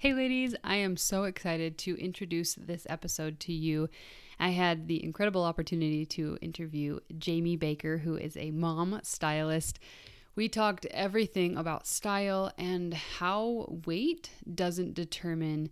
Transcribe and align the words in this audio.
Hey, 0.00 0.14
ladies, 0.14 0.54
I 0.64 0.76
am 0.76 0.96
so 0.96 1.24
excited 1.24 1.76
to 1.80 1.94
introduce 2.02 2.54
this 2.54 2.86
episode 2.88 3.38
to 3.40 3.52
you. 3.52 3.90
I 4.38 4.48
had 4.48 4.88
the 4.88 5.04
incredible 5.04 5.44
opportunity 5.44 6.06
to 6.06 6.38
interview 6.40 7.00
Jammie 7.18 7.58
Baker, 7.58 7.98
who 7.98 8.16
is 8.16 8.34
a 8.34 8.50
mom 8.50 9.00
stylist. 9.02 9.78
We 10.34 10.48
talked 10.48 10.86
everything 10.86 11.54
about 11.54 11.86
style 11.86 12.50
and 12.56 12.94
how 12.94 13.78
weight 13.84 14.30
doesn't 14.54 14.94
determine 14.94 15.68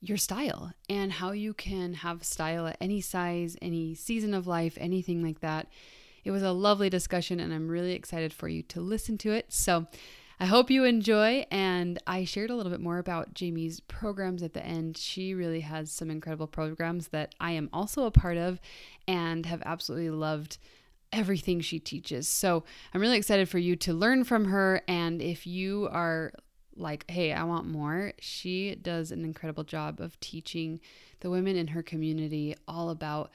your 0.00 0.18
style 0.18 0.72
and 0.88 1.10
how 1.10 1.32
you 1.32 1.52
can 1.52 1.94
have 1.94 2.22
style 2.22 2.68
at 2.68 2.76
any 2.80 3.00
size, 3.00 3.56
any 3.60 3.96
season 3.96 4.34
of 4.34 4.46
life, 4.46 4.78
anything 4.80 5.20
like 5.20 5.40
that. 5.40 5.66
It 6.24 6.30
was 6.30 6.44
a 6.44 6.52
lovely 6.52 6.88
discussion, 6.88 7.40
and 7.40 7.52
I'm 7.52 7.66
really 7.66 7.94
excited 7.94 8.32
for 8.32 8.46
you 8.46 8.62
to 8.62 8.80
listen 8.80 9.18
to 9.18 9.32
it. 9.32 9.52
So, 9.52 9.88
I 10.42 10.46
hope 10.46 10.72
you 10.72 10.82
enjoy. 10.82 11.46
And 11.52 12.00
I 12.04 12.24
shared 12.24 12.50
a 12.50 12.56
little 12.56 12.72
bit 12.72 12.80
more 12.80 12.98
about 12.98 13.32
Jammie's 13.32 13.78
programs 13.78 14.42
at 14.42 14.54
the 14.54 14.66
end. 14.66 14.96
She 14.98 15.34
really 15.34 15.60
has 15.60 15.92
some 15.92 16.10
incredible 16.10 16.48
programs 16.48 17.08
that 17.08 17.32
I 17.38 17.52
am 17.52 17.70
also 17.72 18.06
a 18.06 18.10
part 18.10 18.36
of 18.36 18.60
and 19.06 19.46
have 19.46 19.62
absolutely 19.64 20.10
loved 20.10 20.58
everything 21.12 21.60
she 21.60 21.78
teaches. 21.78 22.26
So 22.26 22.64
I'm 22.92 23.00
really 23.00 23.18
excited 23.18 23.48
for 23.48 23.58
you 23.58 23.76
to 23.76 23.94
learn 23.94 24.24
from 24.24 24.46
her. 24.46 24.82
And 24.88 25.22
if 25.22 25.46
you 25.46 25.88
are 25.92 26.32
like, 26.74 27.08
hey, 27.08 27.32
I 27.32 27.44
want 27.44 27.68
more, 27.68 28.12
she 28.18 28.74
does 28.74 29.12
an 29.12 29.24
incredible 29.24 29.62
job 29.62 30.00
of 30.00 30.18
teaching 30.18 30.80
the 31.20 31.30
women 31.30 31.54
in 31.54 31.68
her 31.68 31.84
community 31.84 32.56
all 32.66 32.90
about 32.90 33.30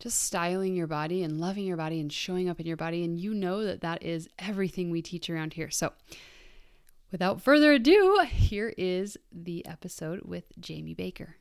just 0.00 0.22
styling 0.22 0.76
your 0.76 0.86
body 0.86 1.24
and 1.24 1.40
loving 1.40 1.64
your 1.64 1.76
body 1.76 2.00
and 2.00 2.12
showing 2.12 2.48
up 2.48 2.60
in 2.60 2.66
your 2.66 2.76
body. 2.76 3.02
And 3.04 3.18
you 3.18 3.34
know 3.34 3.64
that 3.64 3.80
that 3.80 4.02
is 4.02 4.28
everything 4.38 4.90
we 4.90 5.02
teach 5.02 5.28
around 5.28 5.54
here. 5.54 5.70
So, 5.70 5.92
without 7.10 7.42
further 7.42 7.72
ado, 7.72 8.24
here 8.28 8.72
is 8.78 9.16
the 9.32 9.66
episode 9.66 10.22
with 10.24 10.44
Jammie 10.60 10.96
Baker. 10.96 11.36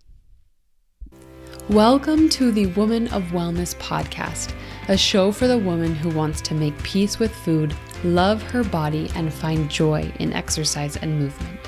Welcome 1.70 2.30
to 2.30 2.52
the 2.52 2.68
Woman 2.68 3.08
of 3.10 3.24
Wellness 3.26 3.76
podcast, 3.76 4.56
a 4.88 4.98
show 4.98 5.32
for 5.32 5.48
the 5.48 5.58
woman 5.58 5.94
who 5.94 6.10
wants 6.10 6.42
to 6.42 6.56
make 6.56 6.78
peace 6.82 7.20
with 7.20 7.34
food, 7.36 7.76
love 8.04 8.42
her 8.42 8.64
body, 8.64 9.12
and 9.16 9.32
find 9.32 9.70
joy 9.70 10.12
in 10.20 10.34
exercise 10.34 10.98
and 10.98 11.20
movement. 11.20 11.60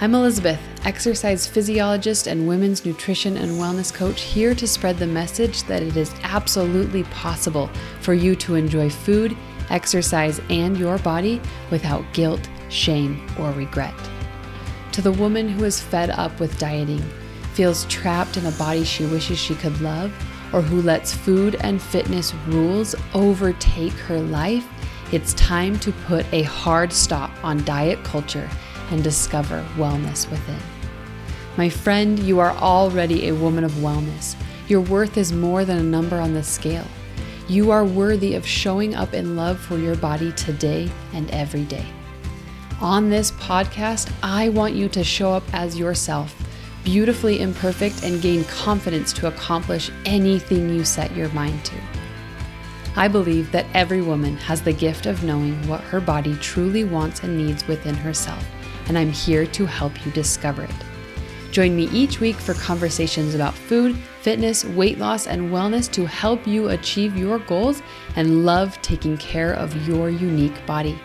I'm 0.00 0.14
Elizabeth, 0.14 0.60
exercise 0.84 1.46
physiologist 1.46 2.26
and 2.26 2.48
women's 2.48 2.84
nutrition 2.84 3.36
and 3.36 3.52
wellness 3.52 3.94
coach, 3.94 4.22
here 4.22 4.52
to 4.52 4.66
spread 4.66 4.98
the 4.98 5.06
message 5.06 5.62
that 5.62 5.84
it 5.84 5.96
is 5.96 6.12
absolutely 6.24 7.04
possible 7.04 7.70
for 8.00 8.12
you 8.12 8.34
to 8.36 8.56
enjoy 8.56 8.90
food, 8.90 9.36
exercise, 9.70 10.40
and 10.50 10.76
your 10.76 10.98
body 10.98 11.40
without 11.70 12.04
guilt, 12.12 12.50
shame, 12.70 13.24
or 13.38 13.52
regret. 13.52 13.94
To 14.92 15.00
the 15.00 15.12
woman 15.12 15.48
who 15.48 15.64
is 15.64 15.80
fed 15.80 16.10
up 16.10 16.40
with 16.40 16.58
dieting, 16.58 17.02
feels 17.54 17.84
trapped 17.84 18.36
in 18.36 18.46
a 18.46 18.52
body 18.52 18.82
she 18.82 19.06
wishes 19.06 19.38
she 19.38 19.54
could 19.54 19.80
love, 19.80 20.12
or 20.52 20.60
who 20.60 20.82
lets 20.82 21.14
food 21.14 21.54
and 21.60 21.80
fitness 21.80 22.34
rules 22.48 22.96
overtake 23.14 23.92
her 23.92 24.18
life, 24.18 24.66
it's 25.12 25.34
time 25.34 25.78
to 25.78 25.92
put 25.92 26.26
a 26.32 26.42
hard 26.42 26.92
stop 26.92 27.30
on 27.44 27.64
diet 27.64 28.02
culture 28.02 28.50
and 28.90 29.02
discover 29.02 29.64
wellness 29.76 30.30
within. 30.30 30.60
My 31.56 31.68
friend, 31.68 32.18
you 32.18 32.40
are 32.40 32.50
already 32.56 33.28
a 33.28 33.34
woman 33.34 33.62
of 33.62 33.70
wellness. 33.72 34.34
Your 34.66 34.80
worth 34.80 35.16
is 35.16 35.32
more 35.32 35.64
than 35.64 35.78
a 35.78 35.84
number 35.84 36.18
on 36.18 36.34
the 36.34 36.42
scale. 36.42 36.86
You 37.46 37.70
are 37.70 37.84
worthy 37.84 38.34
of 38.34 38.44
showing 38.44 38.94
up 38.94 39.14
in 39.14 39.36
love 39.36 39.60
for 39.60 39.78
your 39.78 39.94
body 39.94 40.32
today 40.32 40.90
and 41.12 41.30
every 41.30 41.62
day. 41.64 41.86
On 42.80 43.08
this 43.08 43.30
podcast, 43.32 44.10
I 44.22 44.48
want 44.48 44.74
you 44.74 44.88
to 44.88 45.04
show 45.04 45.32
up 45.32 45.44
as 45.52 45.78
yourself, 45.78 46.34
beautifully 46.82 47.40
imperfect, 47.40 48.02
and 48.02 48.20
gain 48.20 48.44
confidence 48.44 49.12
to 49.12 49.28
accomplish 49.28 49.92
anything 50.06 50.70
you 50.70 50.84
set 50.84 51.14
your 51.14 51.28
mind 51.28 51.64
to. 51.66 51.76
I 52.96 53.06
believe 53.06 53.52
that 53.52 53.66
every 53.74 54.02
woman 54.02 54.36
has 54.38 54.62
the 54.62 54.72
gift 54.72 55.06
of 55.06 55.22
knowing 55.22 55.68
what 55.68 55.82
her 55.82 56.00
body 56.00 56.34
truly 56.36 56.82
wants 56.82 57.22
and 57.22 57.36
needs 57.36 57.66
within 57.68 57.94
herself 57.94 58.44
and 58.86 58.98
I'm 58.98 59.10
here 59.10 59.46
to 59.46 59.66
help 59.66 60.04
you 60.04 60.12
discover 60.12 60.64
it. 60.64 60.74
Join 61.50 61.76
me 61.76 61.84
each 61.92 62.18
week 62.18 62.36
for 62.36 62.54
conversations 62.54 63.34
about 63.34 63.54
food, 63.54 63.96
fitness, 64.22 64.64
weight 64.64 64.98
loss, 64.98 65.28
and 65.28 65.52
wellness 65.52 65.90
to 65.92 66.04
help 66.04 66.46
you 66.46 66.70
achieve 66.70 67.16
your 67.16 67.38
goals 67.38 67.80
and 68.16 68.44
love 68.44 68.80
taking 68.82 69.16
care 69.18 69.52
of 69.52 69.86
your 69.86 70.10
unique 70.10 70.66
body. 70.66 70.98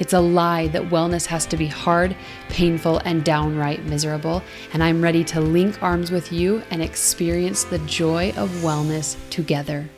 It's 0.00 0.12
a 0.12 0.20
lie 0.20 0.66
that 0.68 0.90
wellness 0.90 1.26
has 1.26 1.46
to 1.46 1.56
be 1.56 1.66
hard, 1.66 2.16
painful, 2.48 2.98
and 3.04 3.24
downright 3.24 3.84
miserable, 3.84 4.42
and 4.72 4.82
I'm 4.82 5.00
ready 5.00 5.22
to 5.24 5.40
link 5.40 5.80
arms 5.82 6.10
with 6.10 6.32
you 6.32 6.62
and 6.70 6.82
experience 6.82 7.62
the 7.62 7.78
joy 7.80 8.32
of 8.36 8.50
wellness 8.62 9.16
together. 9.30 9.88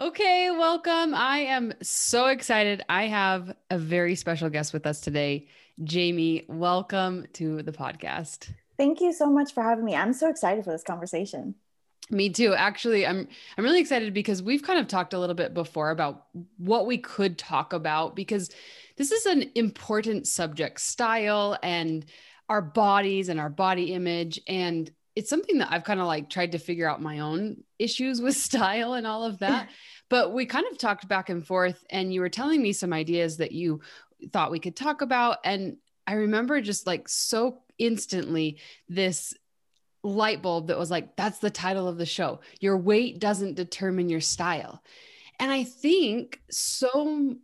Okay, 0.00 0.50
welcome. 0.50 1.14
I 1.14 1.40
am 1.40 1.74
so 1.82 2.26
excited. 2.26 2.82
I 2.88 3.06
have 3.06 3.54
a 3.68 3.78
very 3.78 4.14
special 4.14 4.48
guest 4.48 4.72
with 4.72 4.86
us 4.86 5.00
today. 5.00 5.46
Jammie, 5.82 6.46
welcome 6.46 7.26
to 7.34 7.62
the 7.62 7.72
podcast. 7.72 8.52
Thank 8.76 9.00
you 9.00 9.14
so 9.14 9.30
much 9.30 9.54
for 9.54 9.62
having 9.62 9.84
me. 9.84 9.96
I'm 9.96 10.12
so 10.12 10.28
excited 10.28 10.62
for 10.62 10.72
this 10.72 10.82
conversation. 10.82 11.54
Me 12.10 12.28
too. 12.28 12.54
Actually, 12.54 13.06
I'm 13.06 13.26
I'm 13.56 13.64
really 13.64 13.80
excited 13.80 14.12
because 14.12 14.42
we've 14.42 14.62
kind 14.62 14.78
of 14.78 14.88
talked 14.88 15.14
a 15.14 15.18
little 15.18 15.34
bit 15.34 15.54
before 15.54 15.90
about 15.90 16.26
what 16.58 16.86
we 16.86 16.98
could 16.98 17.38
talk 17.38 17.72
about 17.72 18.14
because 18.14 18.50
this 18.96 19.10
is 19.10 19.24
an 19.26 19.50
important 19.54 20.26
subject, 20.26 20.80
style 20.80 21.56
and 21.62 22.04
our 22.50 22.60
bodies 22.60 23.28
and 23.28 23.40
our 23.40 23.48
body 23.48 23.94
image 23.94 24.40
and 24.48 24.90
it's 25.16 25.30
something 25.30 25.58
that 25.58 25.68
I've 25.72 25.84
kind 25.84 26.00
of 26.00 26.06
like 26.06 26.30
tried 26.30 26.52
to 26.52 26.58
figure 26.58 26.88
out 26.88 27.02
my 27.02 27.20
own 27.20 27.62
issues 27.78 28.20
with 28.20 28.36
style 28.48 28.94
and 28.94 29.06
all 29.06 29.24
of 29.24 29.38
that. 29.38 29.70
but 30.10 30.32
we 30.32 30.46
kind 30.46 30.66
of 30.70 30.78
talked 30.78 31.08
back 31.08 31.28
and 31.30 31.46
forth 31.46 31.84
and 31.90 32.12
you 32.12 32.20
were 32.20 32.28
telling 32.28 32.60
me 32.60 32.72
some 32.72 32.92
ideas 32.92 33.38
that 33.38 33.52
you 33.52 33.80
thought 34.32 34.50
we 34.50 34.60
could 34.60 34.76
talk 34.76 35.02
about. 35.02 35.38
And 35.44 35.76
I 36.06 36.14
remember 36.14 36.60
just 36.60 36.86
like 36.86 37.08
so 37.08 37.62
instantly 37.78 38.58
this 38.88 39.34
light 40.02 40.42
bulb 40.42 40.68
that 40.68 40.78
was 40.78 40.90
like, 40.90 41.16
that's 41.16 41.38
the 41.38 41.50
title 41.50 41.88
of 41.88 41.98
the 41.98 42.06
show. 42.06 42.40
Your 42.60 42.76
weight 42.76 43.18
doesn't 43.18 43.54
determine 43.54 44.08
your 44.08 44.20
style. 44.20 44.82
And 45.38 45.50
I 45.50 45.64
think 45.64 46.40
so 46.50 47.36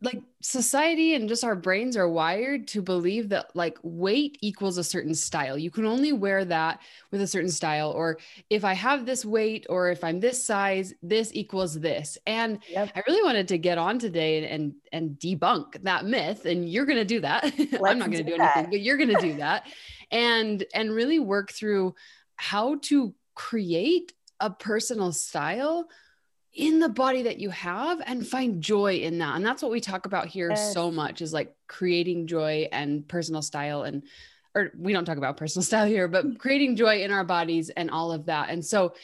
like 0.00 0.22
society 0.40 1.14
and 1.14 1.28
just 1.28 1.42
our 1.42 1.56
brains 1.56 1.96
are 1.96 2.08
wired 2.08 2.68
to 2.68 2.80
believe 2.80 3.30
that 3.30 3.54
like 3.56 3.76
weight 3.82 4.38
equals 4.40 4.78
a 4.78 4.84
certain 4.84 5.14
style. 5.14 5.58
You 5.58 5.72
can 5.72 5.84
only 5.84 6.12
wear 6.12 6.44
that 6.44 6.80
with 7.10 7.20
a 7.20 7.26
certain 7.26 7.50
style 7.50 7.90
or 7.90 8.18
if 8.48 8.64
I 8.64 8.74
have 8.74 9.06
this 9.06 9.24
weight 9.24 9.66
or 9.68 9.90
if 9.90 10.04
I'm 10.04 10.20
this 10.20 10.42
size, 10.42 10.94
this 11.02 11.30
equals 11.34 11.80
this. 11.80 12.16
And 12.26 12.60
yep. 12.68 12.92
I 12.94 13.02
really 13.08 13.24
wanted 13.24 13.48
to 13.48 13.58
get 13.58 13.76
on 13.76 13.98
today 13.98 14.48
and 14.48 14.74
and 14.92 15.18
debunk 15.18 15.82
that 15.82 16.04
myth 16.04 16.44
and 16.44 16.68
you're 16.68 16.86
going 16.86 16.98
to 16.98 17.04
do 17.04 17.20
that. 17.20 17.44
I'm 17.84 17.98
not 17.98 18.10
going 18.10 18.12
to 18.12 18.22
do, 18.22 18.36
do 18.36 18.42
anything, 18.42 18.70
but 18.70 18.80
you're 18.80 18.98
going 18.98 19.14
to 19.14 19.20
do 19.20 19.34
that. 19.38 19.66
and 20.12 20.64
and 20.74 20.92
really 20.92 21.18
work 21.18 21.50
through 21.50 21.96
how 22.36 22.76
to 22.82 23.14
create 23.34 24.12
a 24.38 24.50
personal 24.50 25.10
style 25.12 25.88
in 26.58 26.80
the 26.80 26.88
body 26.88 27.22
that 27.22 27.38
you 27.38 27.50
have 27.50 28.02
and 28.04 28.26
find 28.26 28.60
joy 28.60 28.96
in 28.96 29.18
that. 29.18 29.36
And 29.36 29.46
that's 29.46 29.62
what 29.62 29.70
we 29.70 29.80
talk 29.80 30.06
about 30.06 30.26
here 30.26 30.50
yes. 30.50 30.74
so 30.74 30.90
much 30.90 31.22
is 31.22 31.32
like 31.32 31.54
creating 31.68 32.26
joy 32.26 32.68
and 32.72 33.06
personal 33.06 33.42
style 33.42 33.84
and 33.84 34.02
or 34.56 34.72
we 34.76 34.92
don't 34.92 35.04
talk 35.04 35.18
about 35.18 35.36
personal 35.36 35.62
style 35.70 35.86
here, 35.86 36.08
but 36.08 36.38
creating 36.40 36.74
joy 36.74 37.02
in 37.02 37.12
our 37.12 37.22
bodies 37.22 37.70
and 37.70 37.92
all 37.92 38.10
of 38.10 38.26
that. 38.26 38.50
And 38.50 38.64
so 38.64 38.94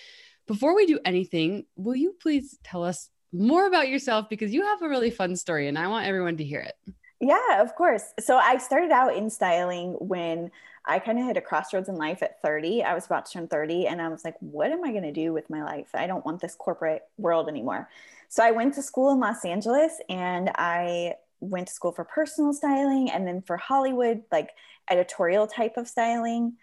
before 0.49 0.75
we 0.75 0.85
do 0.85 0.99
anything, 1.05 1.65
will 1.77 1.95
you 1.95 2.17
please 2.21 2.59
tell 2.65 2.83
us 2.83 3.09
more 3.33 3.67
about 3.69 3.89
yourself 3.89 4.29
because 4.29 4.53
you 4.53 4.63
have 4.63 4.83
a 4.83 4.89
really 4.89 5.11
fun 5.11 5.37
story 5.37 5.69
and 5.69 5.79
I 5.79 5.87
want 5.87 6.07
everyone 6.09 6.37
to 6.39 6.45
hear 6.45 6.61
it. 6.61 6.75
Yeah, 7.21 7.63
of 7.63 7.77
course. 7.77 8.03
So 8.19 8.37
I 8.37 8.59
started 8.59 8.91
out 8.91 9.17
in 9.17 9.31
styling 9.31 9.93
when 10.01 10.51
I 10.87 10.99
kind 10.99 11.19
of 11.19 11.27
hit 11.27 11.37
a 11.37 11.41
crossroads 11.41 11.89
in 11.89 11.97
life 11.97 12.23
at 12.23 12.43
30. 12.43 12.83
I 12.83 12.95
was 12.95 13.07
about 13.07 13.27
to 13.27 13.33
turn 13.33 13.49
30 13.49 13.87
and 13.87 14.03
I 14.03 14.09
was 14.09 14.25
like, 14.25 14.37
what 14.41 14.71
am 14.71 14.85
I 14.85 14.91
going 14.91 15.05
to 15.05 15.13
do 15.13 15.33
with 15.33 15.49
my 15.49 15.63
life? 15.63 15.89
I 15.95 16.07
don't 16.07 16.25
want 16.25 16.41
this 16.41 16.55
corporate 16.55 17.03
world 17.17 17.49
anymore. 17.49 17.89
So 18.29 18.45
I 18.45 18.51
went 18.51 18.75
to 18.75 18.83
school 18.83 19.11
in 19.13 19.21
Los 19.21 19.45
Angeles 19.45 19.99
and 20.09 20.51
I 20.57 21.15
went 21.41 21.69
to 21.69 21.75
school 21.75 21.93
for 21.93 22.05
personal 22.05 22.53
styling 22.53 23.11
and 23.11 23.27
then 23.27 23.43
for 23.43 23.57
Hollywood, 23.57 24.23
like 24.31 24.51
editorial 24.91 25.47
type 25.47 25.77
of 25.77 25.89
styling. 25.89 26.55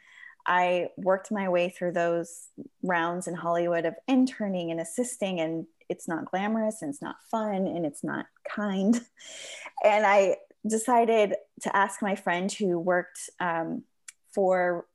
I 0.46 0.90
worked 0.98 1.32
my 1.32 1.50
way 1.50 1.70
through 1.70 1.94
those 1.94 2.48
rounds 2.84 3.28
in 3.28 3.36
Hollywood 3.36 3.86
of 3.86 3.96
interning 4.08 4.72
and 4.72 4.80
assisting, 4.80 5.40
and 5.40 5.68
it's 5.88 6.08
not 6.08 6.26
glamorous 6.26 6.82
and 6.82 6.90
it's 6.90 7.02
not 7.02 7.18
fun 7.30 7.68
and 7.68 7.86
it's 7.86 8.04
not 8.04 8.26
kind. 8.48 9.02
And 9.84 10.06
I 10.06 10.36
decided 10.68 11.34
to 11.62 11.76
ask 11.76 12.04
my 12.04 12.16
friend 12.16 12.52
who 12.52 12.78
worked 12.78 13.32
um, 13.40 13.84
for 14.34 14.86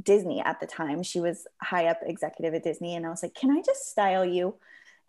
Disney 0.00 0.40
at 0.40 0.60
the 0.60 0.66
time. 0.66 1.02
She 1.02 1.20
was 1.20 1.46
high 1.62 1.86
up 1.86 2.00
executive 2.02 2.54
at 2.54 2.64
Disney. 2.64 2.94
And 2.94 3.06
I 3.06 3.10
was 3.10 3.22
like, 3.22 3.34
can 3.34 3.50
I 3.50 3.62
just 3.64 3.90
style 3.90 4.24
you 4.24 4.54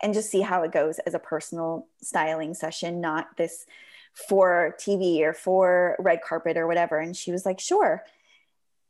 and 0.02 0.14
just 0.14 0.30
see 0.30 0.40
how 0.40 0.62
it 0.62 0.72
goes 0.72 0.98
as 1.00 1.14
a 1.14 1.18
personal 1.18 1.86
styling 2.02 2.54
session, 2.54 3.00
not 3.00 3.36
this 3.36 3.66
for 4.14 4.76
TV 4.78 5.20
or 5.20 5.32
for 5.32 5.96
red 5.98 6.20
carpet 6.22 6.56
or 6.56 6.66
whatever. 6.66 6.98
And 6.98 7.16
she 7.16 7.32
was 7.32 7.46
like, 7.46 7.60
sure. 7.60 8.04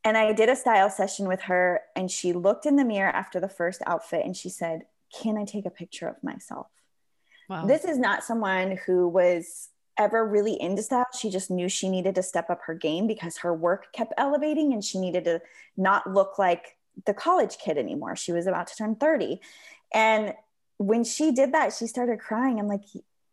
And 0.03 0.17
I 0.17 0.33
did 0.33 0.49
a 0.49 0.55
style 0.55 0.89
session 0.89 1.29
with 1.29 1.43
her, 1.43 1.81
and 1.95 2.11
she 2.11 2.33
looked 2.33 2.65
in 2.65 2.75
the 2.75 2.83
mirror 2.83 3.09
after 3.09 3.39
the 3.39 3.47
first 3.47 3.81
outfit 3.87 4.25
and 4.25 4.35
she 4.35 4.49
said, 4.49 4.81
Can 5.21 5.37
I 5.37 5.45
take 5.45 5.65
a 5.65 5.69
picture 5.69 6.09
of 6.09 6.21
myself? 6.21 6.67
Wow. 7.47 7.65
This 7.67 7.85
is 7.85 7.97
not 7.97 8.23
someone 8.23 8.79
who 8.85 9.07
was 9.07 9.69
ever 9.97 10.25
really 10.25 10.59
into 10.59 10.81
style. 10.81 11.05
She 11.17 11.29
just 11.29 11.51
knew 11.51 11.69
she 11.69 11.89
needed 11.89 12.15
to 12.15 12.23
step 12.23 12.49
up 12.49 12.61
her 12.65 12.73
game 12.73 13.07
because 13.07 13.37
her 13.37 13.53
work 13.53 13.93
kept 13.93 14.13
elevating 14.17 14.73
and 14.73 14.83
she 14.83 14.99
needed 14.99 15.25
to 15.25 15.41
not 15.77 16.11
look 16.11 16.39
like 16.39 16.77
the 17.05 17.13
college 17.13 17.57
kid 17.57 17.77
anymore. 17.77 18.15
She 18.15 18.31
was 18.31 18.47
about 18.47 18.67
to 18.67 18.75
turn 18.75 18.95
30. 18.95 19.39
And 19.93 20.33
when 20.77 21.03
she 21.03 21.31
did 21.31 21.53
that, 21.53 21.73
she 21.73 21.87
started 21.87 22.19
crying. 22.19 22.59
I'm 22.59 22.67
like, 22.67 22.83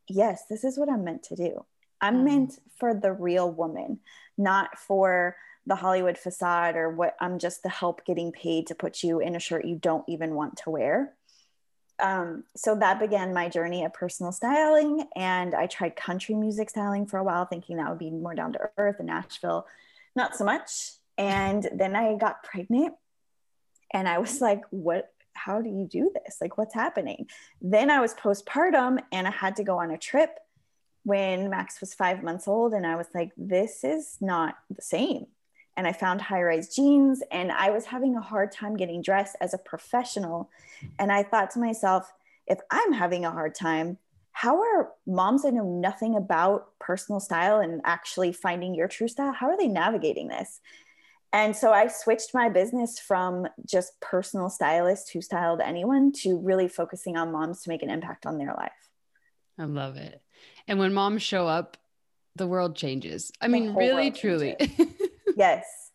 yes, 0.09 0.45
this 0.49 0.65
is 0.65 0.79
what 0.79 0.89
I'm 0.89 1.05
meant 1.05 1.23
to 1.25 1.37
do. 1.37 1.65
I'm 2.01 2.19
mm. 2.19 2.25
meant 2.25 2.59
for 2.79 2.95
the 2.95 3.13
real 3.13 3.51
woman, 3.51 4.01
not 4.39 4.79
for 4.79 5.37
the 5.67 5.75
Hollywood 5.75 6.19
facade 6.19 6.77
or 6.77 6.89
what 6.91 7.17
I'm 7.21 7.39
just 7.39 7.63
the 7.63 7.69
help 7.69 8.05
getting 8.05 8.33
paid 8.33 8.67
to 8.69 8.75
put 8.75 9.03
you 9.03 9.21
in 9.21 9.37
a 9.37 9.41
shirt 9.41 9.65
you 9.65 9.77
don't 9.77 10.05
even 10.09 10.35
want 10.35 10.57
to 10.59 10.71
wear. 10.71 11.15
Um, 12.01 12.45
so 12.57 12.75
that 12.77 12.99
began 12.99 13.35
my 13.35 13.49
journey 13.49 13.85
of 13.85 13.93
personal 13.93 14.33
styling. 14.33 15.07
And 15.17 15.55
I 15.55 15.67
tried 15.67 15.97
country 15.97 16.35
music 16.35 16.71
styling 16.71 17.07
for 17.07 17.19
a 17.19 17.25
while, 17.25 17.47
thinking 17.47 17.77
that 17.77 17.89
would 17.89 17.99
be 17.99 18.11
more 18.11 18.35
down 18.35 18.53
to 18.55 18.71
earth 18.77 18.97
in 19.01 19.07
Nashville. 19.07 19.67
Not 20.17 20.37
so 20.37 20.45
much. 20.45 20.93
And 21.19 21.69
then 21.73 21.95
I 21.95 22.17
got 22.17 22.43
pregnant 22.43 22.95
and 23.93 24.09
I 24.09 24.19
was 24.19 24.41
like, 24.41 24.63
what? 24.71 25.13
How 25.33 25.63
do 25.63 25.71
you 25.71 25.87
do 25.87 26.11
this? 26.13 26.39
Like, 26.41 26.59
what's 26.59 26.75
happening? 26.75 27.27
Then 27.63 27.89
I 27.89 28.01
was 28.01 28.13
postpartum 28.15 28.99
and 29.13 29.27
I 29.27 29.31
had 29.31 29.57
to 29.57 29.65
go 29.65 29.79
on 29.79 29.91
a 29.91 29.97
trip 29.97 30.39
when 31.05 31.49
Max 31.49 31.81
was 31.81 31.95
five 31.95 32.23
months 32.23 32.47
old. 32.49 32.75
And 32.75 32.87
I 32.87 32.97
was 32.97 33.07
like, 33.15 33.31
this 33.37 33.85
is 33.85 34.19
not 34.21 34.57
the 34.69 34.83
same 34.83 35.27
and 35.81 35.89
I 35.89 35.95
found 35.95 36.21
high 36.21 36.43
rise 36.43 36.69
jeans 36.69 37.23
and 37.31 37.51
I 37.51 37.71
was 37.71 37.87
having 37.87 38.15
a 38.15 38.21
hard 38.21 38.53
time 38.53 38.77
getting 38.77 39.01
dressed 39.01 39.35
as 39.41 39.55
a 39.55 39.59
professional. 39.59 40.51
And 40.99 41.11
I 41.11 41.23
thought 41.23 41.53
to 41.53 41.59
myself, 41.59 42.13
if 42.47 42.59
I'm 42.71 42.93
having 42.93 43.25
a 43.25 43.31
hard 43.31 43.55
time, 43.55 43.97
how 44.33 44.61
are 44.61 44.91
moms 45.07 45.41
that 45.45 45.55
know 45.55 45.65
nothing 45.65 46.17
about 46.17 46.79
personal 46.79 47.19
style 47.19 47.61
and 47.61 47.81
actually 47.87 48.31
finding 48.31 48.75
your 48.75 48.89
true 48.89 49.09
style? 49.09 49.33
How 49.33 49.47
are 49.47 49.57
they 49.57 49.69
navigating 49.69 50.29
this? 50.29 50.61
And 51.33 51.57
so 51.57 51.73
I 51.73 51.87
switched 51.87 52.35
my 52.35 52.51
business 52.51 52.99
from 52.99 53.47
just 53.65 53.99
personal 54.03 54.51
stylist 54.51 55.11
who 55.15 55.23
styled 55.23 55.63
anyone 55.63 56.13
to 56.17 56.37
really 56.37 56.69
focusing 56.69 57.17
on 57.17 57.33
moms 57.33 57.63
to 57.63 57.71
make 57.71 57.83
an 57.83 57.89
impact 57.89 58.27
on 58.27 58.37
their 58.37 58.53
life. 58.53 58.73
I 59.59 59.65
love 59.65 59.97
it. 59.97 60.21
And 60.69 60.79
when 60.79 60.93
moms 60.93 61.23
show 61.23 61.47
up, 61.47 61.79
the 62.37 62.47
world 62.47 62.77
changes. 62.77 63.33
I 63.41 63.49
mean, 63.49 63.75
really, 63.75 64.11
truly. 64.11 64.57
yes. 65.37 65.91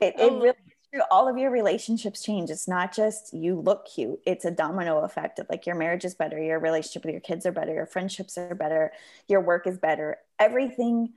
It, 0.00 0.14
it 0.18 0.30
oh. 0.30 0.40
really 0.40 0.48
is 0.50 0.74
true. 0.92 1.02
All 1.10 1.28
of 1.28 1.38
your 1.38 1.50
relationships 1.50 2.22
change. 2.22 2.50
It's 2.50 2.68
not 2.68 2.94
just 2.94 3.32
you 3.32 3.60
look 3.60 3.86
cute, 3.86 4.20
it's 4.26 4.44
a 4.44 4.50
domino 4.50 4.98
effect 5.00 5.38
of 5.38 5.46
like 5.48 5.66
your 5.66 5.76
marriage 5.76 6.04
is 6.04 6.14
better, 6.14 6.40
your 6.40 6.58
relationship 6.58 7.04
with 7.04 7.12
your 7.12 7.20
kids 7.20 7.46
are 7.46 7.52
better, 7.52 7.72
your 7.72 7.86
friendships 7.86 8.36
are 8.36 8.54
better, 8.54 8.92
your 9.28 9.40
work 9.40 9.66
is 9.66 9.78
better. 9.78 10.18
Everything 10.38 11.12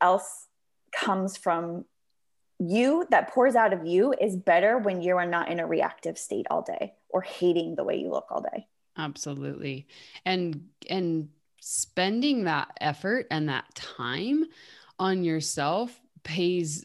else 0.00 0.46
comes 0.92 1.36
from 1.36 1.84
you 2.58 3.06
that 3.10 3.30
pours 3.30 3.56
out 3.56 3.72
of 3.72 3.84
you 3.84 4.14
is 4.20 4.36
better 4.36 4.78
when 4.78 5.02
you 5.02 5.16
are 5.16 5.26
not 5.26 5.50
in 5.50 5.58
a 5.60 5.66
reactive 5.66 6.16
state 6.16 6.46
all 6.50 6.62
day 6.62 6.94
or 7.08 7.20
hating 7.20 7.74
the 7.74 7.84
way 7.84 7.96
you 7.96 8.10
look 8.10 8.26
all 8.30 8.40
day. 8.40 8.66
Absolutely. 8.96 9.88
And, 10.24 10.68
and, 10.88 11.28
spending 11.66 12.44
that 12.44 12.68
effort 12.78 13.26
and 13.30 13.48
that 13.48 13.74
time 13.74 14.44
on 14.98 15.24
yourself 15.24 15.98
pays 16.22 16.84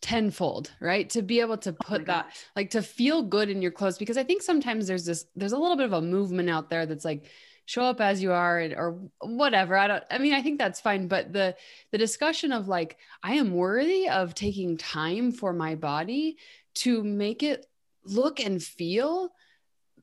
tenfold 0.00 0.72
right? 0.80 1.08
To 1.10 1.22
be 1.22 1.40
able 1.40 1.58
to 1.58 1.70
oh 1.70 1.84
put 1.84 2.02
oh 2.02 2.04
that 2.04 2.26
gosh. 2.26 2.46
like 2.56 2.70
to 2.70 2.82
feel 2.82 3.22
good 3.22 3.48
in 3.48 3.62
your 3.62 3.70
clothes 3.70 3.98
because 3.98 4.18
i 4.18 4.24
think 4.24 4.42
sometimes 4.42 4.86
there's 4.86 5.04
this 5.04 5.26
there's 5.36 5.52
a 5.52 5.58
little 5.58 5.76
bit 5.76 5.86
of 5.86 5.92
a 5.92 6.02
movement 6.02 6.50
out 6.50 6.70
there 6.70 6.86
that's 6.86 7.04
like 7.04 7.26
show 7.66 7.82
up 7.82 8.00
as 8.00 8.22
you 8.22 8.30
are 8.30 8.60
or 8.76 8.98
whatever. 9.20 9.76
I 9.76 9.86
don't 9.86 10.04
i 10.10 10.18
mean 10.18 10.34
i 10.34 10.42
think 10.42 10.58
that's 10.58 10.80
fine 10.80 11.08
but 11.08 11.32
the 11.32 11.56
the 11.92 11.98
discussion 11.98 12.52
of 12.52 12.68
like 12.68 12.98
i 13.22 13.34
am 13.34 13.54
worthy 13.54 14.08
of 14.08 14.34
taking 14.34 14.76
time 14.76 15.32
for 15.32 15.52
my 15.52 15.74
body 15.74 16.36
to 16.74 17.02
make 17.02 17.42
it 17.42 17.66
look 18.04 18.40
and 18.40 18.62
feel 18.62 19.32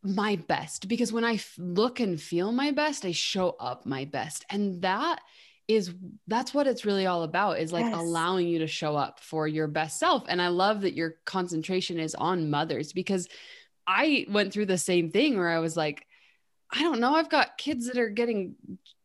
my 0.03 0.35
best 0.47 0.87
because 0.87 1.13
when 1.13 1.23
I 1.23 1.39
look 1.57 1.99
and 1.99 2.19
feel 2.19 2.51
my 2.51 2.71
best 2.71 3.05
i 3.05 3.11
show 3.11 3.55
up 3.59 3.85
my 3.85 4.05
best. 4.05 4.45
And 4.49 4.81
that 4.81 5.19
is 5.75 5.93
that's 6.27 6.53
what 6.53 6.67
it's 6.67 6.85
really 6.85 7.05
all 7.05 7.23
about 7.23 7.59
is 7.59 7.71
like 7.71 7.85
yes. 7.85 7.95
allowing 7.95 8.47
you 8.47 8.59
to 8.59 8.67
show 8.67 8.95
up 8.95 9.19
for 9.19 9.47
your 9.47 9.67
best 9.67 9.99
self 9.99 10.23
and 10.27 10.41
i 10.41 10.47
love 10.47 10.81
that 10.81 10.93
your 10.93 11.15
concentration 11.25 11.99
is 11.99 12.15
on 12.15 12.49
mothers 12.49 12.93
because 12.93 13.27
i 13.87 14.25
went 14.29 14.51
through 14.51 14.65
the 14.65 14.77
same 14.77 15.09
thing 15.09 15.37
where 15.37 15.49
i 15.49 15.59
was 15.59 15.77
like 15.77 16.05
i 16.71 16.81
don't 16.81 16.99
know 16.99 17.13
i've 17.15 17.29
got 17.29 17.57
kids 17.57 17.87
that 17.87 17.97
are 17.97 18.09
getting 18.09 18.55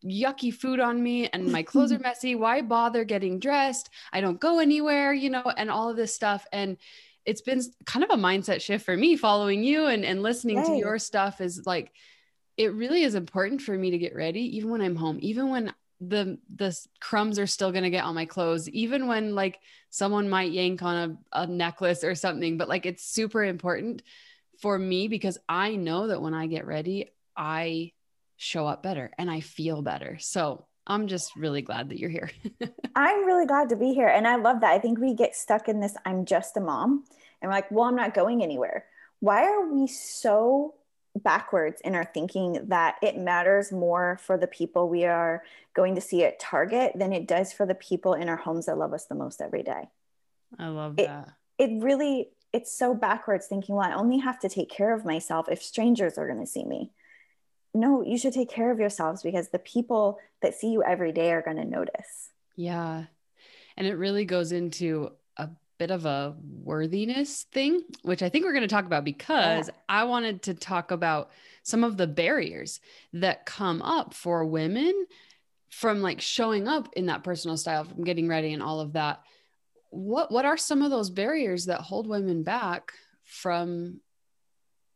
yucky 0.05 0.55
food 0.55 0.79
on 0.79 1.03
me 1.03 1.29
and 1.29 1.51
my 1.51 1.63
clothes 1.63 1.93
are 1.93 1.99
messy 2.03 2.35
why 2.35 2.63
bother 2.63 3.05
getting 3.05 3.39
dressed 3.39 3.91
i 4.13 4.21
don't 4.21 4.41
go 4.41 4.59
anywhere 4.59 5.13
you 5.13 5.31
know 5.31 5.53
and 5.57 5.71
all 5.71 5.91
of 5.91 5.97
this 5.97 6.15
stuff 6.15 6.47
and 6.53 6.77
it's 7.25 7.41
been 7.41 7.61
kind 7.85 8.05
of 8.05 8.11
a 8.11 8.23
mindset 8.23 8.61
shift 8.61 8.85
for 8.85 8.97
me 8.97 9.17
following 9.17 9.65
you 9.65 9.87
and, 9.87 10.05
and 10.05 10.23
listening 10.23 10.59
Yay. 10.59 10.65
to 10.65 10.77
your 10.77 10.99
stuff 10.99 11.41
is 11.41 11.67
like 11.67 11.93
it 12.57 12.73
really 12.73 13.03
is 13.03 13.15
important 13.15 13.61
for 13.61 13.77
me 13.77 13.91
to 13.91 13.99
get 13.99 14.15
ready 14.15 14.57
even 14.57 14.71
when 14.71 14.81
i'm 14.81 14.97
home 14.97 15.19
even 15.21 15.51
when 15.51 15.73
the 16.01 16.39
the 16.55 16.77
crumbs 17.01 17.39
are 17.39 17.47
still 17.47 17.73
going 17.73 17.85
to 17.85 17.91
get 17.91 18.05
on 18.05 18.15
my 18.15 18.27
clothes 18.27 18.69
even 18.69 19.07
when 19.07 19.35
like 19.35 19.59
someone 19.89 20.29
might 20.29 20.53
yank 20.53 20.83
on 20.83 21.19
a, 21.33 21.41
a 21.43 21.47
necklace 21.47 22.05
or 22.05 22.15
something 22.15 22.59
but 22.59 22.69
like 22.69 22.85
it's 22.85 23.03
super 23.03 23.43
important 23.43 24.03
for 24.61 24.79
me 24.79 25.09
because 25.09 25.39
i 25.49 25.75
know 25.75 26.09
that 26.09 26.21
when 26.21 26.35
i 26.35 26.47
get 26.47 26.67
ready 26.67 27.11
i 27.35 27.91
show 28.37 28.67
up 28.67 28.83
better 28.83 29.11
and 29.19 29.31
i 29.31 29.41
feel 29.41 29.83
better. 29.83 30.19
So 30.21 30.67
i'm 30.87 31.09
just 31.09 31.35
really 31.37 31.63
glad 31.63 31.89
that 31.89 31.99
you're 31.99 32.11
here. 32.11 32.31
I'm 32.95 33.25
really 33.25 33.47
glad 33.47 33.71
to 33.71 33.77
be 33.77 33.93
here 33.93 34.09
and 34.09 34.27
i 34.27 34.37
love 34.37 34.61
that. 34.61 34.73
I 34.73 34.79
think 34.79 34.99
we 34.99 35.15
get 35.15 35.35
stuck 35.35 35.69
in 35.69 35.81
this 35.81 35.97
i'm 36.05 36.25
just 36.25 36.57
a 36.57 36.61
mom 36.61 37.05
and 37.41 37.49
we're 37.49 37.57
like 37.57 37.71
well 37.71 37.85
i'm 37.85 37.97
not 37.97 38.15
going 38.15 38.43
anywhere. 38.43 38.85
Why 39.21 39.45
are 39.45 39.73
we 39.73 39.87
so 39.87 40.75
backwards 41.17 41.81
in 41.83 41.95
our 41.95 42.05
thinking 42.05 42.67
that 42.69 42.97
it 43.03 43.17
matters 43.17 43.73
more 43.73 44.19
for 44.23 44.37
the 44.37 44.47
people 44.47 44.89
we 44.89 45.05
are 45.05 45.43
going 45.75 45.95
to 45.95 46.01
see 46.01 46.25
at 46.25 46.39
Target 46.39 46.93
than 46.95 47.13
it 47.13 47.27
does 47.27 47.53
for 47.53 47.67
the 47.67 47.75
people 47.75 48.15
in 48.15 48.29
our 48.29 48.37
homes 48.37 48.67
that 48.67 48.79
love 48.79 48.93
us 48.93 49.07
the 49.07 49.15
most 49.15 49.41
every 49.41 49.63
day. 49.63 49.89
I 50.59 50.69
love 50.69 50.99
it, 50.99 51.07
that. 51.07 51.33
It 51.59 51.83
really, 51.83 52.29
it's 52.53 52.73
so 52.73 52.95
backwards 52.95 53.47
thinking, 53.47 53.75
well, 53.75 53.89
I 53.89 53.95
only 53.95 54.19
have 54.19 54.39
to 54.41 54.49
take 54.49 54.71
care 54.71 54.95
of 54.95 55.05
myself 55.05 55.49
if 55.51 55.63
strangers 55.63 56.19
are 56.19 56.27
going 56.27 56.41
to 56.41 56.47
see 56.47 56.65
me. 56.65 56.91
No, 57.75 58.03
you 58.03 58.17
should 58.17 58.33
take 58.33 58.51
care 58.51 58.71
of 58.71 58.79
yourselves 58.79 59.23
because 59.23 59.49
the 59.49 59.59
people 59.59 60.19
that 60.43 60.55
see 60.55 60.71
you 60.71 60.83
every 60.83 61.13
day 61.13 61.33
are 61.33 61.43
going 61.43 61.59
to 61.59 61.65
notice. 61.65 62.31
Yeah. 62.57 63.05
And 63.77 63.87
it 63.87 63.95
really 63.95 64.25
goes 64.25 64.53
into 64.53 65.13
bit 65.79 65.91
of 65.91 66.07
a 66.07 66.35
worthiness 66.63 67.45
thing, 67.53 67.83
which 68.03 68.23
I 68.23 68.29
think 68.29 68.45
we're 68.45 68.53
going 68.53 68.63
to 68.63 68.69
talk 68.69 68.87
about 68.87 69.05
because 69.05 69.69
yeah. 69.69 69.75
I 69.89 70.05
wanted 70.05 70.43
to 70.43 70.55
talk 70.55 70.91
about 70.91 71.31
some 71.63 71.85
of 71.85 71.97
the 71.97 72.07
barriers 72.07 72.81
that 73.13 73.47
come 73.47 73.83
up 73.83 74.15
for 74.15 74.45
women 74.45 75.07
from 75.69 76.01
like 76.01 76.21
showing 76.21 76.69
up 76.69 76.89
in 76.95 77.07
that 77.07 77.25
personal 77.25 77.57
style, 77.57 77.85
from 77.85 78.05
getting 78.05 78.29
ready 78.29 78.53
and 78.53 78.63
all 78.63 78.81
of 78.81 78.95
that. 78.95 79.21
What 79.91 80.33
what 80.33 80.45
are 80.45 80.57
some 80.57 80.83
of 80.83 80.91
those 80.91 81.11
barriers 81.11 81.67
that 81.67 81.81
hold 81.81 82.07
women 82.07 82.43
back 82.43 82.93
from 83.25 84.01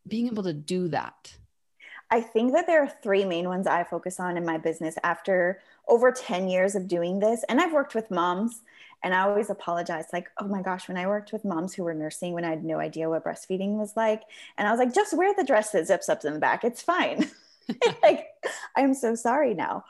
being 0.07 0.27
able 0.27 0.45
to 0.45 0.53
do 0.53 0.89
that? 0.89 1.35
I 2.11 2.21
think 2.21 2.53
that 2.53 2.67
there 2.67 2.83
are 2.83 2.93
three 3.03 3.25
main 3.25 3.49
ones 3.49 3.67
I 3.67 3.85
focus 3.85 4.19
on 4.19 4.37
in 4.37 4.45
my 4.45 4.59
business 4.59 4.97
after 5.05 5.61
over 5.87 6.11
10 6.11 6.49
years 6.49 6.75
of 6.75 6.89
doing 6.89 7.21
this. 7.21 7.45
And 7.49 7.61
I've 7.61 7.73
worked 7.73 7.95
with 7.95 8.11
moms 8.11 8.63
and 9.03 9.15
I 9.15 9.21
always 9.21 9.51
apologize, 9.51 10.07
like, 10.13 10.29
oh 10.39 10.47
my 10.47 10.63
gosh, 10.63 10.89
when 10.89 10.99
I 10.99 11.07
worked 11.07 11.33
with 11.33 11.45
moms 11.45 11.75
who 11.75 11.85
were 11.85 11.95
nursing, 11.95 12.35
when 12.35 12.45
I 12.45 12.51
had 12.51 12.65
no 12.65 12.79
idea 12.79 13.09
what 13.09 13.25
breastfeeding 13.25 13.77
was 13.77 13.97
like, 13.97 14.23
and 14.59 14.69
I 14.69 14.71
was 14.71 14.79
like, 14.79 14.95
just 14.95 15.17
wear 15.17 15.35
the 15.35 15.45
dress 15.45 15.71
that 15.71 15.87
zips 15.87 16.09
up 16.09 16.25
in 16.25 16.35
the 16.35 16.39
back. 16.39 16.65
It's 16.65 16.83
fine. 16.83 17.31
like, 18.03 18.27
I'm 18.77 18.95
so 18.95 19.15
sorry 19.15 19.55
now. 19.55 19.85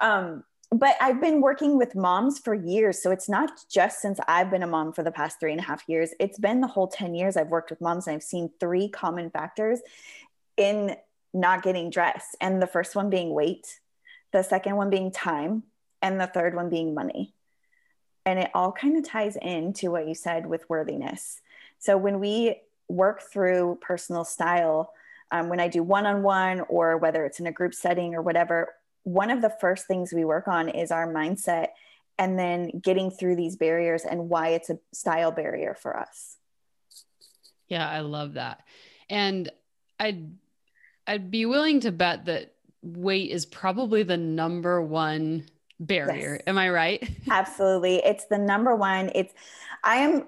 Um, 0.00 0.44
but 0.70 0.96
I've 1.00 1.20
been 1.20 1.40
working 1.40 1.78
with 1.78 1.94
moms 1.94 2.38
for 2.38 2.54
years. 2.54 3.00
So 3.00 3.10
it's 3.10 3.28
not 3.28 3.50
just 3.70 4.00
since 4.00 4.18
I've 4.26 4.50
been 4.50 4.62
a 4.62 4.66
mom 4.66 4.92
for 4.92 5.02
the 5.02 5.12
past 5.12 5.38
three 5.38 5.52
and 5.52 5.60
a 5.60 5.64
half 5.64 5.84
years. 5.86 6.10
It's 6.18 6.38
been 6.38 6.60
the 6.60 6.66
whole 6.66 6.88
10 6.88 7.14
years 7.14 7.36
I've 7.36 7.48
worked 7.48 7.70
with 7.70 7.80
moms 7.80 8.06
and 8.06 8.16
I've 8.16 8.22
seen 8.22 8.50
three 8.58 8.88
common 8.88 9.30
factors 9.30 9.80
in 10.56 10.96
not 11.32 11.62
getting 11.62 11.90
dressed. 11.90 12.36
And 12.40 12.60
the 12.60 12.66
first 12.66 12.96
one 12.96 13.10
being 13.10 13.32
weight, 13.32 13.78
the 14.32 14.42
second 14.42 14.76
one 14.76 14.90
being 14.90 15.12
time, 15.12 15.62
and 16.02 16.20
the 16.20 16.26
third 16.26 16.54
one 16.54 16.68
being 16.68 16.94
money. 16.94 17.35
And 18.26 18.38
it 18.40 18.50
all 18.54 18.72
kind 18.72 18.96
of 18.96 19.08
ties 19.08 19.36
into 19.40 19.90
what 19.90 20.06
you 20.06 20.14
said 20.14 20.46
with 20.46 20.68
worthiness. 20.68 21.40
So 21.78 21.96
when 21.96 22.20
we 22.20 22.60
work 22.88 23.22
through 23.22 23.78
personal 23.80 24.24
style, 24.24 24.92
um, 25.30 25.48
when 25.48 25.60
I 25.60 25.68
do 25.68 25.82
one 25.82 26.06
on 26.06 26.22
one 26.22 26.60
or 26.68 26.98
whether 26.98 27.24
it's 27.24 27.40
in 27.40 27.46
a 27.46 27.52
group 27.52 27.74
setting 27.74 28.14
or 28.14 28.22
whatever, 28.22 28.74
one 29.04 29.30
of 29.30 29.40
the 29.40 29.54
first 29.60 29.86
things 29.86 30.12
we 30.12 30.24
work 30.24 30.48
on 30.48 30.68
is 30.68 30.90
our 30.90 31.06
mindset 31.06 31.68
and 32.18 32.38
then 32.38 32.80
getting 32.82 33.10
through 33.10 33.36
these 33.36 33.56
barriers 33.56 34.04
and 34.04 34.28
why 34.28 34.48
it's 34.48 34.70
a 34.70 34.78
style 34.92 35.30
barrier 35.30 35.76
for 35.80 35.96
us. 35.96 36.36
Yeah, 37.68 37.88
I 37.88 38.00
love 38.00 38.34
that. 38.34 38.62
And 39.08 39.50
I'd 39.98 40.32
I'd 41.06 41.30
be 41.30 41.46
willing 41.46 41.80
to 41.80 41.92
bet 41.92 42.24
that 42.24 42.54
weight 42.82 43.30
is 43.30 43.46
probably 43.46 44.02
the 44.02 44.16
number 44.16 44.82
one 44.82 45.46
barrier. 45.80 46.34
Yes. 46.34 46.42
Am 46.46 46.58
I 46.58 46.70
right? 46.70 47.08
Absolutely. 47.30 47.96
It's 47.96 48.26
the 48.26 48.38
number 48.38 48.74
one. 48.74 49.10
It's 49.14 49.34
I 49.82 49.96
am 49.96 50.26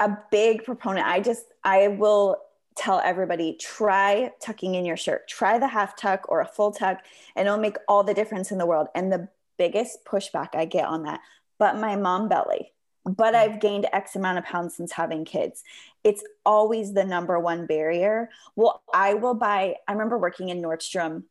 a 0.00 0.16
big 0.30 0.64
proponent. 0.64 1.06
I 1.06 1.20
just 1.20 1.44
I 1.64 1.88
will 1.88 2.38
tell 2.76 3.00
everybody 3.04 3.56
try 3.58 4.30
tucking 4.40 4.74
in 4.74 4.84
your 4.84 4.96
shirt. 4.96 5.28
Try 5.28 5.58
the 5.58 5.68
half 5.68 5.96
tuck 5.96 6.26
or 6.28 6.40
a 6.40 6.46
full 6.46 6.72
tuck 6.72 7.00
and 7.34 7.46
it'll 7.46 7.58
make 7.58 7.76
all 7.88 8.04
the 8.04 8.14
difference 8.14 8.50
in 8.50 8.58
the 8.58 8.66
world. 8.66 8.88
And 8.94 9.10
the 9.10 9.28
biggest 9.56 10.04
pushback 10.04 10.54
I 10.54 10.66
get 10.66 10.86
on 10.86 11.04
that, 11.04 11.20
but 11.58 11.78
my 11.78 11.96
mom 11.96 12.28
belly. 12.28 12.72
But 13.04 13.34
mm. 13.34 13.38
I've 13.38 13.60
gained 13.60 13.86
X 13.92 14.16
amount 14.16 14.38
of 14.38 14.44
pounds 14.44 14.76
since 14.76 14.92
having 14.92 15.24
kids. 15.24 15.62
It's 16.04 16.22
always 16.44 16.92
the 16.92 17.04
number 17.04 17.38
one 17.38 17.66
barrier. 17.66 18.28
Well, 18.56 18.82
I 18.92 19.14
will 19.14 19.34
buy, 19.34 19.76
I 19.88 19.92
remember 19.92 20.18
working 20.18 20.50
in 20.50 20.60
Nordstrom 20.60 21.24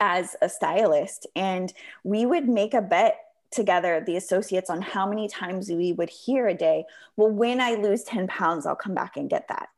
as 0.00 0.36
a 0.42 0.48
stylist, 0.48 1.26
and 1.34 1.72
we 2.04 2.26
would 2.26 2.48
make 2.48 2.74
a 2.74 2.82
bet 2.82 3.18
together, 3.50 4.02
the 4.04 4.16
associates, 4.16 4.70
on 4.70 4.82
how 4.82 5.08
many 5.08 5.28
times 5.28 5.70
we 5.70 5.92
would 5.92 6.10
hear 6.10 6.48
a 6.48 6.54
day. 6.54 6.84
Well, 7.16 7.30
when 7.30 7.60
I 7.60 7.74
lose 7.74 8.02
10 8.04 8.28
pounds, 8.28 8.66
I'll 8.66 8.76
come 8.76 8.94
back 8.94 9.16
and 9.16 9.30
get 9.30 9.48
that. 9.48 9.68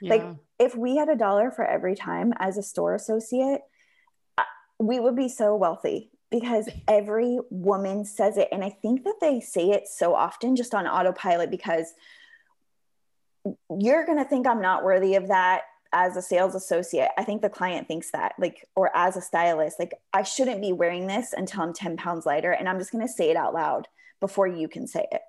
Yeah. 0.00 0.10
Like 0.10 0.24
if 0.58 0.76
we 0.76 0.96
had 0.96 1.08
a 1.08 1.16
dollar 1.16 1.50
for 1.50 1.64
every 1.64 1.94
time 1.94 2.32
as 2.38 2.58
a 2.58 2.62
store 2.62 2.94
associate, 2.94 3.60
uh, 4.38 4.44
we 4.78 4.98
would 4.98 5.16
be 5.16 5.28
so 5.28 5.54
wealthy 5.54 6.10
because 6.30 6.68
every 6.88 7.38
woman 7.50 8.04
says 8.04 8.36
it. 8.36 8.48
And 8.52 8.64
I 8.64 8.70
think 8.70 9.04
that 9.04 9.16
they 9.20 9.40
say 9.40 9.70
it 9.70 9.88
so 9.88 10.14
often 10.14 10.56
just 10.56 10.74
on 10.74 10.86
autopilot 10.86 11.50
because 11.50 11.92
you're 13.78 14.06
going 14.06 14.18
to 14.18 14.24
think 14.24 14.46
I'm 14.46 14.60
not 14.60 14.84
worthy 14.84 15.14
of 15.14 15.28
that 15.28 15.62
as 15.92 16.16
a 16.16 16.22
sales 16.22 16.54
associate. 16.54 17.10
I 17.18 17.24
think 17.24 17.42
the 17.42 17.48
client 17.48 17.88
thinks 17.88 18.10
that, 18.12 18.34
like, 18.38 18.66
or 18.76 18.94
as 18.96 19.16
a 19.16 19.20
stylist, 19.20 19.78
like, 19.78 19.94
I 20.12 20.22
shouldn't 20.22 20.60
be 20.60 20.72
wearing 20.72 21.06
this 21.06 21.32
until 21.32 21.62
I'm 21.62 21.72
10 21.72 21.96
pounds 21.96 22.26
lighter. 22.26 22.52
And 22.52 22.68
I'm 22.68 22.78
just 22.78 22.92
going 22.92 23.06
to 23.06 23.12
say 23.12 23.30
it 23.30 23.36
out 23.36 23.54
loud 23.54 23.88
before 24.20 24.46
you 24.46 24.68
can 24.68 24.86
say 24.86 25.06
it. 25.10 25.22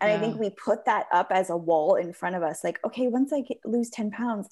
And 0.00 0.10
yeah. 0.10 0.16
I 0.16 0.20
think 0.20 0.40
we 0.40 0.50
put 0.50 0.86
that 0.86 1.06
up 1.12 1.28
as 1.30 1.50
a 1.50 1.56
wall 1.56 1.94
in 1.94 2.12
front 2.12 2.34
of 2.34 2.42
us, 2.42 2.64
like, 2.64 2.80
okay, 2.84 3.06
once 3.08 3.32
I 3.32 3.42
get, 3.42 3.58
lose 3.64 3.90
10 3.90 4.10
pounds. 4.10 4.48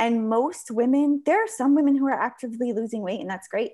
And 0.00 0.28
most 0.28 0.70
women, 0.70 1.22
there 1.26 1.42
are 1.42 1.48
some 1.48 1.74
women 1.74 1.96
who 1.96 2.06
are 2.06 2.20
actively 2.20 2.72
losing 2.72 3.02
weight, 3.02 3.20
and 3.20 3.30
that's 3.30 3.48
great 3.48 3.72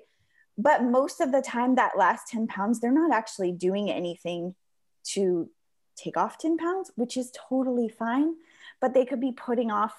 but 0.57 0.83
most 0.83 1.19
of 1.19 1.31
the 1.31 1.41
time 1.41 1.75
that 1.75 1.97
last 1.97 2.27
10 2.27 2.47
pounds 2.47 2.79
they're 2.79 2.91
not 2.91 3.13
actually 3.13 3.51
doing 3.51 3.89
anything 3.89 4.55
to 5.03 5.49
take 5.95 6.17
off 6.17 6.37
10 6.37 6.57
pounds 6.57 6.91
which 6.95 7.17
is 7.17 7.31
totally 7.49 7.89
fine 7.89 8.35
but 8.81 8.93
they 8.93 9.05
could 9.05 9.21
be 9.21 9.31
putting 9.31 9.71
off 9.71 9.95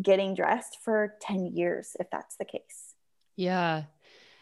getting 0.00 0.34
dressed 0.34 0.78
for 0.84 1.14
10 1.22 1.46
years 1.46 1.96
if 1.98 2.10
that's 2.10 2.36
the 2.36 2.44
case. 2.44 2.94
Yeah. 3.36 3.84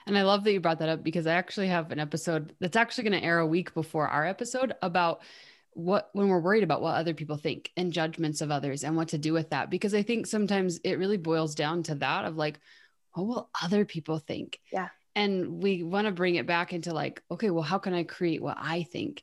And 0.07 0.17
i 0.17 0.23
love 0.23 0.45
that 0.45 0.53
you 0.53 0.61
brought 0.61 0.79
that 0.79 0.89
up 0.89 1.03
because 1.03 1.27
i 1.27 1.35
actually 1.35 1.67
have 1.67 1.91
an 1.91 1.99
episode 1.99 2.55
that's 2.61 2.77
actually 2.77 3.11
going 3.11 3.21
to 3.21 3.27
air 3.27 3.41
a 3.41 3.47
week 3.47 3.75
before 3.75 4.07
our 4.07 4.25
episode 4.25 4.73
about 4.81 5.21
what 5.73 6.09
when 6.13 6.29
we're 6.29 6.41
worried 6.41 6.63
about 6.63 6.81
what 6.81 6.95
other 6.95 7.13
people 7.13 7.37
think 7.37 7.71
and 7.77 7.93
judgments 7.93 8.41
of 8.41 8.51
others 8.51 8.83
and 8.83 8.97
what 8.97 9.09
to 9.09 9.19
do 9.19 9.33
with 9.33 9.51
that. 9.51 9.69
Because 9.69 9.95
i 9.95 10.03
think 10.03 10.27
sometimes 10.27 10.79
it 10.79 10.99
really 10.99 11.19
boils 11.19 11.55
down 11.55 11.83
to 11.85 11.97
that 11.97 12.25
of 12.25 12.37
like 12.37 12.59
what 13.13 13.27
will 13.27 13.51
other 13.63 13.85
people 13.85 14.19
think? 14.19 14.61
Yeah. 14.71 14.89
And 15.15 15.63
we 15.63 15.83
want 15.83 16.07
to 16.07 16.13
bring 16.13 16.35
it 16.35 16.47
back 16.47 16.73
into 16.73 16.93
like 16.93 17.23
okay 17.31 17.51
well 17.51 17.63
how 17.63 17.79
can 17.79 17.93
i 17.93 18.05
create 18.05 18.43
what 18.43 18.57
i 18.59 18.85
think? 18.85 19.23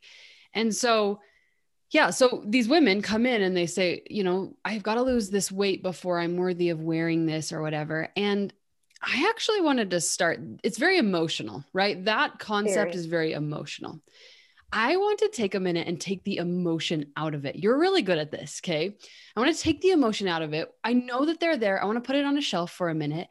And 0.52 0.72
so 0.72 1.20
yeah 1.94 2.10
so 2.10 2.42
these 2.44 2.68
women 2.68 3.00
come 3.00 3.24
in 3.24 3.40
and 3.40 3.56
they 3.56 3.66
say 3.66 4.02
you 4.10 4.22
know 4.22 4.54
i've 4.64 4.82
got 4.82 4.96
to 4.96 5.02
lose 5.02 5.30
this 5.30 5.50
weight 5.50 5.82
before 5.82 6.18
i'm 6.18 6.36
worthy 6.36 6.68
of 6.68 6.82
wearing 6.82 7.24
this 7.24 7.52
or 7.52 7.62
whatever 7.62 8.08
and 8.16 8.52
i 9.00 9.26
actually 9.30 9.60
wanted 9.60 9.90
to 9.90 10.00
start 10.00 10.40
it's 10.62 10.76
very 10.76 10.98
emotional 10.98 11.64
right 11.72 12.04
that 12.04 12.38
concept 12.38 12.92
very. 12.92 12.94
is 12.94 13.06
very 13.06 13.32
emotional 13.32 14.00
I 14.76 14.96
want 14.96 15.20
to 15.20 15.28
take 15.28 15.54
a 15.54 15.60
minute 15.60 15.86
and 15.86 16.00
take 16.00 16.24
the 16.24 16.38
emotion 16.38 17.12
out 17.16 17.34
of 17.34 17.44
it. 17.44 17.54
You're 17.54 17.78
really 17.78 18.02
good 18.02 18.18
at 18.18 18.32
this, 18.32 18.60
okay? 18.60 18.96
I 19.36 19.40
want 19.40 19.54
to 19.54 19.62
take 19.62 19.80
the 19.80 19.90
emotion 19.90 20.26
out 20.26 20.42
of 20.42 20.52
it. 20.52 20.68
I 20.82 20.94
know 20.94 21.26
that 21.26 21.38
they're 21.38 21.56
there. 21.56 21.80
I 21.80 21.86
want 21.86 21.94
to 21.94 22.04
put 22.04 22.16
it 22.16 22.24
on 22.24 22.36
a 22.36 22.40
shelf 22.40 22.72
for 22.72 22.88
a 22.88 22.94
minute. 22.94 23.28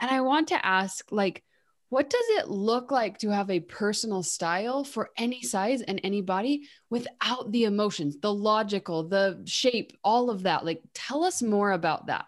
And 0.00 0.10
I 0.10 0.22
want 0.22 0.48
to 0.48 0.66
ask, 0.66 1.06
like, 1.12 1.44
what 1.90 2.08
does 2.08 2.24
it 2.38 2.48
look 2.48 2.92
like 2.92 3.18
to 3.18 3.30
have 3.30 3.50
a 3.50 3.60
personal 3.60 4.22
style 4.22 4.84
for 4.84 5.10
any 5.16 5.42
size 5.42 5.82
and 5.82 6.00
any 6.04 6.22
body 6.22 6.68
without 6.88 7.50
the 7.50 7.64
emotions, 7.64 8.16
the 8.20 8.32
logical, 8.32 9.08
the 9.08 9.42
shape, 9.44 9.92
all 10.04 10.30
of 10.30 10.44
that? 10.44 10.64
Like, 10.64 10.82
tell 10.94 11.24
us 11.24 11.42
more 11.42 11.72
about 11.72 12.06
that. 12.06 12.26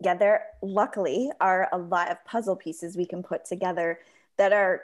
Yeah, 0.00 0.14
there 0.14 0.46
luckily 0.62 1.30
are 1.40 1.68
a 1.72 1.78
lot 1.78 2.10
of 2.10 2.22
puzzle 2.26 2.54
pieces 2.54 2.96
we 2.96 3.06
can 3.06 3.22
put 3.22 3.46
together 3.46 3.98
that 4.36 4.52
are 4.52 4.82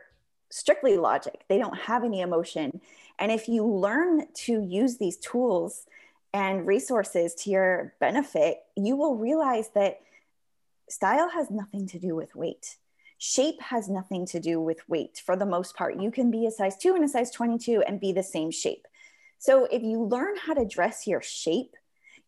strictly 0.51 0.97
logic. 0.97 1.45
They 1.49 1.59
don't 1.59 1.77
have 1.77 2.03
any 2.03 2.23
emotion. 2.23 2.81
And 3.19 3.31
if 3.31 3.47
you 3.47 3.67
learn 3.67 4.27
to 4.47 4.63
use 4.63 4.97
these 4.97 5.19
tools 5.19 5.87
and 6.33 6.67
resources 6.67 7.35
to 7.35 7.51
your 7.51 7.95
benefit, 8.01 8.61
you 8.75 8.97
will 8.97 9.17
realize 9.17 9.69
that 9.75 10.01
style 10.89 11.29
has 11.29 11.51
nothing 11.51 11.87
to 11.89 11.99
do 11.99 12.17
with 12.17 12.35
weight 12.35 12.79
shape 13.25 13.61
has 13.63 13.89
nothing 13.89 14.27
to 14.27 14.39
do 14.39 14.61
with 14.61 14.87
weight 14.87 15.23
for 15.25 15.35
the 15.35 15.47
most 15.47 15.75
part. 15.75 15.99
You 15.99 16.11
can 16.11 16.31
be 16.31 16.45
a 16.45 16.51
size 16.51 16.77
two 16.77 16.95
and 16.95 17.03
a 17.03 17.09
size 17.09 17.31
22 17.31 17.83
and 17.87 17.99
be 17.99 18.13
the 18.13 18.23
same 18.23 18.51
shape. 18.51 18.87
So 19.39 19.65
if 19.65 19.83
you 19.83 20.05
learn 20.05 20.37
how 20.37 20.53
to 20.53 20.67
dress 20.67 21.07
your 21.07 21.23
shape, 21.23 21.75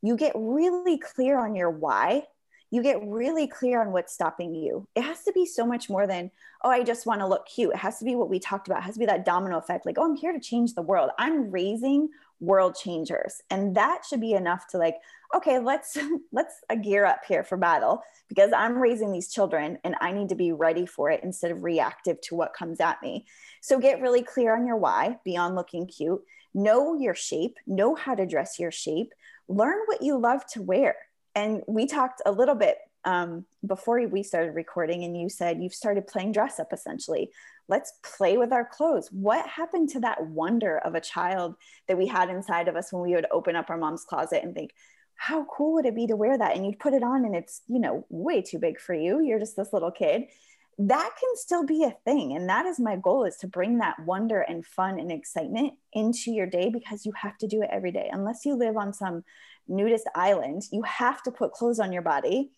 you 0.00 0.16
get 0.16 0.32
really 0.34 0.96
clear 0.96 1.38
on 1.38 1.54
your 1.54 1.70
why. 1.70 2.22
You 2.70 2.82
get 2.82 3.06
really 3.06 3.46
clear 3.46 3.82
on 3.82 3.92
what's 3.92 4.14
stopping 4.14 4.54
you. 4.54 4.88
It 4.96 5.02
has 5.02 5.22
to 5.24 5.32
be 5.32 5.44
so 5.44 5.66
much 5.66 5.90
more 5.90 6.06
than, 6.06 6.30
oh, 6.64 6.70
I 6.70 6.82
just 6.82 7.04
want 7.04 7.20
to 7.20 7.26
look 7.26 7.46
cute. 7.46 7.74
It 7.74 7.78
has 7.78 7.98
to 7.98 8.06
be 8.06 8.14
what 8.14 8.30
we 8.30 8.38
talked 8.38 8.66
about. 8.66 8.78
It 8.78 8.84
has 8.84 8.94
to 8.94 9.00
be 9.00 9.06
that 9.06 9.26
domino 9.26 9.58
effect 9.58 9.84
like, 9.84 9.98
oh, 9.98 10.04
I'm 10.04 10.16
here 10.16 10.32
to 10.32 10.40
change 10.40 10.72
the 10.72 10.82
world. 10.82 11.10
I'm 11.18 11.50
raising 11.50 12.08
world 12.40 12.74
changers. 12.74 13.40
And 13.50 13.76
that 13.76 14.04
should 14.08 14.20
be 14.20 14.32
enough 14.32 14.66
to 14.68 14.78
like, 14.78 14.96
okay, 15.34 15.58
let's 15.58 15.96
let's 16.32 16.54
uh, 16.70 16.74
gear 16.76 17.04
up 17.04 17.20
here 17.26 17.44
for 17.44 17.56
battle 17.56 18.02
because 18.28 18.52
I'm 18.52 18.78
raising 18.78 19.12
these 19.12 19.30
children 19.30 19.78
and 19.84 19.94
I 20.00 20.12
need 20.12 20.28
to 20.30 20.34
be 20.34 20.52
ready 20.52 20.86
for 20.86 21.10
it 21.10 21.22
instead 21.22 21.50
of 21.50 21.64
reactive 21.64 22.20
to 22.22 22.34
what 22.34 22.54
comes 22.54 22.80
at 22.80 23.02
me. 23.02 23.26
So 23.60 23.78
get 23.78 24.00
really 24.00 24.22
clear 24.22 24.56
on 24.56 24.66
your 24.66 24.76
why 24.76 25.18
beyond 25.24 25.54
looking 25.54 25.86
cute. 25.86 26.22
Know 26.54 26.94
your 26.94 27.14
shape, 27.14 27.56
know 27.66 27.94
how 27.94 28.14
to 28.14 28.26
dress 28.26 28.58
your 28.58 28.70
shape, 28.70 29.12
learn 29.48 29.78
what 29.86 30.02
you 30.02 30.18
love 30.18 30.46
to 30.52 30.62
wear. 30.62 30.96
And 31.34 31.62
we 31.68 31.86
talked 31.86 32.22
a 32.24 32.32
little 32.32 32.54
bit 32.54 32.78
um, 33.06 33.46
before 33.64 34.06
we 34.06 34.22
started 34.22 34.54
recording, 34.54 35.04
and 35.04 35.18
you 35.18 35.30
said 35.30 35.62
you've 35.62 35.72
started 35.72 36.06
playing 36.06 36.32
dress 36.32 36.60
up 36.60 36.72
essentially. 36.72 37.30
Let's 37.68 37.94
play 38.02 38.36
with 38.36 38.52
our 38.52 38.64
clothes. 38.64 39.08
What 39.10 39.46
happened 39.48 39.88
to 39.90 40.00
that 40.00 40.26
wonder 40.26 40.78
of 40.78 40.94
a 40.94 41.00
child 41.00 41.54
that 41.88 41.96
we 41.96 42.06
had 42.06 42.28
inside 42.28 42.68
of 42.68 42.76
us 42.76 42.92
when 42.92 43.02
we 43.02 43.14
would 43.14 43.26
open 43.30 43.56
up 43.56 43.70
our 43.70 43.78
mom's 43.78 44.04
closet 44.04 44.42
and 44.42 44.54
think, 44.54 44.72
how 45.16 45.46
cool 45.50 45.74
would 45.74 45.86
it 45.86 45.94
be 45.94 46.06
to 46.06 46.16
wear 46.16 46.36
that? 46.36 46.54
And 46.54 46.66
you'd 46.66 46.78
put 46.78 46.92
it 46.92 47.02
on 47.02 47.24
and 47.24 47.34
it's, 47.34 47.62
you 47.66 47.80
know, 47.80 48.04
way 48.10 48.42
too 48.42 48.58
big 48.58 48.78
for 48.78 48.94
you. 48.94 49.20
You're 49.20 49.38
just 49.38 49.56
this 49.56 49.72
little 49.72 49.90
kid. 49.90 50.24
That 50.78 51.10
can 51.18 51.36
still 51.36 51.64
be 51.64 51.84
a 51.84 51.96
thing. 52.04 52.36
And 52.36 52.48
that 52.50 52.66
is 52.66 52.78
my 52.78 52.96
goal 52.96 53.24
is 53.24 53.36
to 53.38 53.48
bring 53.48 53.78
that 53.78 53.98
wonder 54.04 54.42
and 54.42 54.64
fun 54.64 55.00
and 55.00 55.10
excitement 55.10 55.72
into 55.92 56.32
your 56.32 56.46
day 56.46 56.68
because 56.68 57.06
you 57.06 57.12
have 57.16 57.38
to 57.38 57.46
do 57.46 57.62
it 57.62 57.70
every 57.72 57.92
day. 57.92 58.10
Unless 58.12 58.44
you 58.44 58.54
live 58.54 58.76
on 58.76 58.92
some 58.92 59.24
nudist 59.66 60.06
island, 60.14 60.64
you 60.70 60.82
have 60.82 61.22
to 61.22 61.30
put 61.30 61.52
clothes 61.52 61.80
on 61.80 61.92
your 61.92 62.02
body. 62.02 62.50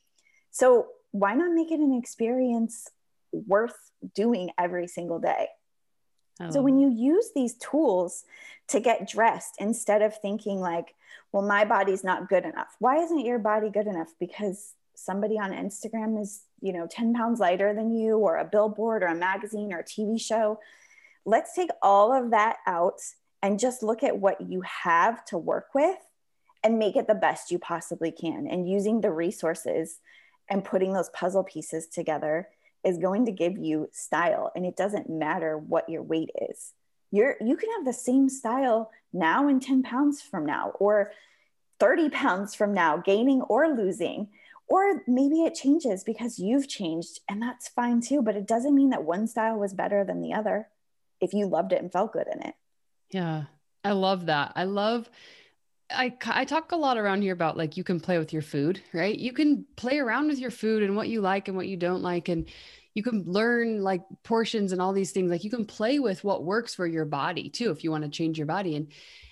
So 0.59 0.89
why 1.13 1.35
not 1.35 1.53
make 1.53 1.71
it 1.71 1.79
an 1.79 1.95
experience 1.95 2.89
worth 3.31 3.93
doing 4.13 4.51
every 4.59 4.89
single 4.89 5.21
day? 5.21 5.47
Oh. 6.41 6.51
So 6.51 6.63
when 6.63 6.81
you 6.81 6.91
use 6.91 7.31
these 7.33 7.55
tools 7.55 8.25
to 8.67 8.81
get 8.81 9.09
dressed 9.09 9.55
instead 9.61 10.03
of 10.03 10.17
thinking 10.21 10.59
like, 10.59 10.97
well, 11.31 11.45
my 11.45 11.65
body's 11.65 12.03
not 12.03 12.29
good 12.29 12.45
enough. 12.45 12.75
Why 12.81 12.97
isn't 12.97 13.25
your 13.25 13.39
body 13.39 13.71
good 13.71 13.87
enough? 13.87 14.13
Because 14.19 14.75
somebody 14.97 15.39
on 15.39 15.53
Instagram 15.53 16.21
is, 16.21 16.43
you 16.61 16.73
know, 16.73 16.89
10 16.91 17.15
pounds 17.15 17.39
lighter 17.39 17.73
than 17.73 17.97
you, 17.97 18.19
or 18.19 18.39
a 18.39 18.45
billboard, 18.45 19.05
or 19.05 19.07
a 19.07 19.15
magazine, 19.15 19.73
or 19.73 19.79
a 19.79 19.85
TV 19.85 20.21
show. 20.21 20.59
Let's 21.25 21.55
take 21.55 21.71
all 21.83 22.13
of 22.13 22.33
that 22.33 22.57
out 22.67 23.01
and 23.45 23.61
just 23.61 23.85
look 23.85 24.03
at 24.03 24.19
what 24.19 24.41
you 24.41 24.63
have 24.63 25.25
to 25.27 25.39
work 25.39 25.69
with 25.73 25.99
and 26.65 26.81
make 26.81 26.97
it 26.97 27.07
the 27.07 27.15
best 27.15 27.53
you 27.53 27.61
possibly 27.61 28.11
can. 28.11 28.49
And 28.49 28.69
using 28.69 29.01
the 29.01 29.13
resources 29.13 30.01
and 30.49 30.65
putting 30.65 30.93
those 30.93 31.11
puzzle 31.11 31.45
pieces 31.45 31.87
together 31.87 32.49
is 32.85 32.99
going 32.99 33.27
to 33.27 33.33
give 33.33 33.59
you 33.59 33.89
style. 33.93 34.51
And 34.55 34.65
it 34.65 34.77
doesn't 34.77 35.11
matter 35.11 35.59
what 35.59 35.89
your 35.89 36.03
weight 36.03 36.31
is 36.51 36.73
you're 37.11 37.37
you 37.41 37.57
can 37.57 37.71
have 37.77 37.85
the 37.85 37.93
same 37.93 38.29
style 38.29 38.91
now 39.13 39.49
and 39.49 39.63
10 39.63 39.83
pounds 39.83 40.21
from 40.21 40.45
now 40.45 40.73
or 40.79 41.13
30 41.81 42.11
pounds 42.11 42.55
from 42.55 42.75
now 42.75 42.97
gaining 42.97 43.43
or 43.43 43.69
losing 43.69 44.29
or 44.69 45.03
maybe 45.07 45.45
it 45.45 45.55
changes 45.55 46.05
because 46.05 46.39
you've 46.39 46.69
changed 46.69 47.21
and 47.29 47.41
that's 47.41 47.69
fine 47.69 48.01
too 48.01 48.23
but 48.23 48.37
it 48.37 48.47
doesn't 48.47 48.75
mean 48.75 48.91
that 48.91 49.05
one 49.05 49.27
style 49.27 49.59
was 49.59 49.73
better 49.75 50.05
than 50.05 50.21
the 50.21 50.33
other 50.33 50.69
if 51.21 51.33
you 51.33 51.47
loved 51.47 51.73
it 51.73 51.83
and 51.83 51.93
felt 51.93 52.13
good 52.13 52.27
in 52.33 52.43
it 52.43 52.55
yeah 53.11 53.45
i 53.85 53.93
love 53.93 54.27
that 54.27 54.53
i 54.57 54.65
love 54.65 55.09
I, 55.91 56.15
I 56.27 56.45
talk 56.45 56.73
a 56.73 56.77
lot 56.77 56.99
around 56.99 57.23
here 57.23 57.33
about 57.33 57.57
like 57.57 57.77
you 57.77 57.85
can 57.85 58.01
play 58.01 58.19
with 58.19 58.33
your 58.33 58.43
food, 58.43 58.83
right? 58.93 59.17
You 59.17 59.33
can 59.33 59.65
play 59.77 59.99
around 59.99 60.29
with 60.29 60.39
your 60.39 60.51
food 60.51 60.83
and 60.83 60.95
what 60.97 61.09
you 61.09 61.21
like 61.21 61.49
and 61.49 61.57
what 61.57 61.69
you 61.69 61.77
don't 61.77 62.03
like. 62.03 62.29
And 62.29 62.47
you 62.95 63.03
can 63.03 63.25
learn 63.25 63.83
like 63.83 64.03
portions 64.23 64.73
and 64.73 64.83
all 64.83 64.93
these 64.93 65.13
things. 65.13 65.31
Like 65.31 65.45
you 65.45 65.51
can 65.51 65.65
play 65.65 65.99
with 65.99 66.25
what 66.25 66.45
works 66.45 66.75
for 66.75 66.87
your 66.87 67.05
body 67.05 67.49
too, 67.49 67.71
if 67.71 67.85
you 67.85 67.91
want 67.91 68.05
to 68.05 68.11
change 68.11 68.39
your 68.39 68.47
body. 68.47 68.77
And, 68.77 68.89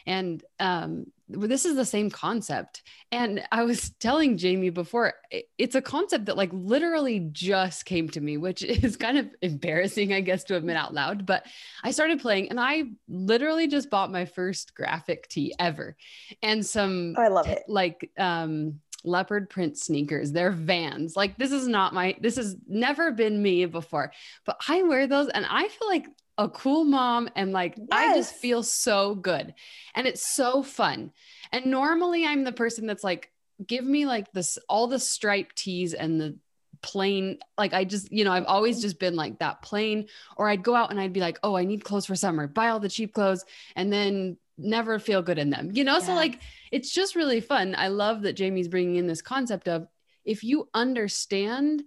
and 0.07 0.43
um, 0.61 1.07
this 1.29 1.65
is 1.65 1.75
the 1.75 1.85
same 1.85 2.11
concept. 2.11 2.83
And 3.11 3.43
I 3.51 3.65
was 3.65 3.91
telling 4.01 4.39
Jammie 4.39 4.73
before, 4.73 5.15
it's 5.59 5.75
a 5.75 5.83
concept 5.83 6.27
that 6.27 6.37
like 6.37 6.51
literally 6.53 7.29
just 7.33 7.85
came 7.85 8.09
to 8.11 8.21
me, 8.21 8.37
which 8.37 8.63
is 8.63 8.97
kind 8.97 9.19
of 9.19 9.29
embarrassing, 9.43 10.13
I 10.13 10.21
guess, 10.21 10.45
to 10.45 10.57
admit 10.57 10.77
out 10.77 10.95
loud. 10.95 11.27
But 11.27 11.47
I 11.83 11.91
started 11.91 12.21
playing 12.21 12.51
and 12.51 12.61
I 12.61 12.85
literally 13.09 13.67
just 13.67 13.91
bought 13.91 14.13
my 14.13 14.25
first 14.25 14.75
graphic 14.75 15.29
tee 15.29 15.55
ever 15.59 15.97
and 16.43 16.65
some, 16.65 17.15
oh, 17.19 17.23
I 17.23 17.29
love 17.29 17.49
it. 17.49 17.65
Like, 17.69 18.11
um, 18.17 18.81
leopard 19.07 19.49
print 19.49 19.79
sneakers. 19.79 20.33
They're 20.33 20.51
vans. 20.51 21.17
Like 21.17 21.39
this 21.39 21.53
is 21.53 21.67
not 21.67 21.95
my 21.95 22.17
this 22.21 22.37
has 22.37 22.57
never 22.67 23.13
been 23.13 23.43
me 23.43 23.65
before. 23.67 24.13
But 24.45 24.61
I 24.69 24.83
wear 24.83 25.07
those 25.07 25.29
and 25.29 25.47
I 25.49 25.69
feel 25.69 25.89
like 25.89 26.07
a 26.39 26.49
cool 26.49 26.85
mom 26.85 27.31
and 27.35 27.53
like 27.53 27.77
yes. 27.77 27.89
I 27.93 28.15
just 28.15 28.35
feel 28.35 28.63
so 28.63 29.15
good. 29.15 29.55
And 29.95 30.07
it's 30.07 30.35
so 30.35 30.63
fun. 30.63 31.13
And 31.53 31.67
normally 31.67 32.27
I'm 32.27 32.45
the 32.45 32.53
person 32.53 32.87
that's 32.87 33.05
like 33.05 33.31
give 33.65 33.85
me 33.85 34.07
like 34.07 34.33
this 34.33 34.59
all 34.69 34.87
the 34.87 34.99
stripe 34.99 35.53
tees 35.55 35.95
and 35.95 36.21
the 36.21 36.37
plain 36.83 37.39
like 37.57 37.73
I 37.73 37.85
just 37.85 38.13
you 38.13 38.25
know 38.25 38.33
I've 38.33 38.45
always 38.45 38.83
just 38.83 38.99
been 38.99 39.17
like 39.17 39.39
that 39.39 39.63
plain 39.63 40.09
or 40.37 40.49
I'd 40.49 40.63
go 40.63 40.75
out 40.75 40.91
and 40.91 41.01
I'd 41.01 41.13
be 41.13 41.21
like 41.21 41.39
oh 41.43 41.57
I 41.57 41.65
need 41.65 41.85
clothes 41.85 42.07
for 42.07 42.15
summer 42.15 42.47
buy 42.47 42.69
all 42.69 42.81
the 42.81 42.89
cheap 42.89 43.15
clothes 43.15 43.45
and 43.75 43.91
then 43.91 44.37
never 44.59 44.99
feel 44.99 45.23
good 45.23 45.39
in 45.39 45.51
them 45.51 45.71
you 45.73 45.85
know? 45.85 46.01
So 46.01 46.15
like 46.15 46.41
it's 46.73 46.91
just 46.91 47.15
really 47.15 47.41
fun. 47.41 47.75
I 47.77 47.89
love 47.89 48.23
that 48.23 48.35
Jammie's 48.35 48.69
bringing 48.69 48.97
in 48.97 49.07
this 49.07 49.23
concept 49.23 49.69
of 49.69 49.87
if 50.25 50.43
you 50.43 50.69
understand 50.75 51.85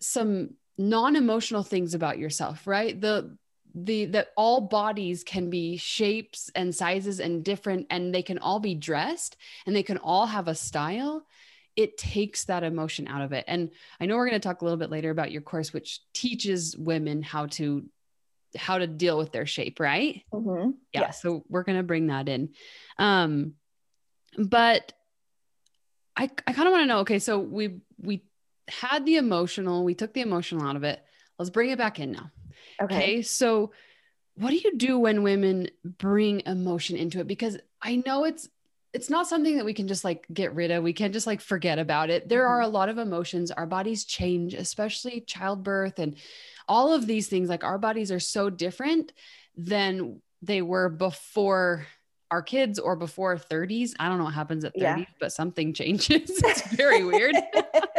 some 0.00 0.50
non-emotional 0.76 1.62
things 1.62 1.94
about 1.94 2.18
yourself 2.18 2.66
right? 2.66 3.00
The 3.00 3.36
the 3.74 4.04
that 4.06 4.28
all 4.36 4.60
bodies 4.60 5.24
can 5.24 5.50
be 5.50 5.76
shapes 5.76 6.50
and 6.54 6.74
sizes 6.74 7.18
and 7.18 7.44
different 7.44 7.86
and 7.90 8.14
they 8.14 8.22
can 8.22 8.38
all 8.38 8.60
be 8.60 8.74
dressed 8.74 9.36
and 9.66 9.74
they 9.74 9.82
can 9.82 9.98
all 9.98 10.26
have 10.26 10.48
a 10.48 10.54
style 10.54 11.26
it 11.76 11.98
takes 11.98 12.44
that 12.44 12.62
emotion 12.62 13.08
out 13.08 13.22
of 13.22 13.32
it. 13.32 13.44
And 13.48 13.70
i 13.98 14.06
know 14.06 14.16
we're 14.16 14.28
going 14.28 14.40
to 14.40 14.48
talk 14.48 14.62
a 14.62 14.64
little 14.64 14.78
bit 14.78 14.90
later 14.90 15.10
about 15.10 15.32
your 15.32 15.42
course 15.42 15.72
which 15.72 16.00
teaches 16.12 16.76
women 16.76 17.22
how 17.22 17.46
to 17.46 17.84
how 18.56 18.78
to 18.78 18.86
deal 18.86 19.18
with 19.18 19.32
their 19.32 19.46
shape 19.46 19.80
right 19.80 20.22
mm-hmm. 20.32 20.70
yeah 20.92 21.10
so 21.10 21.44
we're 21.48 21.64
to 21.64 21.82
bring 21.82 22.08
that 22.08 22.28
in 22.28 22.50
um 22.98 23.54
but 24.38 24.92
i 26.16 26.24
i 26.46 26.52
kind 26.52 26.68
of 26.68 26.72
want 26.72 26.82
to 26.82 26.86
know 26.86 26.98
okay 27.00 27.18
so 27.18 27.38
we 27.38 27.80
we 27.98 28.22
had 28.68 29.04
the 29.04 29.16
emotional 29.16 29.84
we 29.84 29.94
took 29.94 30.12
the 30.12 30.20
emotional 30.20 30.66
out 30.66 30.76
of 30.76 30.84
it 30.84 31.02
let's 31.38 31.50
bring 31.50 31.70
it 31.70 31.78
back 31.78 31.98
in 32.00 32.12
now 32.12 32.30
Okay. 32.80 32.94
okay. 32.94 33.22
So, 33.22 33.72
what 34.36 34.50
do 34.50 34.56
you 34.56 34.76
do 34.76 34.98
when 34.98 35.22
women 35.22 35.68
bring 35.84 36.42
emotion 36.46 36.96
into 36.96 37.20
it? 37.20 37.26
Because 37.26 37.56
I 37.80 38.02
know 38.04 38.24
it's 38.24 38.48
it's 38.94 39.10
not 39.10 39.26
something 39.26 39.56
that 39.56 39.64
we 39.64 39.74
can 39.74 39.88
just 39.88 40.04
like 40.04 40.24
get 40.32 40.54
rid 40.54 40.70
of. 40.70 40.84
We 40.84 40.92
can't 40.92 41.12
just 41.12 41.26
like 41.26 41.40
forget 41.40 41.80
about 41.80 42.10
it. 42.10 42.28
There 42.28 42.46
are 42.46 42.60
mm-hmm. 42.60 42.68
a 42.70 42.72
lot 42.72 42.88
of 42.88 42.98
emotions. 42.98 43.50
Our 43.50 43.66
bodies 43.66 44.04
change, 44.04 44.54
especially 44.54 45.20
childbirth 45.22 45.98
and 45.98 46.16
all 46.68 46.94
of 46.94 47.06
these 47.06 47.26
things. 47.26 47.48
Like 47.48 47.64
our 47.64 47.76
bodies 47.76 48.12
are 48.12 48.20
so 48.20 48.50
different 48.50 49.12
than 49.56 50.22
they 50.42 50.62
were 50.62 50.88
before 50.88 51.86
our 52.30 52.40
kids 52.40 52.78
or 52.78 52.94
before 52.94 53.36
30s. 53.36 53.94
I 53.98 54.08
don't 54.08 54.18
know 54.18 54.24
what 54.24 54.34
happens 54.34 54.64
at 54.64 54.74
30s, 54.76 54.98
yeah. 54.98 55.04
but 55.18 55.32
something 55.32 55.74
changes. 55.74 56.08
it's 56.44 56.74
very 56.74 57.04
weird. 57.04 57.34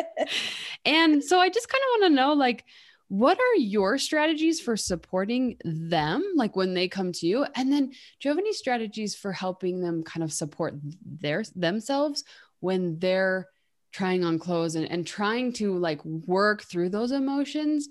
and 0.85 1.21
so 1.21 1.39
I 1.39 1.49
just 1.49 1.67
kind 1.67 1.81
of 1.81 2.01
want 2.01 2.03
to 2.11 2.15
know 2.15 2.33
like 2.33 2.63
what 3.07 3.37
are 3.39 3.55
your 3.55 3.97
strategies 3.97 4.59
for 4.59 4.75
supporting 4.75 5.57
them 5.63 6.23
like 6.35 6.55
when 6.55 6.73
they 6.73 6.87
come 6.87 7.11
to 7.13 7.27
you? 7.27 7.45
And 7.55 7.71
then 7.71 7.89
do 7.89 7.95
you 8.21 8.29
have 8.29 8.39
any 8.39 8.53
strategies 8.53 9.15
for 9.15 9.31
helping 9.31 9.79
them 9.79 10.03
kind 10.03 10.23
of 10.23 10.33
support 10.33 10.75
their 11.03 11.43
themselves 11.55 12.23
when 12.59 12.97
they're 12.99 13.47
trying 13.91 14.23
on 14.23 14.39
clothes 14.39 14.75
and, 14.75 14.89
and 14.89 15.05
trying 15.05 15.53
to 15.53 15.77
like 15.77 16.03
work 16.03 16.63
through 16.63 16.89
those 16.89 17.11
emotions 17.11 17.87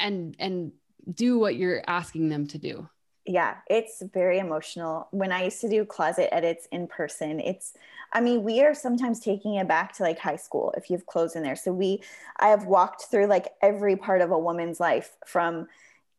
and 0.00 0.34
and 0.38 0.72
do 1.12 1.38
what 1.38 1.54
you're 1.54 1.82
asking 1.86 2.28
them 2.30 2.46
to 2.46 2.58
do 2.58 2.88
yeah 3.26 3.56
it's 3.68 4.02
very 4.12 4.38
emotional 4.38 5.08
when 5.10 5.32
i 5.32 5.44
used 5.44 5.60
to 5.60 5.68
do 5.68 5.84
closet 5.84 6.32
edits 6.34 6.68
in 6.72 6.86
person 6.86 7.40
it's 7.40 7.74
I 8.14 8.20
mean, 8.20 8.44
we 8.44 8.62
are 8.62 8.74
sometimes 8.74 9.18
taking 9.18 9.56
it 9.56 9.66
back 9.66 9.92
to 9.94 10.04
like 10.04 10.20
high 10.20 10.36
school 10.36 10.72
if 10.76 10.88
you 10.88 10.96
have 10.96 11.04
clothes 11.04 11.34
in 11.34 11.42
there. 11.42 11.56
So 11.56 11.72
we, 11.72 12.00
I 12.38 12.48
have 12.48 12.64
walked 12.64 13.06
through 13.10 13.26
like 13.26 13.48
every 13.60 13.96
part 13.96 14.20
of 14.20 14.30
a 14.30 14.38
woman's 14.38 14.78
life 14.78 15.16
from 15.26 15.66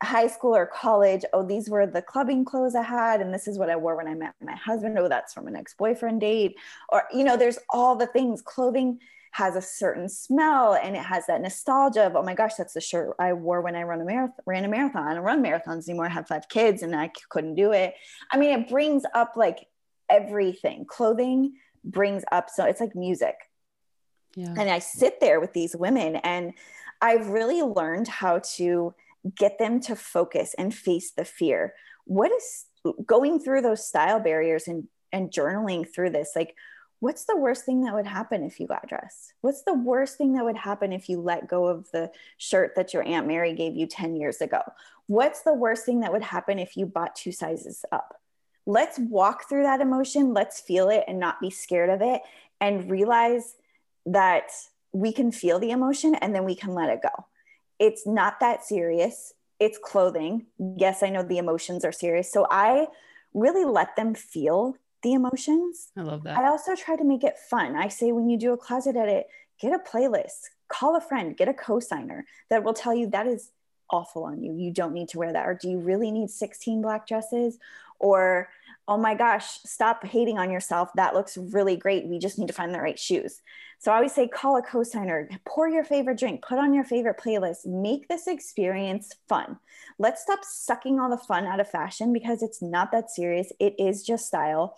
high 0.04 0.28
school 0.28 0.54
or 0.54 0.66
college. 0.66 1.24
Oh, 1.32 1.42
these 1.42 1.70
were 1.70 1.88
the 1.88 2.02
clubbing 2.02 2.44
clothes 2.44 2.76
I 2.76 2.84
had, 2.84 3.22
and 3.22 3.34
this 3.34 3.48
is 3.48 3.58
what 3.58 3.70
I 3.70 3.78
wore 3.78 3.96
when 3.96 4.10
I 4.10 4.14
met 4.14 4.34
my 4.44 4.56
husband. 4.56 5.00
Oh, 5.00 5.08
that's 5.08 5.34
from 5.34 5.48
an 5.48 5.56
ex 5.56 5.74
boyfriend 5.74 6.20
date. 6.20 6.58
Or, 6.90 7.04
you 7.14 7.24
know, 7.24 7.38
there's 7.38 7.60
all 7.70 7.96
the 7.96 8.08
things. 8.08 8.42
Clothing 8.42 9.00
has 9.36 9.56
a 9.56 9.62
certain 9.62 10.08
smell 10.08 10.76
and 10.82 10.96
it 10.96 11.04
has 11.04 11.26
that 11.28 11.42
nostalgia 11.42 12.06
of, 12.08 12.16
oh 12.16 12.24
my 12.24 12.34
gosh, 12.34 12.56
that's 12.56 12.74
the 12.74 12.82
shirt 12.82 13.16
I 13.20 13.34
wore 13.34 13.62
when 13.62 13.76
I 13.76 13.84
run 13.84 14.00
a 14.00 14.06
marathon, 14.06 14.36
ran 14.46 14.64
a 14.64 14.70
marathon. 14.70 15.08
I 15.08 15.14
don't 15.14 15.24
run 15.24 15.44
marathons 15.44 15.90
anymore. 15.90 16.06
I 16.06 16.10
have 16.10 16.28
five 16.28 16.48
kids 16.48 16.84
and 16.84 16.96
I 16.96 17.12
couldn't 17.30 17.56
do 17.56 17.72
it. 17.74 17.96
I 18.32 18.38
mean, 18.38 18.58
it 18.58 18.70
brings 18.70 19.04
up 19.14 19.34
like 19.36 19.68
everything. 20.10 20.86
Clothing 20.86 21.56
brings 21.86 22.24
up 22.32 22.50
so 22.50 22.66
it's 22.66 22.82
like 22.82 22.96
music 22.96 23.36
yeah. 24.36 24.54
and 24.58 24.70
i 24.70 24.80
sit 24.80 25.20
there 25.22 25.40
with 25.40 25.54
these 25.54 25.76
women 25.76 26.16
and 26.18 26.54
i've 27.02 27.28
really 27.28 27.62
learned 27.62 28.08
how 28.08 28.40
to 28.40 28.94
get 29.36 29.60
them 29.60 29.80
to 29.80 29.96
focus 29.96 30.56
and 30.58 30.74
face 30.74 31.12
the 31.12 31.26
fear 31.26 31.74
what 32.06 32.32
is 32.32 32.66
going 33.06 33.40
through 33.40 33.62
those 33.62 33.88
style 33.88 34.20
barriers 34.20 34.68
and 34.68 34.88
and 35.12 35.32
journaling 35.32 35.86
through 35.88 36.10
this 36.10 36.32
like 36.36 36.56
what's 37.06 37.26
the 37.26 37.38
worst 37.38 37.66
thing 37.66 37.84
that 37.84 37.94
would 37.94 38.08
happen 38.08 38.44
if 38.44 38.60
you 38.60 38.68
got 38.68 38.88
dressed 38.88 39.34
what's 39.42 39.64
the 39.64 39.74
worst 39.74 40.18
thing 40.18 40.34
that 40.34 40.44
would 40.44 40.58
happen 40.58 40.92
if 40.92 41.08
you 41.08 41.22
let 41.22 41.48
go 41.48 41.68
of 41.68 41.90
the 41.92 42.12
shirt 42.38 42.74
that 42.76 42.94
your 42.94 43.04
aunt 43.04 43.28
mary 43.28 43.54
gave 43.54 43.76
you 43.76 43.86
10 43.86 44.16
years 44.16 44.42
ago 44.42 44.62
what's 45.08 45.42
the 45.42 45.54
worst 45.54 45.86
thing 45.86 46.00
that 46.02 46.12
would 46.12 46.24
happen 46.24 46.60
if 46.60 46.76
you 46.76 46.86
bought 46.86 47.16
two 47.16 47.32
sizes 47.32 47.86
up 47.92 48.20
let's 48.66 48.98
walk 48.98 49.48
through 49.48 49.64
that 49.64 49.82
emotion, 49.82 50.34
let's 50.34 50.60
feel 50.60 50.90
it 50.90 51.04
and 51.08 51.20
not 51.20 51.40
be 51.40 51.50
scared 51.50 51.90
of 51.90 52.02
it 52.02 52.22
and 52.60 52.90
realize 52.90 53.56
that 54.06 54.52
we 54.92 55.12
can 55.12 55.32
feel 55.32 55.60
the 55.60 55.72
emotion 55.72 56.16
and 56.16 56.34
then 56.34 56.46
we 56.46 56.56
can 56.56 56.74
let 56.74 56.90
it 56.90 57.02
go. 57.02 57.26
It's 57.80 58.08
not 58.08 58.40
that 58.40 58.64
serious. 58.64 59.34
It's 59.60 59.78
clothing. 59.78 60.48
Yes, 60.58 61.04
I 61.04 61.10
know 61.10 61.24
the 61.24 61.38
emotions 61.38 61.86
are 61.86 61.92
serious. 61.92 62.32
So 62.32 62.48
I 62.50 62.88
really 63.34 63.66
let 63.66 63.96
them 63.96 64.16
feel 64.16 64.76
the 65.06 65.14
emotions. 65.14 65.92
I 65.96 66.02
love 66.02 66.24
that. 66.24 66.38
I 66.38 66.48
also 66.48 66.76
try 66.76 66.96
to 66.96 67.04
make 67.04 67.24
it 67.24 67.38
fun. 67.38 67.76
I 67.76 67.90
say 67.90 68.12
when 68.12 68.28
you 68.28 68.38
do 68.38 68.54
a 68.54 68.58
closet 68.58 68.96
edit, 68.96 69.28
get 69.62 69.72
a 69.72 69.78
playlist, 69.78 70.50
call 70.68 70.98
a 70.98 71.02
friend, 71.02 71.38
get 71.38 71.48
a 71.48 71.54
cosigner 71.54 72.24
that 72.50 72.64
will 72.64 72.74
tell 72.74 72.94
you 72.94 73.08
that 73.12 73.28
is 73.28 73.52
awful 73.92 74.24
on 74.24 74.42
you. 74.42 74.54
You 74.58 74.74
don't 74.74 74.94
need 74.94 75.10
to 75.10 75.20
wear 75.20 75.32
that. 75.32 75.46
Or 75.46 75.54
do 75.54 75.70
you 75.70 75.78
really 75.78 76.10
need 76.10 76.32
16 76.32 76.82
black 76.82 77.08
dresses? 77.08 77.60
or 78.00 78.50
oh 78.88 78.98
my 78.98 79.16
gosh, 79.16 79.60
stop 79.66 80.06
hating 80.06 80.38
on 80.38 80.52
yourself. 80.52 80.90
That 80.94 81.16
looks 81.16 81.38
really 81.38 81.76
great. 81.76 82.06
We 82.06 82.20
just 82.20 82.38
need 82.38 82.48
to 82.48 82.54
find 82.54 82.74
the 82.74 82.80
right 82.80 83.00
shoes. 83.00 83.42
So 83.80 83.92
I 83.92 83.96
always 83.96 84.14
say, 84.14 84.28
call 84.28 84.58
a 84.58 84.62
cosigner, 84.62 85.28
pour 85.44 85.68
your 85.68 85.84
favorite 85.84 86.20
drink, 86.20 86.44
put 86.44 86.60
on 86.60 86.74
your 86.74 86.84
favorite 86.84 87.18
playlist, 87.18 87.66
make 87.66 88.08
this 88.08 88.28
experience 88.28 89.12
fun. 89.28 89.58
Let's 89.98 90.22
stop 90.22 90.40
sucking 90.44 91.00
all 91.00 91.10
the 91.10 91.18
fun 91.18 91.46
out 91.46 91.60
of 91.60 91.70
fashion 91.70 92.14
because 92.14 92.44
it's 92.44 92.62
not 92.62 92.92
that 92.92 93.10
serious. 93.10 93.52
It 93.60 93.74
is 93.80 94.04
just 94.04 94.28
style. 94.28 94.78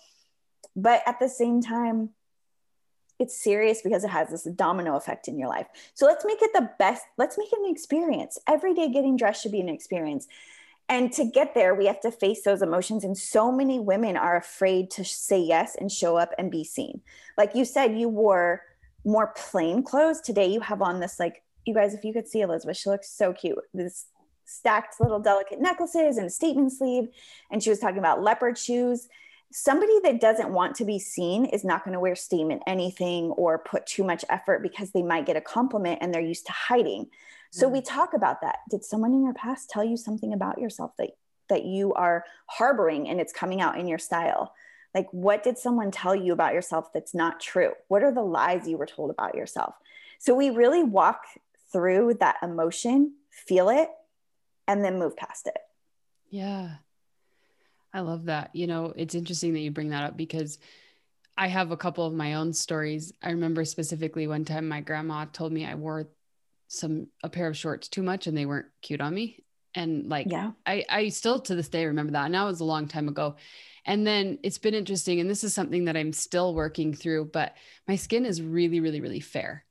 But 0.78 1.02
at 1.06 1.20
the 1.20 1.28
same 1.28 1.62
time, 1.62 2.12
it's 3.20 3.36
serious 3.36 3.82
because 3.82 4.04
it 4.04 4.12
has 4.12 4.30
this 4.30 4.44
domino 4.44 4.96
effect 4.96 5.28
in 5.28 5.40
your 5.40 5.50
life. 5.50 5.66
So 5.96 6.06
let's 6.06 6.24
make 6.24 6.42
it 6.42 6.52
the 6.54 6.70
best. 6.78 7.04
Let's 7.18 7.38
make 7.38 7.52
it 7.52 7.60
an 7.60 7.72
experience. 7.72 8.38
Every 8.48 8.76
day 8.76 8.90
getting 8.90 9.18
dressed 9.18 9.42
should 9.42 9.52
be 9.52 9.60
an 9.60 9.70
experience. 9.70 10.28
And 10.88 11.12
to 11.14 11.26
get 11.26 11.56
there, 11.56 11.74
we 11.74 11.88
have 11.88 12.00
to 12.02 12.12
face 12.12 12.44
those 12.44 12.62
emotions. 12.62 13.04
And 13.04 13.18
so 13.18 13.52
many 13.52 13.80
women 13.80 14.16
are 14.16 14.38
afraid 14.38 14.92
to 14.92 15.04
say 15.04 15.40
yes 15.40 15.76
and 15.76 15.92
show 15.92 16.16
up 16.16 16.32
and 16.38 16.52
be 16.52 16.64
seen. 16.64 17.02
Like 17.38 17.56
you 17.56 17.66
said, 17.66 17.98
you 17.98 18.08
wore 18.08 18.62
more 19.04 19.34
plain 19.36 19.82
clothes. 19.84 20.22
Today, 20.22 20.46
you 20.46 20.62
have 20.62 20.84
on 20.84 21.00
this, 21.00 21.20
like, 21.20 21.44
you 21.66 21.74
guys, 21.74 21.96
if 21.96 22.06
you 22.06 22.14
could 22.14 22.28
see 22.28 22.42
Elizabeth, 22.42 22.78
she 22.78 22.90
looks 22.90 23.10
so 23.10 23.34
cute. 23.34 23.58
This 23.74 24.06
stacked 24.46 25.02
little 25.02 25.20
delicate 25.20 25.60
necklaces 25.60 26.18
and 26.18 26.28
a 26.28 26.30
statement 26.30 26.72
sleeve. 26.72 27.10
And 27.52 27.62
she 27.62 27.72
was 27.72 27.80
talking 27.80 27.98
about 27.98 28.22
leopard 28.22 28.58
shoes. 28.58 29.10
Somebody 29.52 30.00
that 30.04 30.20
doesn't 30.20 30.50
want 30.50 30.76
to 30.76 30.86
be 30.86 31.00
seen 31.00 31.46
is 31.46 31.64
not 31.64 31.84
going 31.84 31.94
to 31.94 32.00
wear 32.00 32.16
steam 32.16 32.52
in 32.52 32.60
anything 32.68 33.32
or 33.32 33.60
put 33.60 33.86
too 33.86 34.04
much 34.04 34.26
effort 34.30 34.62
because 34.62 34.92
they 34.92 35.02
might 35.02 35.26
get 35.26 35.38
a 35.38 35.42
compliment 35.42 36.00
and 36.02 36.14
they're 36.14 36.22
used 36.22 36.46
to 36.48 36.52
hiding. 36.52 37.08
So 37.52 37.70
we 37.70 37.80
mm. 37.80 37.86
talk 37.88 38.14
about 38.14 38.42
that. 38.42 38.58
Did 38.70 38.84
someone 38.84 39.14
in 39.14 39.24
your 39.24 39.34
past 39.34 39.70
tell 39.70 39.84
you 39.84 39.98
something 39.98 40.34
about 40.34 40.60
yourself 40.60 40.92
that 40.98 41.12
that 41.50 41.64
you 41.64 41.94
are 41.94 42.26
harboring 42.48 43.08
and 43.08 43.22
it's 43.22 43.32
coming 43.32 43.62
out 43.62 43.80
in 43.80 43.88
your 43.88 44.00
style? 44.00 44.54
Like 44.94 45.08
what 45.12 45.44
did 45.44 45.58
someone 45.58 45.92
tell 45.92 46.16
you 46.16 46.34
about 46.34 46.54
yourself 46.54 46.92
that's 46.94 47.14
not 47.14 47.40
true? 47.40 47.72
What 47.88 48.04
are 48.04 48.14
the 48.14 48.22
lies 48.22 48.68
you 48.68 48.78
were 48.78 48.86
told 48.86 49.12
about 49.12 49.36
yourself? 49.36 49.76
So 50.20 50.36
we 50.36 50.50
really 50.50 50.84
walk 50.84 51.22
through 51.72 52.16
that 52.20 52.38
emotion, 52.44 53.14
feel 53.30 53.70
it, 53.70 53.90
and 54.68 54.84
then 54.84 55.00
move 55.00 55.16
past 55.16 55.48
it. 55.48 55.58
Yeah. 56.30 56.78
I 57.98 58.02
love 58.02 58.26
that. 58.26 58.52
You 58.54 58.68
know, 58.68 58.94
it's 58.96 59.16
interesting 59.16 59.54
that 59.54 59.60
you 59.62 59.72
bring 59.72 59.90
that 59.90 60.04
up 60.04 60.16
because 60.16 60.60
I 61.36 61.48
have 61.48 61.72
a 61.72 61.78
couple 61.78 62.06
of 62.06 62.14
my 62.14 62.36
own 62.36 62.54
stories. 62.54 63.12
I 63.24 63.32
remember 63.32 63.66
specifically 63.66 64.28
one 64.28 64.46
time 64.46 64.68
my 64.68 64.82
grandma 64.82 65.26
told 65.26 65.52
me 65.52 65.66
I 65.66 65.74
wore 65.74 66.08
some 66.68 67.08
a 67.24 67.30
pair 67.30 67.48
of 67.48 67.58
shorts 67.58 67.88
too 67.88 68.04
much 68.04 68.28
and 68.28 68.38
they 68.38 68.46
weren't 68.46 68.68
cute 68.84 69.02
on 69.02 69.16
me. 69.16 69.44
And 69.74 70.10
like 70.10 70.28
yeah. 70.30 70.52
I 70.64 70.86
I 70.88 71.10
still 71.10 71.40
to 71.40 71.56
this 71.56 71.70
day 71.70 71.86
remember 71.86 72.12
that. 72.12 72.30
Now 72.30 72.46
it 72.46 72.52
was 72.52 72.60
a 72.60 72.66
long 72.66 72.88
time 72.88 73.08
ago. 73.08 73.36
And 73.84 74.06
then 74.06 74.38
it's 74.44 74.60
been 74.60 74.76
interesting 74.76 75.20
and 75.20 75.28
this 75.28 75.44
is 75.44 75.56
something 75.56 75.86
that 75.86 75.98
I'm 75.98 76.14
still 76.14 76.54
working 76.54 76.94
through, 76.94 77.32
but 77.34 77.56
my 77.88 77.96
skin 77.96 78.26
is 78.26 78.44
really 78.44 78.80
really 78.80 79.02
really 79.02 79.22
fair. 79.22 79.66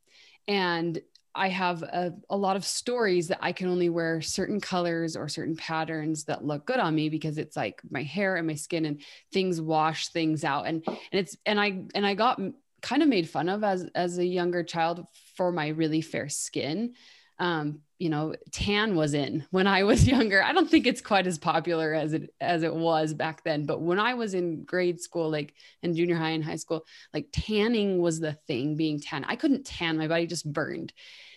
And 0.49 1.01
I 1.37 1.49
have 1.49 1.83
a, 1.83 2.15
a, 2.31 2.37
lot 2.37 2.57
of 2.57 2.65
stories 2.65 3.29
that 3.29 3.39
I 3.41 3.53
can 3.53 3.69
only 3.69 3.89
wear 3.89 4.21
certain 4.21 4.61
colors 4.61 5.17
or 5.17 5.29
certain 5.29 5.57
patterns 5.57 6.25
that 6.25 6.45
look 6.45 6.67
good 6.67 6.81
on 6.81 6.95
me 6.95 7.09
because 7.09 7.39
it's 7.39 7.57
like 7.57 7.83
my 7.91 8.03
hair 8.03 8.37
and 8.37 8.47
my 8.47 8.55
skin 8.55 8.87
and 8.87 9.01
things 9.33 9.61
wash 9.61 10.09
things 10.09 10.45
out 10.45 10.67
and 10.67 10.83
and 10.87 10.99
it's 11.13 11.37
and 11.45 11.61
I 11.61 11.83
and 11.95 12.07
I 12.07 12.15
got 12.15 12.41
kind 12.83 13.03
of 13.03 13.09
made 13.09 13.29
fun 13.29 13.49
of 13.49 13.65
as 13.65 13.87
as 13.95 14.19
a 14.19 14.25
younger 14.25 14.63
child 14.63 15.07
for 15.37 15.53
my 15.53 15.69
really 15.69 16.01
fair 16.01 16.29
skin. 16.29 16.95
Um, 17.39 17.81
you 17.99 18.11
know, 18.11 18.35
tan 18.51 18.95
was 18.95 19.15
in 19.15 19.47
when 19.51 19.67
I 19.67 19.85
was 19.85 20.07
younger. 20.09 20.43
I 20.43 20.53
don't 20.53 20.71
think 20.71 20.87
it's 20.87 21.01
quite 21.01 21.27
as 21.27 21.39
popular 21.39 21.95
as 21.95 22.13
it 22.13 22.35
as 22.41 22.63
it 22.63 22.75
was 22.75 23.15
back 23.15 23.43
then, 23.45 23.65
but 23.67 23.81
when 23.81 23.99
I 23.99 24.15
was 24.15 24.35
in 24.35 24.65
grade 24.65 25.01
school, 25.01 25.31
like 25.31 25.55
in 25.83 25.95
junior 25.95 26.17
high 26.17 26.31
and 26.31 26.45
high 26.45 26.57
school, 26.57 26.85
like 27.15 27.29
tanning 27.33 27.99
was 27.99 28.21
the 28.21 28.35
thing. 28.47 28.77
Being 28.77 29.01
tan, 29.01 29.25
I 29.25 29.37
couldn't 29.37 29.65
tan; 29.65 29.97
my 29.97 30.09
body 30.09 30.27
just 30.27 30.51
burned. 30.51 30.93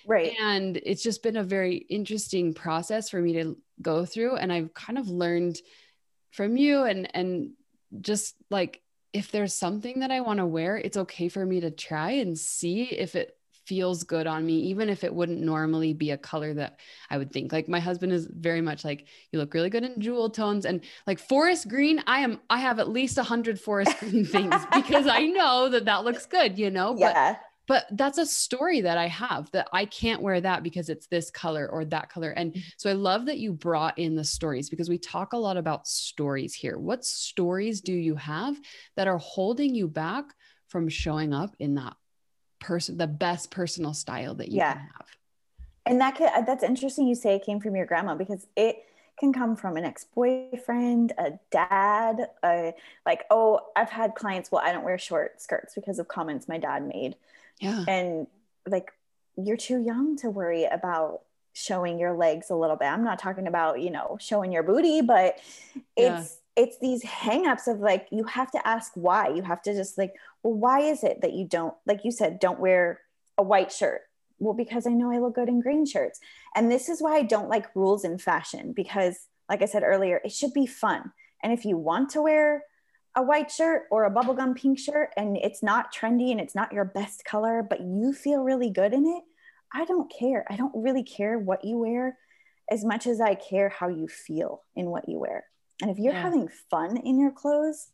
Right. 0.10 0.36
And 0.42 0.76
it's 0.78 1.04
just 1.04 1.22
been 1.22 1.38
a 1.38 1.44
very 1.44 1.76
interesting 1.76 2.56
process 2.56 3.12
for 3.12 3.22
me 3.22 3.34
to 3.34 3.58
go 3.80 4.06
through. 4.06 4.38
And 4.38 4.52
I've 4.52 4.74
kind 4.74 4.98
of 4.98 5.08
learned 5.08 5.60
from 6.32 6.58
you 6.58 6.84
and, 6.84 7.16
and 7.16 7.52
just 8.02 8.36
like, 8.50 8.82
if 9.14 9.32
there's 9.32 9.54
something 9.54 10.00
that 10.00 10.10
I 10.10 10.22
want 10.22 10.40
to 10.40 10.48
wear, 10.48 10.78
it's 10.78 10.98
okay 10.98 11.30
for 11.30 11.46
me 11.46 11.62
to 11.62 11.72
try 11.72 12.12
and 12.12 12.38
see 12.38 12.84
if 12.84 13.16
it 13.16 13.36
feels 13.70 14.04
good 14.04 14.26
on 14.26 14.44
me, 14.44 14.56
even 14.56 14.90
if 14.90 15.04
it 15.04 15.14
wouldn't 15.14 15.40
normally 15.40 15.94
be 15.94 16.10
a 16.10 16.18
color 16.18 16.56
that 16.56 16.80
I 17.12 17.20
would 17.20 17.32
think. 17.32 17.54
Like 17.54 17.70
my 17.70 17.80
husband 17.80 18.12
is 18.12 18.28
very 18.28 18.62
much 18.62 18.84
like, 18.84 19.06
you 19.32 19.38
look 19.38 19.54
really 19.54 19.70
good 19.70 19.84
in 19.84 20.02
jewel 20.02 20.32
tones 20.32 20.66
and 20.66 20.82
like 21.06 21.20
forest 21.20 21.70
green. 21.70 22.02
I 22.08 22.22
am, 22.22 22.40
I 22.50 22.58
have 22.58 22.80
at 22.80 22.90
least 22.90 23.20
a 23.20 23.24
hundred 23.24 23.62
forest 23.62 23.96
green 24.00 24.26
things 24.26 24.56
because 24.74 25.06
I 25.06 25.28
know 25.28 25.70
that 25.70 25.86
that 25.86 26.04
looks 26.04 26.26
good, 26.26 26.58
you 26.58 26.72
know, 26.72 26.96
yeah. 26.98 27.34
But 27.34 27.42
but 27.68 27.86
that's 27.92 28.18
a 28.18 28.26
story 28.26 28.82
that 28.82 28.98
I 28.98 29.06
have 29.06 29.52
that 29.52 29.68
I 29.72 29.86
can't 29.86 30.24
wear 30.24 30.42
that 30.42 30.64
because 30.64 30.90
it's 30.90 31.06
this 31.06 31.30
color 31.30 31.70
or 31.72 31.86
that 31.86 32.10
color. 32.10 32.32
And 32.32 32.52
mm-hmm. 32.52 32.62
so 32.78 32.90
I 32.90 32.94
love 32.94 33.28
that 33.28 33.38
you 33.38 33.54
brought 33.54 34.00
in 34.00 34.16
the 34.16 34.24
stories 34.24 34.72
because 34.72 34.90
we 34.90 34.98
talk 34.98 35.34
a 35.34 35.38
lot 35.38 35.56
about 35.56 35.88
stories 35.88 36.56
here. 36.56 36.80
What 36.80 37.06
stories 37.06 37.82
do 37.82 37.94
you 37.94 38.16
have 38.16 38.60
that 38.96 39.08
are 39.08 39.20
holding 39.20 39.76
you 39.76 39.88
back 39.88 40.26
from 40.70 40.90
showing 40.90 41.32
up 41.32 41.56
in 41.60 41.76
that 41.76 41.94
person, 42.60 42.98
the 42.98 43.08
best 43.08 43.52
personal 43.52 43.94
style 43.94 44.36
that 44.36 44.50
you 44.50 44.58
yeah. 44.58 44.74
can 44.74 44.82
have? 44.82 45.06
And 45.86 46.02
that 46.02 46.16
could, 46.16 46.28
uh, 46.28 46.42
that's 46.42 46.64
interesting 46.64 47.08
you 47.08 47.16
say 47.16 47.36
it 47.36 47.46
came 47.46 47.60
from 47.60 47.76
your 47.76 47.86
grandma 47.86 48.16
because 48.16 48.46
it 48.56 48.84
can 49.20 49.34
come 49.34 49.56
from 49.56 49.76
an 49.76 49.84
ex-boyfriend, 49.84 51.14
a 51.18 51.32
dad, 51.52 52.30
a, 52.44 52.74
like, 53.06 53.26
oh, 53.30 53.60
I've 53.76 53.90
had 53.90 54.16
clients, 54.16 54.52
well, 54.52 54.62
I 54.64 54.72
don't 54.72 54.84
wear 54.84 54.98
short 54.98 55.42
skirts 55.42 55.76
because 55.76 56.00
of 56.00 56.08
comments 56.08 56.48
my 56.48 56.58
dad 56.58 56.86
made 56.88 57.16
yeah. 57.60 57.84
And 57.88 58.28
like 58.68 58.92
you're 59.38 59.58
too 59.58 59.82
young 59.82 60.18
to 60.18 60.30
worry 60.30 60.66
about 60.66 61.22
showing 61.54 62.00
your 62.00 62.14
legs 62.14 62.50
a 62.50 62.56
little 62.56 62.76
bit. 62.76 62.86
I'm 62.86 63.04
not 63.04 63.20
talking 63.20 63.48
about, 63.48 63.82
you 63.82 63.92
know, 63.92 64.18
showing 64.20 64.52
your 64.52 64.64
booty, 64.64 65.02
but 65.02 65.38
it's 65.96 65.96
yeah. 65.98 66.24
It's 66.60 66.78
these 66.80 67.02
hangups 67.04 67.68
of 67.68 67.80
like 67.80 68.10
you 68.12 68.26
have 68.26 68.52
to 68.52 68.68
ask 68.68 68.92
why. 68.96 69.30
You 69.30 69.42
have 69.44 69.62
to 69.62 69.74
just 69.74 69.98
like, 69.98 70.14
well, 70.44 70.54
why 70.54 70.82
is 70.82 71.06
it 71.06 71.22
that 71.22 71.32
you 71.32 71.48
don't, 71.48 71.74
like 71.88 72.04
you 72.04 72.12
said, 72.12 72.40
don't 72.40 72.60
wear 72.60 73.00
a 73.38 73.44
white 73.44 73.72
shirt? 73.72 74.02
Well, 74.40 74.54
because 74.54 74.86
I 74.86 74.92
know 74.92 75.10
I 75.10 75.20
look 75.20 75.36
good 75.36 75.48
in 75.48 75.62
green 75.62 75.86
shirts. 75.86 76.20
And 76.54 76.70
this 76.70 76.90
is 76.90 77.02
why 77.02 77.16
I 77.16 77.22
don't 77.22 77.48
like 77.48 77.74
rules 77.76 78.04
in 78.04 78.18
fashion 78.18 78.74
because 78.76 79.18
like 79.48 79.62
I 79.62 79.66
said 79.66 79.84
earlier, 79.84 80.20
it 80.26 80.34
should 80.34 80.54
be 80.54 80.66
fun. 80.66 81.14
And 81.42 81.54
if 81.54 81.64
you 81.64 81.78
want 81.78 82.10
to 82.12 82.22
wear 82.22 82.66
a 83.16 83.24
white 83.24 83.50
shirt 83.50 83.84
or 83.90 84.04
a 84.04 84.12
bubblegum 84.12 84.58
pink 84.58 84.80
shirt 84.80 85.12
and 85.16 85.38
it's 85.38 85.64
not 85.64 85.96
trendy 85.96 86.32
and 86.32 86.42
it's 86.42 86.56
not 86.56 86.74
your 86.74 86.86
best 86.86 87.24
color, 87.24 87.66
but 87.68 87.80
you 87.80 88.12
feel 88.12 88.44
really 88.44 88.70
good 88.70 88.94
in 88.94 89.06
it, 89.06 89.24
I 89.74 89.86
don't 89.86 90.12
care. 90.12 90.46
I 90.50 90.58
don't 90.58 90.74
really 90.76 91.04
care 91.04 91.40
what 91.40 91.64
you 91.64 91.78
wear 91.78 92.18
as 92.70 92.84
much 92.84 93.08
as 93.08 93.22
I 93.22 93.36
care 93.36 93.70
how 93.70 93.88
you 93.88 94.10
feel 94.10 94.64
in 94.76 94.88
what 94.88 95.08
you 95.08 95.20
wear. 95.20 95.46
And 95.82 95.90
if 95.90 95.98
you're 95.98 96.14
yeah. 96.14 96.22
having 96.22 96.50
fun 96.70 96.98
in 96.98 97.20
your 97.20 97.32
clothes, 97.32 97.88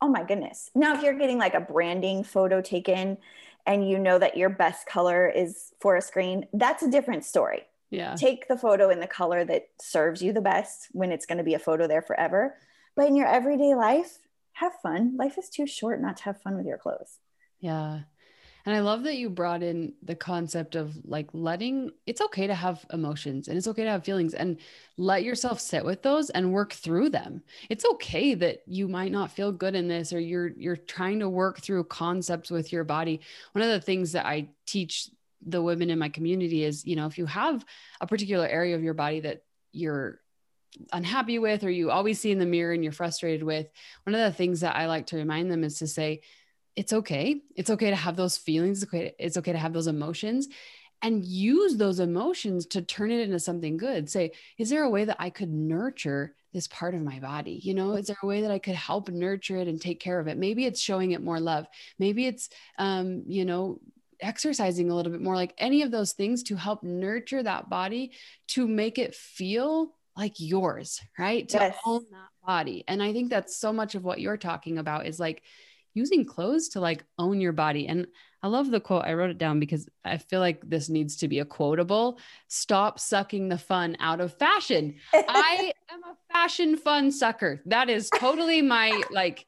oh 0.00 0.08
my 0.08 0.22
goodness. 0.22 0.70
Now, 0.74 0.94
if 0.94 1.02
you're 1.02 1.18
getting 1.18 1.38
like 1.38 1.54
a 1.54 1.60
branding 1.60 2.24
photo 2.24 2.60
taken 2.60 3.18
and 3.66 3.88
you 3.88 3.98
know 3.98 4.18
that 4.18 4.36
your 4.36 4.48
best 4.48 4.86
color 4.86 5.28
is 5.28 5.72
forest 5.80 6.12
green, 6.12 6.46
that's 6.52 6.82
a 6.82 6.90
different 6.90 7.24
story. 7.24 7.62
Yeah. 7.90 8.14
Take 8.14 8.46
the 8.48 8.56
photo 8.56 8.90
in 8.90 9.00
the 9.00 9.06
color 9.06 9.44
that 9.44 9.68
serves 9.80 10.22
you 10.22 10.32
the 10.32 10.40
best 10.40 10.88
when 10.92 11.10
it's 11.10 11.26
going 11.26 11.38
to 11.38 11.44
be 11.44 11.54
a 11.54 11.58
photo 11.58 11.86
there 11.86 12.02
forever. 12.02 12.56
But 12.94 13.08
in 13.08 13.16
your 13.16 13.26
everyday 13.26 13.74
life, 13.74 14.18
have 14.52 14.72
fun. 14.82 15.16
Life 15.16 15.38
is 15.38 15.48
too 15.48 15.66
short 15.66 16.00
not 16.00 16.18
to 16.18 16.24
have 16.24 16.40
fun 16.40 16.56
with 16.56 16.66
your 16.66 16.78
clothes. 16.78 17.18
Yeah. 17.58 18.00
And 18.66 18.74
I 18.74 18.80
love 18.80 19.04
that 19.04 19.16
you 19.16 19.30
brought 19.30 19.62
in 19.62 19.94
the 20.02 20.14
concept 20.14 20.74
of 20.74 20.94
like 21.04 21.28
letting 21.32 21.92
it's 22.06 22.20
okay 22.20 22.46
to 22.46 22.54
have 22.54 22.84
emotions 22.92 23.48
and 23.48 23.56
it's 23.56 23.66
okay 23.68 23.84
to 23.84 23.90
have 23.90 24.04
feelings 24.04 24.34
and 24.34 24.58
let 24.96 25.22
yourself 25.22 25.60
sit 25.60 25.84
with 25.84 26.02
those 26.02 26.30
and 26.30 26.52
work 26.52 26.72
through 26.72 27.10
them. 27.10 27.42
It's 27.68 27.84
okay 27.84 28.34
that 28.34 28.62
you 28.66 28.88
might 28.88 29.12
not 29.12 29.30
feel 29.30 29.52
good 29.52 29.74
in 29.74 29.88
this 29.88 30.12
or 30.12 30.20
you're 30.20 30.48
you're 30.48 30.76
trying 30.76 31.20
to 31.20 31.28
work 31.28 31.60
through 31.60 31.84
concepts 31.84 32.50
with 32.50 32.72
your 32.72 32.84
body. 32.84 33.20
One 33.52 33.62
of 33.62 33.70
the 33.70 33.80
things 33.80 34.12
that 34.12 34.26
I 34.26 34.48
teach 34.66 35.08
the 35.44 35.62
women 35.62 35.88
in 35.88 35.98
my 35.98 36.10
community 36.10 36.64
is, 36.64 36.84
you 36.84 36.96
know, 36.96 37.06
if 37.06 37.16
you 37.16 37.26
have 37.26 37.64
a 38.00 38.06
particular 38.06 38.46
area 38.46 38.76
of 38.76 38.82
your 38.82 38.94
body 38.94 39.20
that 39.20 39.42
you're 39.72 40.20
unhappy 40.92 41.38
with 41.38 41.64
or 41.64 41.70
you 41.70 41.90
always 41.90 42.20
see 42.20 42.30
in 42.30 42.38
the 42.38 42.46
mirror 42.46 42.72
and 42.72 42.84
you're 42.84 42.92
frustrated 42.92 43.42
with 43.42 43.66
one 44.04 44.14
of 44.14 44.20
the 44.20 44.32
things 44.32 44.60
that 44.60 44.76
i 44.76 44.86
like 44.86 45.06
to 45.06 45.16
remind 45.16 45.50
them 45.50 45.64
is 45.64 45.78
to 45.78 45.86
say 45.86 46.20
it's 46.80 46.94
okay 46.94 47.42
it's 47.54 47.68
okay 47.68 47.90
to 47.90 47.96
have 47.96 48.16
those 48.16 48.38
feelings 48.38 48.82
it's 48.82 48.90
okay, 48.94 49.14
it's 49.18 49.36
okay 49.36 49.52
to 49.52 49.58
have 49.58 49.74
those 49.74 49.86
emotions 49.86 50.48
and 51.02 51.26
use 51.26 51.76
those 51.76 52.00
emotions 52.00 52.64
to 52.64 52.80
turn 52.80 53.10
it 53.10 53.20
into 53.20 53.38
something 53.38 53.76
good 53.76 54.08
say 54.08 54.32
is 54.56 54.70
there 54.70 54.84
a 54.84 54.88
way 54.88 55.04
that 55.04 55.18
i 55.18 55.28
could 55.28 55.50
nurture 55.50 56.34
this 56.54 56.66
part 56.68 56.94
of 56.94 57.02
my 57.02 57.20
body 57.20 57.60
you 57.62 57.74
know 57.74 57.92
is 57.96 58.06
there 58.06 58.16
a 58.22 58.26
way 58.26 58.40
that 58.40 58.50
i 58.50 58.58
could 58.58 58.74
help 58.74 59.10
nurture 59.10 59.58
it 59.58 59.68
and 59.68 59.78
take 59.78 60.00
care 60.00 60.18
of 60.18 60.26
it 60.26 60.38
maybe 60.38 60.64
it's 60.64 60.80
showing 60.80 61.10
it 61.10 61.22
more 61.22 61.38
love 61.38 61.66
maybe 61.98 62.26
it's 62.26 62.48
um 62.78 63.24
you 63.26 63.44
know 63.44 63.78
exercising 64.20 64.90
a 64.90 64.94
little 64.94 65.12
bit 65.12 65.20
more 65.20 65.36
like 65.36 65.52
any 65.58 65.82
of 65.82 65.90
those 65.90 66.12
things 66.12 66.42
to 66.44 66.56
help 66.56 66.82
nurture 66.82 67.42
that 67.42 67.68
body 67.68 68.10
to 68.46 68.66
make 68.66 68.98
it 68.98 69.14
feel 69.14 69.94
like 70.16 70.34
yours, 70.38 71.00
right? 71.18 71.48
To 71.48 71.56
yes. 71.56 71.76
own 71.86 72.04
that 72.10 72.46
body. 72.46 72.84
And 72.86 73.02
I 73.02 73.14
think 73.14 73.30
that's 73.30 73.56
so 73.56 73.72
much 73.72 73.94
of 73.94 74.04
what 74.04 74.20
you're 74.20 74.36
talking 74.36 74.76
about 74.76 75.06
is 75.06 75.18
like 75.18 75.42
using 75.94 76.24
clothes 76.24 76.68
to 76.70 76.80
like 76.80 77.04
own 77.18 77.40
your 77.40 77.52
body. 77.52 77.86
And 77.86 78.06
I 78.42 78.48
love 78.48 78.70
the 78.70 78.80
quote. 78.80 79.04
I 79.04 79.14
wrote 79.14 79.30
it 79.30 79.38
down 79.38 79.60
because 79.60 79.88
I 80.04 80.16
feel 80.18 80.40
like 80.40 80.62
this 80.68 80.88
needs 80.88 81.16
to 81.18 81.28
be 81.28 81.40
a 81.40 81.44
quotable. 81.44 82.18
Stop 82.48 82.98
sucking 82.98 83.48
the 83.48 83.58
fun 83.58 83.96
out 84.00 84.20
of 84.20 84.36
fashion. 84.38 84.96
I 85.14 85.72
am 85.90 86.02
a 86.04 86.32
fashion 86.32 86.76
fun 86.76 87.10
sucker. 87.10 87.60
That 87.66 87.90
is 87.90 88.08
totally 88.10 88.62
my 88.62 89.02
like 89.10 89.46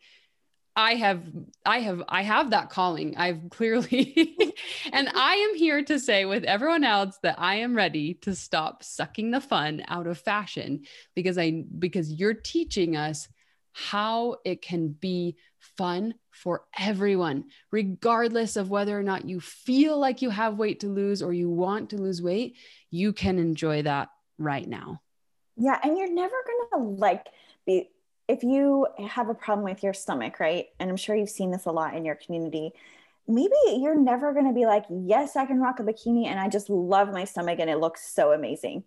I 0.75 0.95
have 0.95 1.23
I 1.67 1.81
have 1.81 2.03
I 2.09 2.23
have 2.23 2.51
that 2.51 2.71
calling. 2.71 3.17
I've 3.17 3.51
clearly 3.51 4.55
and 4.93 5.09
I 5.15 5.35
am 5.35 5.55
here 5.55 5.83
to 5.85 5.99
say 5.99 6.25
with 6.25 6.45
everyone 6.45 6.85
else 6.85 7.19
that 7.23 7.39
I 7.39 7.57
am 7.57 7.75
ready 7.75 8.15
to 8.23 8.35
stop 8.35 8.83
sucking 8.83 9.31
the 9.31 9.41
fun 9.41 9.83
out 9.89 10.07
of 10.07 10.19
fashion 10.19 10.85
because 11.15 11.37
I 11.37 11.65
because 11.79 12.11
you're 12.11 12.35
teaching 12.35 12.97
us 12.97 13.29
how 13.73 14.37
it 14.45 14.63
can 14.63 14.89
be 14.89 15.37
fun 15.77 16.15
for 16.33 16.65
everyone 16.79 17.45
regardless 17.71 18.57
of 18.57 18.71
whether 18.71 18.99
or 18.99 19.03
not 19.03 19.29
you 19.29 19.41
feel 19.41 19.99
like 19.99 20.23
you 20.23 20.31
have 20.31 20.59
weight 20.59 20.81
to 20.81 20.89
lose 20.89 21.23
or 21.23 21.33
you 21.33 21.49
want 21.49 21.91
to 21.91 21.97
lose 21.97 22.21
weight, 22.23 22.57
you 22.91 23.13
can 23.13 23.39
enjoy 23.39 23.83
that 23.83 24.09
right 24.39 24.69
now. 24.69 25.01
Yeah, 25.57 25.79
and 25.83 25.97
you're 25.97 26.13
never 26.13 26.35
going 26.47 26.69
to 26.73 27.01
like 27.01 27.27
be 27.67 27.91
if 28.29 28.43
you 28.43 28.87
have 29.09 29.29
a 29.29 29.35
problem 29.35 29.65
with 29.65 29.83
your 29.83 29.93
stomach, 29.93 30.41
right? 30.41 30.67
And 30.81 30.89
I'm 30.89 30.97
sure 30.97 31.15
you've 31.15 31.29
seen 31.29 31.51
this 31.51 31.67
a 31.67 31.71
lot 31.71 31.95
in 31.95 32.05
your 32.05 32.15
community. 32.15 32.73
Maybe 33.29 33.55
you're 33.67 33.99
never 33.99 34.33
going 34.33 34.47
to 34.47 34.55
be 34.55 34.65
like, 34.65 34.85
yes, 34.89 35.37
I 35.37 35.45
can 35.45 35.61
rock 35.61 35.81
a 35.81 35.83
bikini 35.83 36.27
and 36.27 36.41
I 36.41 36.49
just 36.49 36.71
love 36.71 37.13
my 37.13 37.25
stomach 37.25 37.59
and 37.59 37.69
it 37.69 37.77
looks 37.77 38.07
so 38.07 38.33
amazing. 38.33 38.85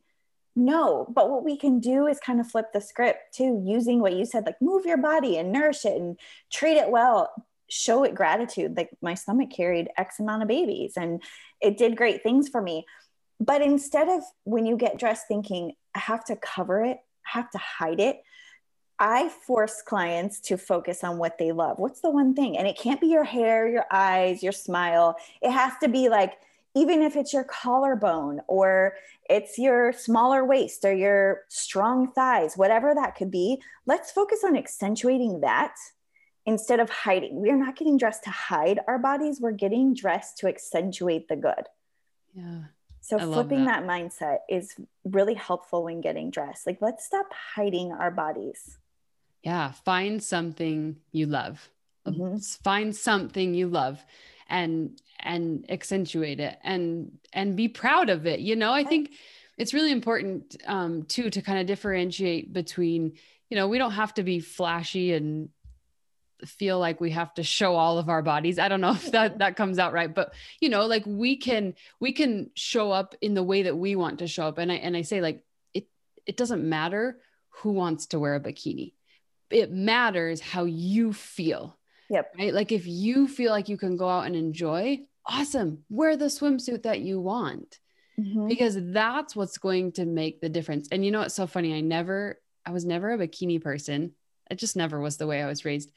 No, 0.55 1.05
but 1.13 1.29
what 1.29 1.43
we 1.43 1.57
can 1.57 1.79
do 1.79 2.07
is 2.07 2.19
kind 2.19 2.39
of 2.39 2.49
flip 2.49 2.71
the 2.73 2.79
script 2.79 3.35
too, 3.35 3.61
using 3.65 3.99
what 3.99 4.13
you 4.13 4.25
said, 4.25 4.45
like 4.45 4.61
move 4.61 4.85
your 4.85 4.97
body 4.97 5.37
and 5.37 5.51
nourish 5.51 5.85
it 5.85 5.99
and 5.99 6.17
treat 6.51 6.77
it 6.77 6.89
well, 6.89 7.29
show 7.69 8.03
it 8.03 8.15
gratitude. 8.15 8.77
Like 8.77 8.89
my 9.01 9.15
stomach 9.15 9.49
carried 9.51 9.89
X 9.97 10.19
amount 10.19 10.43
of 10.43 10.47
babies 10.47 10.93
and 10.95 11.21
it 11.61 11.77
did 11.77 11.97
great 11.97 12.23
things 12.23 12.47
for 12.47 12.61
me. 12.61 12.85
But 13.39 13.61
instead 13.61 14.07
of 14.07 14.23
when 14.45 14.65
you 14.65 14.77
get 14.77 14.97
dressed 14.97 15.27
thinking, 15.27 15.73
I 15.93 15.99
have 15.99 16.23
to 16.25 16.37
cover 16.37 16.83
it, 16.83 16.99
I 17.25 17.37
have 17.37 17.49
to 17.51 17.57
hide 17.57 17.99
it, 17.99 18.21
I 18.97 19.27
force 19.27 19.81
clients 19.81 20.39
to 20.41 20.57
focus 20.57 21.03
on 21.03 21.17
what 21.17 21.37
they 21.37 21.51
love. 21.51 21.79
What's 21.79 21.99
the 21.99 22.09
one 22.09 22.33
thing? 22.33 22.57
And 22.57 22.65
it 22.65 22.77
can't 22.77 23.01
be 23.01 23.07
your 23.07 23.25
hair, 23.25 23.67
your 23.67 23.85
eyes, 23.91 24.41
your 24.41 24.53
smile. 24.53 25.17
It 25.41 25.51
has 25.51 25.73
to 25.81 25.89
be 25.89 26.07
like, 26.07 26.33
even 26.75 27.01
if 27.01 27.15
it's 27.15 27.33
your 27.33 27.45
collarbone 27.45 28.41
or 28.47 28.95
it's 29.29 29.57
your 29.57 29.93
smaller 29.93 30.45
waist 30.45 30.83
or 30.83 30.93
your 30.93 31.43
strong 31.47 32.11
thighs, 32.11 32.55
whatever 32.55 32.93
that 32.93 33.15
could 33.15 33.31
be, 33.31 33.61
let's 33.85 34.11
focus 34.11 34.43
on 34.45 34.57
accentuating 34.57 35.39
that 35.39 35.75
instead 36.45 36.79
of 36.81 36.89
hiding. 36.89 37.41
We 37.41 37.49
are 37.49 37.55
not 37.55 37.77
getting 37.77 37.97
dressed 37.97 38.25
to 38.25 38.29
hide 38.29 38.81
our 38.87 38.99
bodies, 38.99 39.39
we're 39.39 39.51
getting 39.51 39.93
dressed 39.93 40.37
to 40.39 40.47
accentuate 40.47 41.29
the 41.29 41.37
good. 41.37 41.65
Yeah. 42.33 42.63
So 42.99 43.19
flipping 43.19 43.65
that. 43.65 43.81
that 43.81 43.87
mindset 43.87 44.39
is 44.49 44.75
really 45.03 45.35
helpful 45.35 45.83
when 45.83 46.01
getting 46.01 46.29
dressed. 46.29 46.67
Like 46.67 46.79
let's 46.81 47.05
stop 47.05 47.27
hiding 47.31 47.91
our 47.93 48.11
bodies. 48.11 48.77
Yeah, 49.43 49.71
find 49.71 50.21
something 50.21 50.97
you 51.11 51.27
love. 51.27 51.69
Mm-hmm. 52.05 52.37
Find 52.63 52.95
something 52.95 53.53
you 53.53 53.67
love 53.67 54.03
and 54.49 55.01
and 55.25 55.65
accentuate 55.69 56.39
it 56.39 56.57
and 56.63 57.11
and 57.33 57.55
be 57.55 57.67
proud 57.67 58.09
of 58.09 58.25
it. 58.25 58.39
You 58.39 58.55
know, 58.55 58.71
I 58.71 58.83
think 58.83 59.11
it's 59.57 59.73
really 59.73 59.91
important 59.91 60.55
um 60.67 61.03
too 61.03 61.29
to 61.29 61.41
kind 61.41 61.59
of 61.59 61.65
differentiate 61.65 62.53
between, 62.53 63.13
you 63.49 63.57
know, 63.57 63.67
we 63.67 63.77
don't 63.77 63.91
have 63.91 64.13
to 64.13 64.23
be 64.23 64.39
flashy 64.39 65.13
and 65.13 65.49
feel 66.45 66.79
like 66.79 67.01
we 67.01 67.11
have 67.11 67.33
to 67.33 67.43
show 67.43 67.75
all 67.75 67.97
of 67.97 68.07
our 68.07 68.21
bodies. 68.21 68.59
I 68.59 68.69
don't 68.69 68.81
know 68.81 68.91
if 68.91 69.11
that 69.11 69.39
that 69.39 69.55
comes 69.55 69.79
out 69.79 69.93
right 69.93 70.13
but 70.13 70.33
you 70.61 70.69
know 70.69 70.85
like 70.85 71.03
we 71.05 71.37
can 71.37 71.73
we 71.99 72.11
can 72.13 72.51
show 72.53 72.91
up 72.91 73.15
in 73.21 73.33
the 73.33 73.43
way 73.43 73.63
that 73.63 73.75
we 73.75 73.95
want 73.95 74.19
to 74.19 74.27
show 74.27 74.47
up. 74.47 74.57
And 74.59 74.71
i 74.71 74.75
and 74.75 74.95
i 74.95 75.01
say 75.01 75.21
like 75.21 75.43
it 75.73 75.87
it 76.25 76.37
doesn't 76.37 76.63
matter 76.63 77.17
who 77.49 77.71
wants 77.71 78.07
to 78.07 78.19
wear 78.19 78.35
a 78.35 78.39
bikini. 78.39 78.93
It 79.49 79.71
matters 79.71 80.41
how 80.41 80.65
you 80.65 81.13
feel 81.13 81.77
yep. 82.09 82.31
right? 82.37 82.53
Like 82.53 82.71
if 82.71 82.85
you 82.87 83.27
feel 83.27 83.51
like 83.51 83.69
you 83.69 83.77
can 83.77 83.97
go 83.97 84.09
out 84.09 84.25
and 84.25 84.35
enjoy 84.35 84.99
awesome 85.27 85.83
wear 85.89 86.15
the 86.15 86.25
swimsuit 86.25 86.83
that 86.83 86.99
you 86.99 87.19
want 87.19 87.79
mm-hmm. 88.19 88.47
because 88.47 88.77
that's 88.91 89.35
what's 89.35 89.57
going 89.57 89.91
to 89.91 90.05
make 90.05 90.39
the 90.41 90.49
difference 90.49 90.87
and 90.91 91.03
you 91.03 91.11
know 91.11 91.19
what's 91.19 91.33
so 91.33 91.47
funny 91.47 91.73
i 91.73 91.81
never 91.81 92.39
i 92.65 92.71
was 92.71 92.85
never 92.85 93.11
a 93.11 93.17
bikini 93.17 93.61
person 93.61 94.11
it 94.51 94.59
just 94.59 94.75
never 94.75 94.99
was 94.99 95.17
the 95.17 95.27
way 95.27 95.41
i 95.41 95.47
was 95.47 95.65
raised 95.65 95.89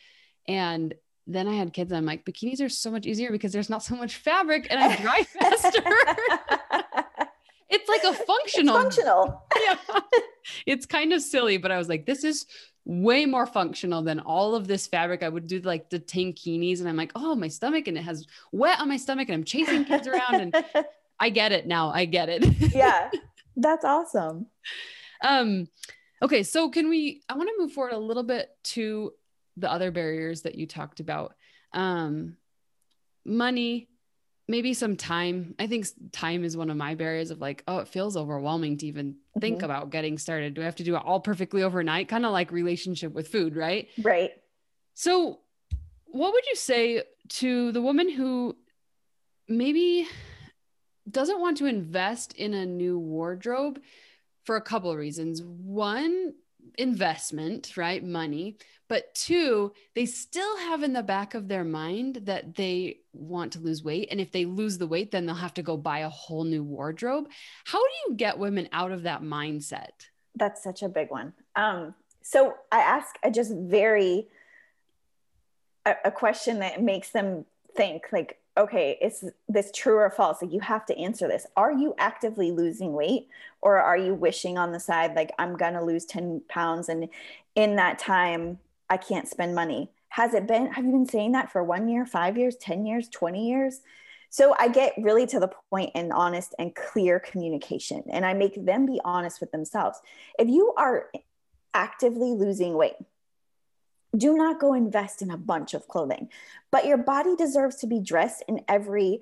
and 0.47 0.95
then 1.29 1.47
I 1.47 1.55
had 1.55 1.73
kids. 1.73 1.93
And 1.93 1.99
I'm 1.99 2.07
like, 2.07 2.25
bikinis 2.25 2.61
are 2.61 2.71
so 2.71 2.91
much 2.91 3.07
easier 3.07 3.31
because 3.31 3.53
there's 3.53 3.71
not 3.71 3.85
so 3.85 3.95
much 3.95 4.17
fabric 4.17 4.67
and 4.71 4.81
I 4.81 4.97
dry 4.97 5.23
faster. 5.41 5.83
it's 7.69 7.89
like 7.89 8.03
a 8.03 8.15
functional. 8.15 8.77
It's 8.77 8.97
functional. 8.97 9.43
yeah. 9.65 10.01
It's 10.67 10.87
kind 10.87 11.13
of 11.13 11.21
silly, 11.21 11.59
but 11.59 11.71
I 11.71 11.77
was 11.77 11.89
like, 11.89 12.07
this 12.07 12.25
is 12.25 12.47
way 12.89 13.27
more 13.27 13.47
functional 13.47 14.03
than 14.03 14.19
all 14.19 14.55
of 14.55 14.67
this 14.67 14.87
fabric. 14.87 15.23
I 15.23 15.29
would 15.29 15.47
do 15.47 15.61
like 15.61 15.91
the 15.91 16.01
tankinis 16.01 16.81
and 16.81 16.89
I'm 16.89 16.97
like, 16.97 17.13
oh, 17.15 17.35
my 17.35 17.49
stomach 17.49 17.87
and 17.87 17.99
it 17.99 18.03
has 18.03 18.27
wet 18.51 18.81
on 18.81 18.89
my 18.89 18.97
stomach 18.97 19.29
and 19.29 19.35
I'm 19.35 19.45
chasing 19.45 19.85
kids 19.85 20.09
around 20.09 20.41
and 20.41 20.65
I 21.21 21.29
get 21.29 21.53
it 21.53 21.67
now. 21.67 21.91
I 21.91 22.07
get 22.07 22.31
it. 22.31 22.75
yeah. 22.75 23.11
That's 23.57 23.85
awesome. 23.85 24.47
Um 25.23 25.69
okay, 26.23 26.43
so 26.43 26.71
can 26.71 26.89
we 26.89 27.21
I 27.29 27.37
want 27.37 27.51
to 27.51 27.63
move 27.63 27.73
forward 27.73 27.93
a 27.93 27.99
little 27.99 28.23
bit 28.23 28.57
to 28.65 29.13
the 29.59 29.71
other 29.71 29.91
barriers 29.91 30.43
that 30.43 30.55
you 30.55 30.67
talked 30.67 31.01
about 31.01 31.35
um, 31.73 32.37
money 33.25 33.89
maybe 34.49 34.73
some 34.75 34.97
time 34.97 35.55
i 35.59 35.67
think 35.67 35.87
time 36.11 36.43
is 36.43 36.57
one 36.57 36.71
of 36.71 36.77
my 36.77 36.95
barriers 36.95 37.31
of 37.31 37.41
like 37.41 37.63
oh 37.69 37.79
it 37.79 37.89
feels 37.89 38.17
overwhelming 38.17 38.77
to 38.79 38.87
even 38.87 39.13
mm-hmm. 39.13 39.41
think 39.41 39.63
about 39.63 39.91
getting 39.91 40.19
started. 40.19 40.55
Do 40.55 40.63
i 40.63 40.65
have 40.65 40.77
to 40.77 40.85
do 40.85 40.97
it 40.97 41.03
all 41.05 41.21
perfectly 41.21 41.63
overnight? 41.63 42.09
Kind 42.09 42.27
of 42.27 42.33
like 42.33 42.51
relationship 42.51 43.13
with 43.13 43.29
food 43.29 43.55
right? 43.55 43.89
Right. 44.03 44.33
So 44.95 45.41
what 46.07 46.33
would 46.33 46.47
you 46.47 46.57
say 46.57 47.03
to 47.29 47.73
the 47.73 47.83
woman 47.83 48.11
who 48.11 48.57
maybe 49.49 50.09
doesn't 51.09 51.41
want 51.41 51.59
to 51.59 51.67
invest 51.67 52.33
in 52.33 52.55
a 52.55 52.67
new 52.67 52.99
wardrobe 52.99 53.81
for 54.45 54.57
a 54.57 54.63
couple 54.63 54.91
of 54.91 54.97
reasons? 54.97 55.43
One 55.43 56.35
investment 56.79 57.77
right 57.77 58.05
money 58.05 58.57
but 58.89 59.15
two, 59.15 59.73
they 59.95 60.07
still 60.07 60.57
have 60.57 60.83
in 60.83 60.95
the 60.95 61.03
back 61.03 61.35
of 61.35 61.47
their 61.47 61.65
mind 61.65 62.23
that 62.25 62.55
they 62.55 63.01
want 63.13 63.53
to 63.53 63.61
lose 63.61 63.85
weight. 63.85 64.09
And 64.11 64.21
if 64.21 64.33
they 64.33 64.47
lose 64.47 64.79
the 64.79 64.87
weight, 64.87 65.11
then 65.11 65.27
they'll 65.27 65.35
have 65.35 65.55
to 65.55 65.63
go 65.63 65.77
buy 65.77 66.01
a 66.01 66.09
whole 66.09 66.45
new 66.45 66.65
wardrobe. 66.65 67.29
How 67.67 67.79
do 67.79 67.91
you 68.07 68.17
get 68.17 68.39
women 68.39 68.69
out 68.73 68.91
of 68.91 69.03
that 69.03 69.23
mindset? 69.23 69.91
That's 70.35 70.65
such 70.65 70.83
a 70.83 70.89
big 70.89 71.11
one. 71.11 71.35
Um, 71.55 71.95
so 72.23 72.55
I 72.73 72.79
ask 72.79 73.17
a 73.23 73.31
just 73.31 73.53
very 73.55 74.29
a, 75.85 75.95
a 76.07 76.11
question 76.11 76.61
that 76.61 76.83
makes 76.83 77.11
them 77.11 77.45
think 77.77 78.05
like, 78.11 78.39
okay, 78.59 78.99
is 79.01 79.25
this 79.49 79.71
true 79.75 79.97
or 79.97 80.11
false? 80.11 80.43
Like 80.43 80.53
you 80.53 80.61
have 80.61 80.85
to 80.87 80.99
answer 80.99 81.29
this. 81.29 81.47
Are 81.57 81.73
you 81.73 81.95
actively 81.99 82.51
losing 82.51 82.93
weight 82.93 83.29
or 83.63 83.79
are 83.79 83.97
you 83.97 84.15
wishing 84.15 84.59
on 84.59 84.73
the 84.73 84.81
side, 84.81 85.15
like 85.15 85.33
I'm 85.39 85.57
going 85.57 85.75
to 85.75 85.83
lose 85.83 86.05
10 86.05 86.43
pounds 86.49 86.89
and 86.89 87.09
in 87.55 87.77
that 87.77 87.99
time 87.99 88.59
I 88.91 88.97
can't 88.97 89.29
spend 89.29 89.55
money. 89.55 89.91
Has 90.11 90.35
it 90.35 90.47
been, 90.47 90.73
have 90.73 90.85
you 90.85 90.91
been 90.91 91.09
saying 91.09 91.33
that 91.33 91.53
for 91.53 91.63
one 91.63 91.89
year, 91.89 92.05
five 92.07 92.37
years, 92.39 92.57
10 92.57 92.87
years, 92.87 93.09
20 93.09 93.49
years? 93.49 93.81
So 94.31 94.55
I 94.59 94.69
get 94.69 94.95
really 94.99 95.27
to 95.27 95.41
the 95.41 95.51
point 95.71 95.93
in 95.95 96.13
honest 96.13 96.55
and 96.59 96.75
clear 96.75 97.19
communication, 97.19 98.03
and 98.11 98.27
I 98.27 98.35
make 98.35 98.63
them 98.63 98.85
be 98.85 99.01
honest 99.05 99.41
with 99.41 99.53
themselves. 99.53 99.99
If 100.39 100.49
you 100.49 100.75
are 100.77 101.11
actively 101.73 102.33
losing 102.33 102.75
weight, 102.75 102.97
do 104.19 104.37
not 104.37 104.61
go 104.61 104.75
invest 104.75 105.23
in 105.23 105.31
a 105.31 105.37
bunch 105.37 105.75
of 105.75 105.89
clothing, 105.89 106.29
but 106.71 106.87
your 106.87 106.99
body 106.99 107.37
deserves 107.37 107.77
to 107.77 107.87
be 107.87 108.01
dressed 108.01 108.43
in 108.49 108.65
every 108.69 109.21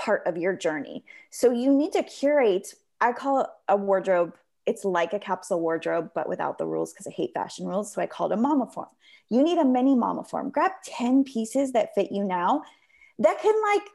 part 0.00 0.26
of 0.26 0.36
your 0.36 0.56
journey. 0.56 1.04
So 1.30 1.50
you 1.50 1.72
need 1.72 1.92
to 1.92 2.02
curate, 2.02 2.74
I 3.00 3.12
call 3.12 3.40
it 3.42 3.46
a 3.68 3.76
wardrobe 3.76 4.34
it's 4.66 4.84
like 4.84 5.12
a 5.12 5.18
capsule 5.18 5.60
wardrobe, 5.60 6.10
but 6.14 6.28
without 6.28 6.58
the 6.58 6.66
rules 6.66 6.92
because 6.92 7.06
I 7.06 7.10
hate 7.10 7.34
fashion 7.34 7.66
rules. 7.66 7.92
So 7.92 8.00
I 8.00 8.06
called 8.06 8.32
it 8.32 8.38
a 8.38 8.40
Momiform. 8.40 8.88
You 9.28 9.42
need 9.42 9.58
a 9.58 9.64
mini 9.64 9.94
Momiform. 9.94 10.52
Grab 10.52 10.72
10 10.84 11.24
pieces 11.24 11.72
that 11.72 11.94
fit 11.94 12.12
you 12.12 12.24
now 12.24 12.62
that 13.18 13.40
can 13.40 13.54
like 13.72 13.88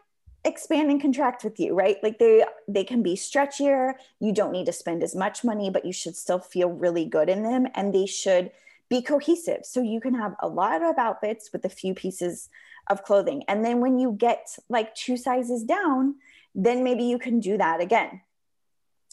expand 0.44 0.92
and 0.92 1.02
contract 1.02 1.44
with 1.44 1.60
you, 1.60 1.74
right? 1.74 1.98
Like 2.04 2.20
they 2.20 2.46
they 2.68 2.84
can 2.84 3.02
be 3.02 3.16
stretchier. 3.16 3.94
You 4.20 4.34
don't 4.34 4.52
need 4.52 4.66
to 4.66 4.74
spend 4.74 5.04
as 5.04 5.16
much 5.16 5.44
money, 5.44 5.70
but 5.70 5.86
you 5.86 5.94
should 5.94 6.16
still 6.16 6.40
feel 6.40 6.70
really 6.70 7.06
good 7.06 7.30
in 7.30 7.44
them 7.44 7.68
and 7.76 7.94
they 7.94 8.06
should 8.06 8.52
be 8.90 9.02
cohesive. 9.02 9.62
So 9.64 9.82
you 9.82 10.00
can 10.00 10.14
have 10.14 10.36
a 10.40 10.48
lot 10.48 10.82
of 10.82 10.98
outfits 10.98 11.52
with 11.52 11.66
a 11.66 11.70
few 11.70 11.94
pieces 11.94 12.50
of 12.90 13.04
clothing. 13.04 13.44
And 13.48 13.64
then 13.66 13.82
when 13.82 14.00
you 14.00 14.14
get 14.14 14.48
like 14.70 14.96
two 14.96 15.18
sizes 15.18 15.64
down, 15.64 16.16
then 16.56 16.84
maybe 16.84 17.04
you 17.04 17.20
can 17.20 17.40
do 17.40 17.58
that 17.58 17.82
again 17.82 18.22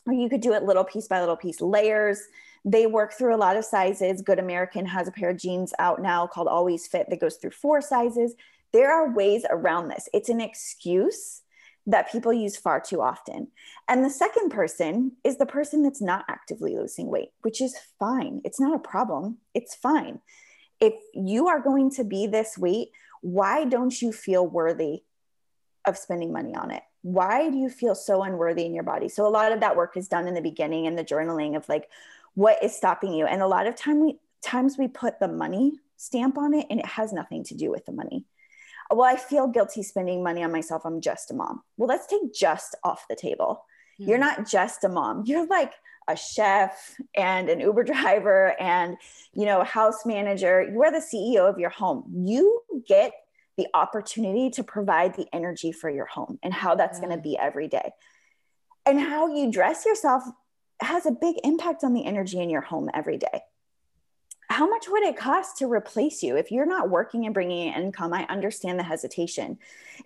or 0.06 0.12
you 0.12 0.28
could 0.28 0.40
do 0.40 0.52
it 0.52 0.62
little 0.62 0.84
piece 0.84 1.08
by 1.08 1.20
little 1.20 1.37
piece, 1.37 1.60
layers. 1.60 2.20
They 2.64 2.87
work 2.87 3.12
through 3.12 3.34
a 3.34 3.38
lot 3.38 3.56
of 3.56 3.64
sizes. 3.64 4.22
Good 4.22 4.38
American 4.38 4.87
has 4.87 5.08
a 5.08 5.12
pair 5.12 5.30
of 5.30 5.38
jeans 5.38 5.72
out 5.78 6.00
now 6.00 6.26
called 6.26 6.48
Always 6.48 6.87
Fit 6.87 7.08
that 7.10 7.20
goes 7.20 7.37
through 7.37 7.50
four 7.50 7.80
sizes. 7.80 8.34
There 8.72 8.92
are 8.92 9.14
ways 9.14 9.44
around 9.48 9.88
this. 9.88 10.08
It's 10.12 10.28
an 10.28 10.40
excuse 10.40 11.42
that 11.86 12.10
people 12.10 12.32
use 12.32 12.56
far 12.56 12.80
too 12.80 13.02
often. 13.02 13.48
And 13.88 14.04
the 14.04 14.10
second 14.10 14.50
person 14.50 15.12
is 15.22 15.36
the 15.36 15.46
person 15.46 15.82
that's 15.82 16.00
not 16.00 16.24
actively 16.28 16.76
losing 16.76 17.08
weight, 17.08 17.30
which 17.42 17.60
is 17.60 17.76
fine. 17.98 18.40
It's 18.44 18.60
not 18.60 18.74
a 18.74 18.78
problem. 18.78 19.38
It's 19.52 19.74
fine. 19.74 20.20
If 20.80 20.94
you 21.12 21.48
are 21.48 21.60
going 21.60 21.90
to 21.92 22.04
be 22.04 22.26
this 22.26 22.56
weight, 22.56 22.88
why 23.20 23.64
don't 23.64 24.00
you 24.00 24.12
feel 24.12 24.46
worthy 24.46 25.02
of 25.84 25.98
spending 25.98 26.32
money 26.32 26.54
on 26.54 26.70
it? 26.70 26.82
why 27.04 27.50
do 27.50 27.58
you 27.58 27.68
feel 27.68 27.94
so 27.94 28.22
unworthy 28.22 28.64
in 28.64 28.72
your 28.72 28.82
body 28.82 29.10
so 29.10 29.26
a 29.26 29.28
lot 29.28 29.52
of 29.52 29.60
that 29.60 29.76
work 29.76 29.94
is 29.94 30.08
done 30.08 30.26
in 30.26 30.32
the 30.32 30.40
beginning 30.40 30.86
and 30.86 30.98
the 30.98 31.04
journaling 31.04 31.54
of 31.54 31.68
like 31.68 31.90
what 32.32 32.60
is 32.64 32.74
stopping 32.74 33.12
you 33.12 33.26
and 33.26 33.42
a 33.42 33.46
lot 33.46 33.66
of 33.66 33.76
time 33.76 34.00
we 34.00 34.18
times 34.40 34.78
we 34.78 34.88
put 34.88 35.20
the 35.20 35.28
money 35.28 35.78
stamp 35.98 36.38
on 36.38 36.54
it 36.54 36.66
and 36.70 36.80
it 36.80 36.86
has 36.86 37.12
nothing 37.12 37.44
to 37.44 37.54
do 37.54 37.70
with 37.70 37.84
the 37.84 37.92
money 37.92 38.24
well 38.90 39.02
i 39.02 39.16
feel 39.16 39.46
guilty 39.46 39.82
spending 39.82 40.22
money 40.22 40.42
on 40.42 40.52
myself 40.52 40.82
i'm 40.84 41.00
just 41.00 41.30
a 41.30 41.34
mom 41.34 41.62
well 41.76 41.88
let's 41.88 42.06
take 42.06 42.34
just 42.34 42.76
off 42.84 43.06
the 43.08 43.16
table 43.16 43.64
mm-hmm. 44.00 44.10
you're 44.10 44.18
not 44.18 44.46
just 44.48 44.84
a 44.84 44.88
mom 44.88 45.22
you're 45.26 45.46
like 45.46 45.72
a 46.08 46.16
chef 46.16 46.96
and 47.16 47.48
an 47.48 47.60
Uber 47.60 47.84
driver 47.84 48.54
and, 48.60 48.96
you 49.32 49.46
know, 49.46 49.60
a 49.60 49.64
house 49.64 50.04
manager. 50.04 50.62
You 50.62 50.82
are 50.82 50.92
the 50.92 50.98
CEO 50.98 51.48
of 51.48 51.58
your 51.58 51.70
home. 51.70 52.04
You 52.14 52.62
get 52.86 53.12
the 53.56 53.66
opportunity 53.74 54.50
to 54.50 54.64
provide 54.64 55.14
the 55.14 55.26
energy 55.32 55.72
for 55.72 55.88
your 55.88 56.06
home 56.06 56.38
and 56.42 56.52
how 56.52 56.74
that's 56.74 56.98
yeah. 56.98 57.06
going 57.06 57.16
to 57.16 57.22
be 57.22 57.38
every 57.38 57.68
day. 57.68 57.92
And 58.86 59.00
how 59.00 59.34
you 59.34 59.50
dress 59.50 59.86
yourself 59.86 60.24
has 60.80 61.06
a 61.06 61.12
big 61.12 61.36
impact 61.44 61.84
on 61.84 61.94
the 61.94 62.04
energy 62.04 62.40
in 62.40 62.50
your 62.50 62.60
home 62.60 62.90
every 62.92 63.16
day. 63.16 63.40
How 64.48 64.68
much 64.68 64.88
would 64.88 65.02
it 65.02 65.16
cost 65.16 65.59
to 65.59 65.66
replace 65.66 66.22
you 66.22 66.37
if 66.37 66.52
you're 66.52 66.66
not 66.66 66.90
working 66.90 67.24
and 67.24 67.35
bringing 67.35 67.68
in 67.68 67.83
income? 67.83 68.12
I 68.12 68.24
understand 68.24 68.78
the 68.78 68.85
hesitation. 68.85 69.59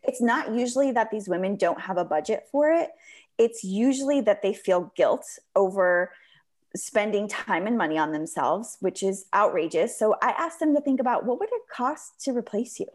It's 0.03 0.21
not 0.21 0.55
usually 0.55 0.93
that 0.93 1.11
these 1.11 1.29
women 1.29 1.57
don't 1.57 1.81
have 1.81 1.99
a 1.99 2.05
budget 2.05 2.47
for 2.51 2.71
it 2.71 2.91
it's 3.39 3.63
usually 3.63 4.21
that 4.23 4.43
they 4.43 4.53
feel 4.53 4.93
guilt 4.97 5.39
over 5.55 6.13
spending 6.77 7.29
time 7.29 7.67
and 7.67 7.79
money 7.79 7.97
on 7.97 8.13
themselves, 8.13 8.77
which 8.81 9.03
is 9.03 9.27
outrageous. 9.33 9.99
So 9.99 10.17
I 10.21 10.31
asked 10.31 10.61
them 10.61 10.75
to 10.75 10.81
think 10.81 11.01
about 11.01 11.25
what 11.25 11.39
would 11.41 11.49
it 11.51 11.63
cost 11.73 12.21
to 12.25 12.33
replace 12.33 12.79
you? 12.79 12.89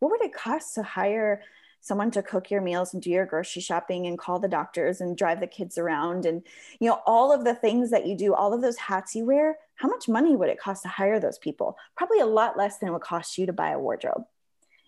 What 0.00 0.10
would 0.10 0.22
it 0.22 0.34
cost 0.34 0.74
to 0.74 0.82
hire 0.82 1.42
someone 1.82 2.10
to 2.10 2.22
cook 2.22 2.50
your 2.50 2.60
meals 2.60 2.92
and 2.92 3.02
do 3.02 3.10
your 3.10 3.24
grocery 3.24 3.62
shopping 3.62 4.06
and 4.06 4.18
call 4.18 4.38
the 4.38 4.48
doctors 4.48 5.00
and 5.00 5.16
drive 5.16 5.40
the 5.40 5.46
kids 5.46 5.78
around 5.78 6.26
and 6.26 6.42
you 6.78 6.86
know 6.86 7.00
all 7.06 7.32
of 7.32 7.42
the 7.42 7.54
things 7.54 7.90
that 7.90 8.06
you 8.06 8.14
do 8.14 8.34
all 8.34 8.52
of 8.52 8.60
those 8.60 8.76
hats 8.76 9.14
you 9.14 9.24
wear 9.24 9.56
how 9.80 9.88
much 9.88 10.08
money 10.08 10.36
would 10.36 10.48
it 10.48 10.60
cost 10.60 10.82
to 10.82 10.88
hire 10.88 11.18
those 11.18 11.38
people 11.38 11.76
probably 11.96 12.20
a 12.20 12.26
lot 12.26 12.56
less 12.56 12.78
than 12.78 12.88
it 12.88 12.92
would 12.92 13.00
cost 13.00 13.38
you 13.38 13.46
to 13.46 13.52
buy 13.52 13.70
a 13.70 13.78
wardrobe 13.78 14.24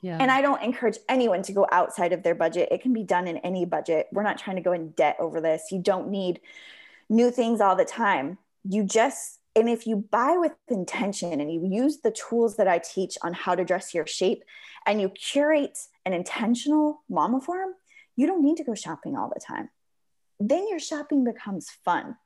yeah. 0.02 0.18
And 0.18 0.33
I 0.33 0.42
don't 0.42 0.61
encourage 0.62 0.98
anyone 1.09 1.42
to 1.42 1.52
go 1.52 1.66
outside 1.70 2.12
of 2.12 2.24
their 2.24 2.35
budget. 2.35 2.68
It 2.72 2.83
can 2.83 2.92
be 2.92 3.05
done 3.05 3.28
in 3.28 3.38
any 3.38 3.64
budget. 3.64 4.09
We're 4.11 4.24
not 4.24 4.37
trying 4.37 4.57
to 4.57 4.62
go 4.62 4.72
in 4.72 4.90
debt 4.90 5.16
over 5.20 5.40
this. 5.40 5.68
You 5.70 5.78
don't 5.78 6.11
need 6.11 6.40
new 7.09 7.31
things 7.31 7.61
all 7.61 7.76
the 7.76 7.85
time. 7.85 8.38
You 8.68 8.83
just, 8.83 9.38
and 9.55 9.68
if 9.68 9.87
you 9.87 9.96
buy 9.96 10.37
with 10.38 10.52
intention 10.68 11.40
and 11.40 11.52
you 11.52 11.68
use 11.70 11.98
the 11.98 12.11
tools 12.11 12.57
that 12.57 12.66
I 12.66 12.78
teach 12.78 13.16
on 13.22 13.33
how 13.33 13.55
to 13.55 13.64
dress 13.64 13.94
your 13.94 14.07
shape 14.07 14.42
and 14.87 15.00
you 15.00 15.09
curate 15.09 15.78
an 16.05 16.12
intentional 16.12 17.02
Momiform, 17.09 17.70
you 18.16 18.26
don't 18.26 18.42
need 18.42 18.57
to 18.57 18.64
go 18.64 18.74
shopping 18.74 19.16
all 19.16 19.31
the 19.33 19.40
time. 19.40 19.70
Then 20.40 20.68
your 20.68 20.81
shopping 20.81 21.22
becomes 21.22 21.70
fun 21.85 22.16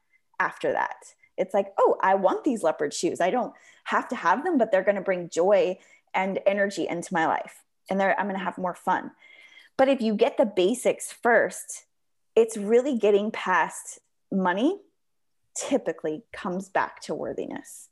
after 0.40 0.72
that. 0.72 0.96
It's 1.37 1.55
like, 1.55 1.68
oh, 1.79 1.96
I 2.01 2.14
want 2.14 2.44
these 2.44 2.62
leopard 2.62 2.94
shoes. 2.94 3.20
I 3.20 3.31
don't 3.31 3.53
have 3.85 4.09
to 4.09 4.16
have 4.16 4.44
them, 4.44 4.59
but 4.59 4.72
they're 4.72 4.85
going 4.85 4.96
to 4.96 5.03
bring 5.03 5.29
joy 5.29 5.79
and 6.14 6.38
energy 6.46 6.87
into 6.88 7.12
my 7.12 7.27
life 7.27 7.62
and 7.88 8.03
I'm 8.03 8.27
going 8.27 8.38
to 8.38 8.44
have 8.44 8.59
more 8.59 8.75
fun. 8.75 9.12
But 9.77 9.88
if 9.88 10.01
you 10.01 10.14
get 10.14 10.37
the 10.37 10.46
basics 10.46 11.12
first, 11.12 11.85
it's 12.35 12.57
really 12.57 12.99
getting 12.99 13.31
past 13.31 14.01
money 14.33 14.81
typically 15.55 16.22
comes 16.33 16.68
back 16.68 17.01
to 17.03 17.14
worthiness. 17.14 17.88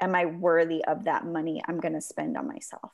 Am 0.00 0.14
I 0.14 0.26
worthy 0.26 0.84
of 0.84 1.04
that 1.04 1.26
money 1.26 1.62
I'm 1.66 1.80
going 1.80 1.94
to 1.94 2.00
spend 2.00 2.36
on 2.36 2.48
myself? 2.48 2.92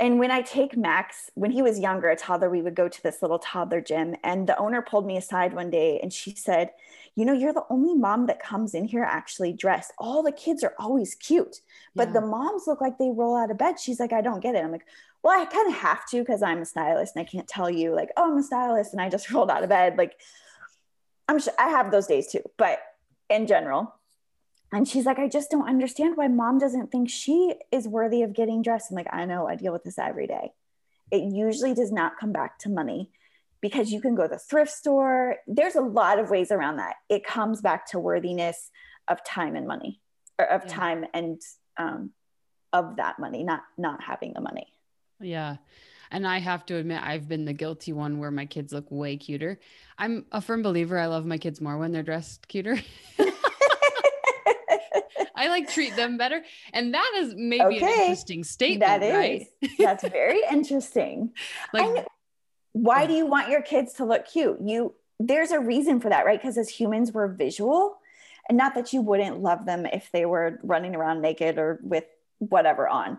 And 0.00 0.18
when 0.20 0.30
I 0.30 0.42
take 0.42 0.76
Max, 0.76 1.30
when 1.34 1.50
he 1.50 1.60
was 1.60 1.80
younger, 1.80 2.08
a 2.08 2.16
toddler, 2.16 2.48
we 2.48 2.62
would 2.62 2.76
go 2.76 2.88
to 2.88 3.02
this 3.02 3.20
little 3.20 3.38
toddler 3.38 3.80
gym. 3.80 4.14
And 4.22 4.46
the 4.46 4.56
owner 4.56 4.80
pulled 4.80 5.06
me 5.06 5.16
aside 5.16 5.52
one 5.52 5.70
day 5.70 5.98
and 6.00 6.12
she 6.12 6.34
said, 6.34 6.70
You 7.16 7.24
know, 7.24 7.32
you're 7.32 7.52
the 7.52 7.64
only 7.68 7.94
mom 7.94 8.26
that 8.26 8.40
comes 8.40 8.74
in 8.74 8.84
here 8.84 9.02
actually 9.02 9.52
dressed. 9.52 9.92
All 9.98 10.22
the 10.22 10.32
kids 10.32 10.62
are 10.62 10.74
always 10.78 11.16
cute, 11.16 11.60
but 11.96 12.08
yeah. 12.08 12.14
the 12.14 12.20
moms 12.20 12.64
look 12.66 12.80
like 12.80 12.98
they 12.98 13.10
roll 13.10 13.36
out 13.36 13.50
of 13.50 13.58
bed. 13.58 13.80
She's 13.80 13.98
like, 13.98 14.12
I 14.12 14.20
don't 14.20 14.40
get 14.40 14.54
it. 14.54 14.62
I'm 14.62 14.70
like, 14.70 14.86
well, 15.22 15.38
I 15.38 15.44
kind 15.46 15.68
of 15.68 15.74
have 15.74 16.06
to 16.10 16.20
because 16.20 16.42
I'm 16.42 16.62
a 16.62 16.64
stylist 16.64 17.16
and 17.16 17.26
I 17.26 17.28
can't 17.28 17.48
tell 17.48 17.68
you 17.68 17.92
like, 17.92 18.10
oh, 18.16 18.30
I'm 18.30 18.38
a 18.38 18.42
stylist 18.42 18.92
and 18.92 19.02
I 19.02 19.08
just 19.08 19.30
rolled 19.32 19.50
out 19.50 19.64
of 19.64 19.68
bed. 19.68 19.98
Like, 19.98 20.16
I'm 21.28 21.40
sure 21.40 21.52
I 21.58 21.70
have 21.70 21.90
those 21.90 22.06
days 22.06 22.28
too, 22.28 22.42
but 22.56 22.78
in 23.28 23.46
general. 23.46 23.94
And 24.72 24.86
she's 24.86 25.06
like, 25.06 25.18
I 25.18 25.28
just 25.28 25.50
don't 25.50 25.68
understand 25.68 26.16
why 26.16 26.28
mom 26.28 26.58
doesn't 26.58 26.92
think 26.92 27.08
she 27.08 27.54
is 27.72 27.88
worthy 27.88 28.22
of 28.22 28.34
getting 28.34 28.62
dressed. 28.62 28.90
I'm 28.90 28.96
like, 28.96 29.12
I 29.12 29.24
know, 29.24 29.48
I 29.48 29.56
deal 29.56 29.72
with 29.72 29.84
this 29.84 29.98
every 29.98 30.26
day. 30.26 30.52
It 31.10 31.22
usually 31.22 31.72
does 31.72 31.90
not 31.90 32.18
come 32.18 32.32
back 32.32 32.58
to 32.60 32.68
money 32.68 33.10
because 33.60 33.90
you 33.90 34.00
can 34.00 34.14
go 34.14 34.22
to 34.24 34.28
the 34.28 34.38
thrift 34.38 34.70
store. 34.70 35.36
There's 35.46 35.74
a 35.74 35.80
lot 35.80 36.18
of 36.18 36.30
ways 36.30 36.50
around 36.50 36.76
that. 36.76 36.96
It 37.08 37.24
comes 37.24 37.60
back 37.60 37.86
to 37.90 37.98
worthiness 37.98 38.70
of 39.08 39.24
time 39.24 39.56
and 39.56 39.66
money, 39.66 40.00
or 40.38 40.44
of 40.44 40.64
yeah. 40.66 40.74
time 40.74 41.04
and 41.14 41.40
um, 41.78 42.10
of 42.72 42.96
that 42.96 43.18
money, 43.18 43.42
not 43.42 43.62
not 43.78 44.02
having 44.02 44.34
the 44.34 44.42
money. 44.42 44.66
Yeah. 45.20 45.56
And 46.10 46.26
I 46.26 46.38
have 46.38 46.64
to 46.66 46.76
admit, 46.76 47.02
I've 47.02 47.28
been 47.28 47.44
the 47.44 47.52
guilty 47.52 47.92
one 47.92 48.18
where 48.18 48.30
my 48.30 48.46
kids 48.46 48.72
look 48.72 48.86
way 48.90 49.16
cuter. 49.16 49.58
I'm 49.98 50.24
a 50.32 50.40
firm 50.40 50.62
believer 50.62 50.98
I 50.98 51.06
love 51.06 51.26
my 51.26 51.36
kids 51.36 51.60
more 51.60 51.76
when 51.76 51.92
they're 51.92 52.02
dressed 52.02 52.48
cuter. 52.48 52.78
I 55.38 55.48
like 55.48 55.70
treat 55.70 55.96
them 55.96 56.18
better. 56.18 56.42
And 56.72 56.94
that 56.94 57.12
is 57.16 57.34
maybe 57.36 57.76
okay. 57.76 57.84
an 57.84 58.00
interesting 58.00 58.44
statement. 58.44 58.80
That 58.80 59.02
is. 59.02 59.14
Right? 59.62 59.70
That's 59.78 60.06
very 60.08 60.42
interesting. 60.50 61.32
like, 61.72 62.06
why 62.72 63.06
do 63.06 63.14
you 63.14 63.26
want 63.26 63.48
your 63.48 63.62
kids 63.62 63.94
to 63.94 64.04
look 64.04 64.26
cute? 64.26 64.58
You 64.62 64.94
there's 65.20 65.50
a 65.50 65.58
reason 65.58 66.00
for 66.00 66.08
that, 66.10 66.24
right? 66.26 66.40
Because 66.40 66.58
as 66.58 66.68
humans, 66.68 67.12
we're 67.12 67.28
visual. 67.28 67.98
And 68.48 68.56
not 68.56 68.74
that 68.76 68.92
you 68.92 69.00
wouldn't 69.02 69.40
love 69.40 69.66
them 69.66 69.84
if 69.84 70.10
they 70.12 70.24
were 70.24 70.58
running 70.62 70.94
around 70.94 71.20
naked 71.20 71.58
or 71.58 71.80
with 71.82 72.04
whatever 72.38 72.88
on 72.88 73.18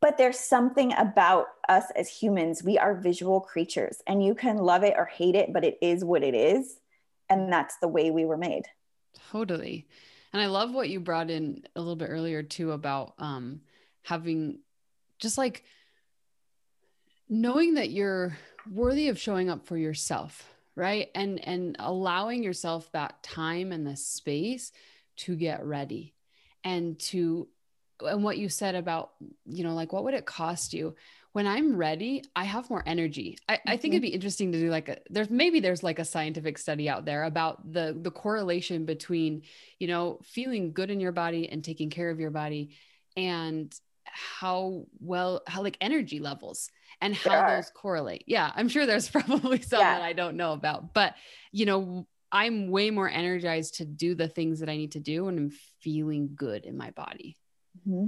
but 0.00 0.16
there's 0.16 0.38
something 0.38 0.92
about 0.94 1.46
us 1.68 1.84
as 1.94 2.08
humans 2.08 2.62
we 2.62 2.78
are 2.78 2.94
visual 2.94 3.40
creatures 3.40 4.02
and 4.06 4.24
you 4.24 4.34
can 4.34 4.56
love 4.56 4.82
it 4.82 4.94
or 4.96 5.04
hate 5.04 5.34
it 5.34 5.52
but 5.52 5.64
it 5.64 5.78
is 5.80 6.04
what 6.04 6.22
it 6.22 6.34
is 6.34 6.80
and 7.28 7.52
that's 7.52 7.76
the 7.78 7.88
way 7.88 8.10
we 8.10 8.24
were 8.24 8.36
made 8.36 8.64
totally 9.30 9.86
and 10.32 10.42
i 10.42 10.46
love 10.46 10.72
what 10.72 10.88
you 10.88 11.00
brought 11.00 11.30
in 11.30 11.62
a 11.76 11.80
little 11.80 11.96
bit 11.96 12.08
earlier 12.10 12.42
too 12.42 12.72
about 12.72 13.14
um 13.18 13.60
having 14.02 14.58
just 15.18 15.38
like 15.38 15.64
knowing 17.28 17.74
that 17.74 17.90
you're 17.90 18.36
worthy 18.70 19.08
of 19.08 19.18
showing 19.18 19.48
up 19.48 19.66
for 19.66 19.76
yourself 19.76 20.50
right? 20.80 21.10
And 21.14 21.46
and 21.46 21.76
allowing 21.78 22.42
yourself 22.42 22.90
that 22.92 23.22
time 23.22 23.70
and 23.70 23.86
the 23.86 23.96
space 23.96 24.72
to 25.18 25.36
get 25.36 25.64
ready 25.64 26.14
and 26.64 26.98
to 26.98 27.48
and 28.00 28.24
what 28.24 28.38
you 28.38 28.48
said 28.48 28.74
about 28.74 29.10
you 29.44 29.62
know 29.62 29.74
like 29.74 29.92
what 29.92 30.04
would 30.04 30.14
it 30.14 30.24
cost 30.24 30.72
you 30.72 30.96
when 31.32 31.46
i'm 31.46 31.76
ready 31.76 32.22
i 32.34 32.44
have 32.44 32.68
more 32.70 32.82
energy 32.86 33.36
I, 33.48 33.54
mm-hmm. 33.54 33.68
I, 33.70 33.76
think 33.76 33.94
it'd 33.94 34.02
mm-hmm. 34.02 34.10
be 34.10 34.14
interesting 34.14 34.52
to 34.52 34.60
do 34.60 34.70
like 34.70 34.88
a 34.88 34.98
there's 35.10 35.30
maybe 35.30 35.60
there's 35.60 35.82
like 35.82 35.98
a 35.98 36.04
scientific 36.04 36.58
study 36.58 36.88
out 36.88 37.04
there 37.04 37.24
about 37.24 37.72
the 37.72 37.96
the 38.00 38.10
correlation 38.10 38.84
between 38.84 39.42
you 39.78 39.88
know 39.88 40.18
feeling 40.24 40.72
good 40.72 40.90
in 40.90 41.00
your 41.00 41.12
body 41.12 41.48
and 41.48 41.64
taking 41.64 41.90
care 41.90 42.10
of 42.10 42.20
your 42.20 42.30
body 42.30 42.70
and 43.16 43.74
how 44.04 44.84
well 45.00 45.42
how 45.46 45.62
like 45.62 45.76
energy 45.80 46.18
levels 46.18 46.70
and 47.00 47.14
how 47.14 47.48
those 47.48 47.70
correlate 47.70 48.24
yeah 48.26 48.50
i'm 48.54 48.68
sure 48.68 48.86
there's 48.86 49.08
probably 49.10 49.60
some 49.60 49.80
yeah. 49.80 49.98
that 49.98 50.02
i 50.04 50.12
don't 50.12 50.36
know 50.36 50.52
about 50.52 50.92
but 50.94 51.14
you 51.52 51.66
know 51.66 52.06
i'm 52.32 52.68
way 52.68 52.90
more 52.90 53.08
energized 53.08 53.76
to 53.76 53.84
do 53.84 54.14
the 54.14 54.28
things 54.28 54.60
that 54.60 54.68
i 54.68 54.76
need 54.76 54.92
to 54.92 55.00
do 55.00 55.28
and 55.28 55.38
i'm 55.38 55.50
feeling 55.80 56.30
good 56.34 56.64
in 56.64 56.76
my 56.76 56.90
body 56.90 57.36
Mm-hmm. 57.78 58.06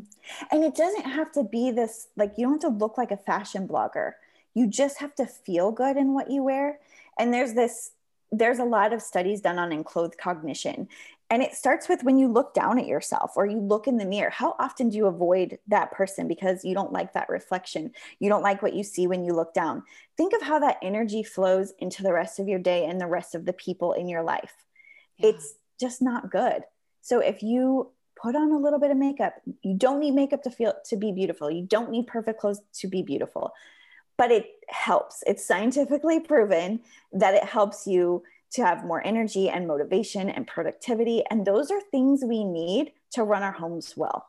And 0.50 0.64
it 0.64 0.74
doesn't 0.74 1.06
have 1.06 1.32
to 1.32 1.44
be 1.44 1.70
this, 1.70 2.08
like, 2.16 2.34
you 2.36 2.44
don't 2.44 2.62
have 2.62 2.72
to 2.72 2.78
look 2.78 2.98
like 2.98 3.10
a 3.10 3.16
fashion 3.16 3.66
blogger. 3.68 4.12
You 4.54 4.66
just 4.66 4.98
have 4.98 5.14
to 5.16 5.26
feel 5.26 5.72
good 5.72 5.96
in 5.96 6.14
what 6.14 6.30
you 6.30 6.42
wear. 6.42 6.78
And 7.18 7.32
there's 7.32 7.54
this, 7.54 7.92
there's 8.30 8.58
a 8.58 8.64
lot 8.64 8.92
of 8.92 9.02
studies 9.02 9.40
done 9.40 9.58
on 9.58 9.72
enclothed 9.72 10.18
cognition. 10.18 10.88
And 11.30 11.42
it 11.42 11.54
starts 11.54 11.88
with 11.88 12.04
when 12.04 12.18
you 12.18 12.28
look 12.28 12.52
down 12.52 12.78
at 12.78 12.86
yourself 12.86 13.32
or 13.36 13.46
you 13.46 13.58
look 13.58 13.86
in 13.86 13.96
the 13.96 14.04
mirror. 14.04 14.28
How 14.28 14.54
often 14.58 14.90
do 14.90 14.98
you 14.98 15.06
avoid 15.06 15.58
that 15.68 15.90
person 15.90 16.28
because 16.28 16.62
you 16.62 16.74
don't 16.74 16.92
like 16.92 17.14
that 17.14 17.30
reflection? 17.30 17.92
You 18.18 18.28
don't 18.28 18.42
like 18.42 18.60
what 18.60 18.74
you 18.74 18.84
see 18.84 19.06
when 19.06 19.24
you 19.24 19.32
look 19.32 19.54
down. 19.54 19.82
Think 20.18 20.34
of 20.34 20.42
how 20.42 20.58
that 20.58 20.76
energy 20.82 21.22
flows 21.22 21.72
into 21.78 22.02
the 22.02 22.12
rest 22.12 22.38
of 22.38 22.48
your 22.48 22.58
day 22.58 22.84
and 22.84 23.00
the 23.00 23.06
rest 23.06 23.34
of 23.34 23.46
the 23.46 23.54
people 23.54 23.94
in 23.94 24.10
your 24.10 24.22
life. 24.22 24.52
Yeah. 25.16 25.30
It's 25.30 25.54
just 25.80 26.02
not 26.02 26.30
good. 26.30 26.64
So 27.00 27.20
if 27.20 27.42
you 27.42 27.92
put 28.22 28.36
on 28.36 28.52
a 28.52 28.58
little 28.58 28.78
bit 28.78 28.90
of 28.90 28.96
makeup. 28.96 29.34
You 29.62 29.74
don't 29.76 30.00
need 30.00 30.12
makeup 30.12 30.42
to 30.44 30.50
feel 30.50 30.74
to 30.86 30.96
be 30.96 31.12
beautiful. 31.12 31.50
You 31.50 31.66
don't 31.66 31.90
need 31.90 32.06
perfect 32.06 32.40
clothes 32.40 32.60
to 32.74 32.86
be 32.86 33.02
beautiful. 33.02 33.52
But 34.16 34.30
it 34.30 34.46
helps. 34.68 35.24
It's 35.26 35.44
scientifically 35.44 36.20
proven 36.20 36.80
that 37.12 37.34
it 37.34 37.44
helps 37.44 37.86
you 37.86 38.22
to 38.52 38.64
have 38.64 38.84
more 38.84 39.04
energy 39.04 39.48
and 39.48 39.66
motivation 39.66 40.28
and 40.28 40.46
productivity 40.46 41.22
and 41.30 41.46
those 41.46 41.70
are 41.70 41.80
things 41.90 42.22
we 42.22 42.44
need 42.44 42.92
to 43.12 43.24
run 43.24 43.42
our 43.42 43.52
homes 43.52 43.94
well. 43.96 44.28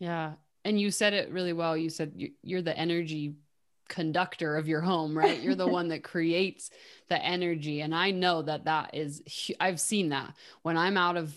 Yeah. 0.00 0.32
And 0.64 0.80
you 0.80 0.90
said 0.90 1.14
it 1.14 1.30
really 1.30 1.52
well. 1.52 1.76
You 1.76 1.88
said 1.88 2.12
you're 2.42 2.62
the 2.62 2.76
energy 2.76 3.34
conductor 3.88 4.56
of 4.56 4.68
your 4.68 4.80
home, 4.80 5.16
right? 5.16 5.40
You're 5.40 5.54
the 5.54 5.68
one 5.68 5.88
that 5.90 6.02
creates 6.02 6.70
the 7.08 7.24
energy. 7.24 7.80
And 7.80 7.94
I 7.94 8.10
know 8.10 8.42
that 8.42 8.64
that 8.64 8.94
is, 8.94 9.22
I've 9.60 9.80
seen 9.80 10.10
that 10.10 10.34
when 10.62 10.76
I'm 10.76 10.96
out 10.96 11.16
of 11.16 11.32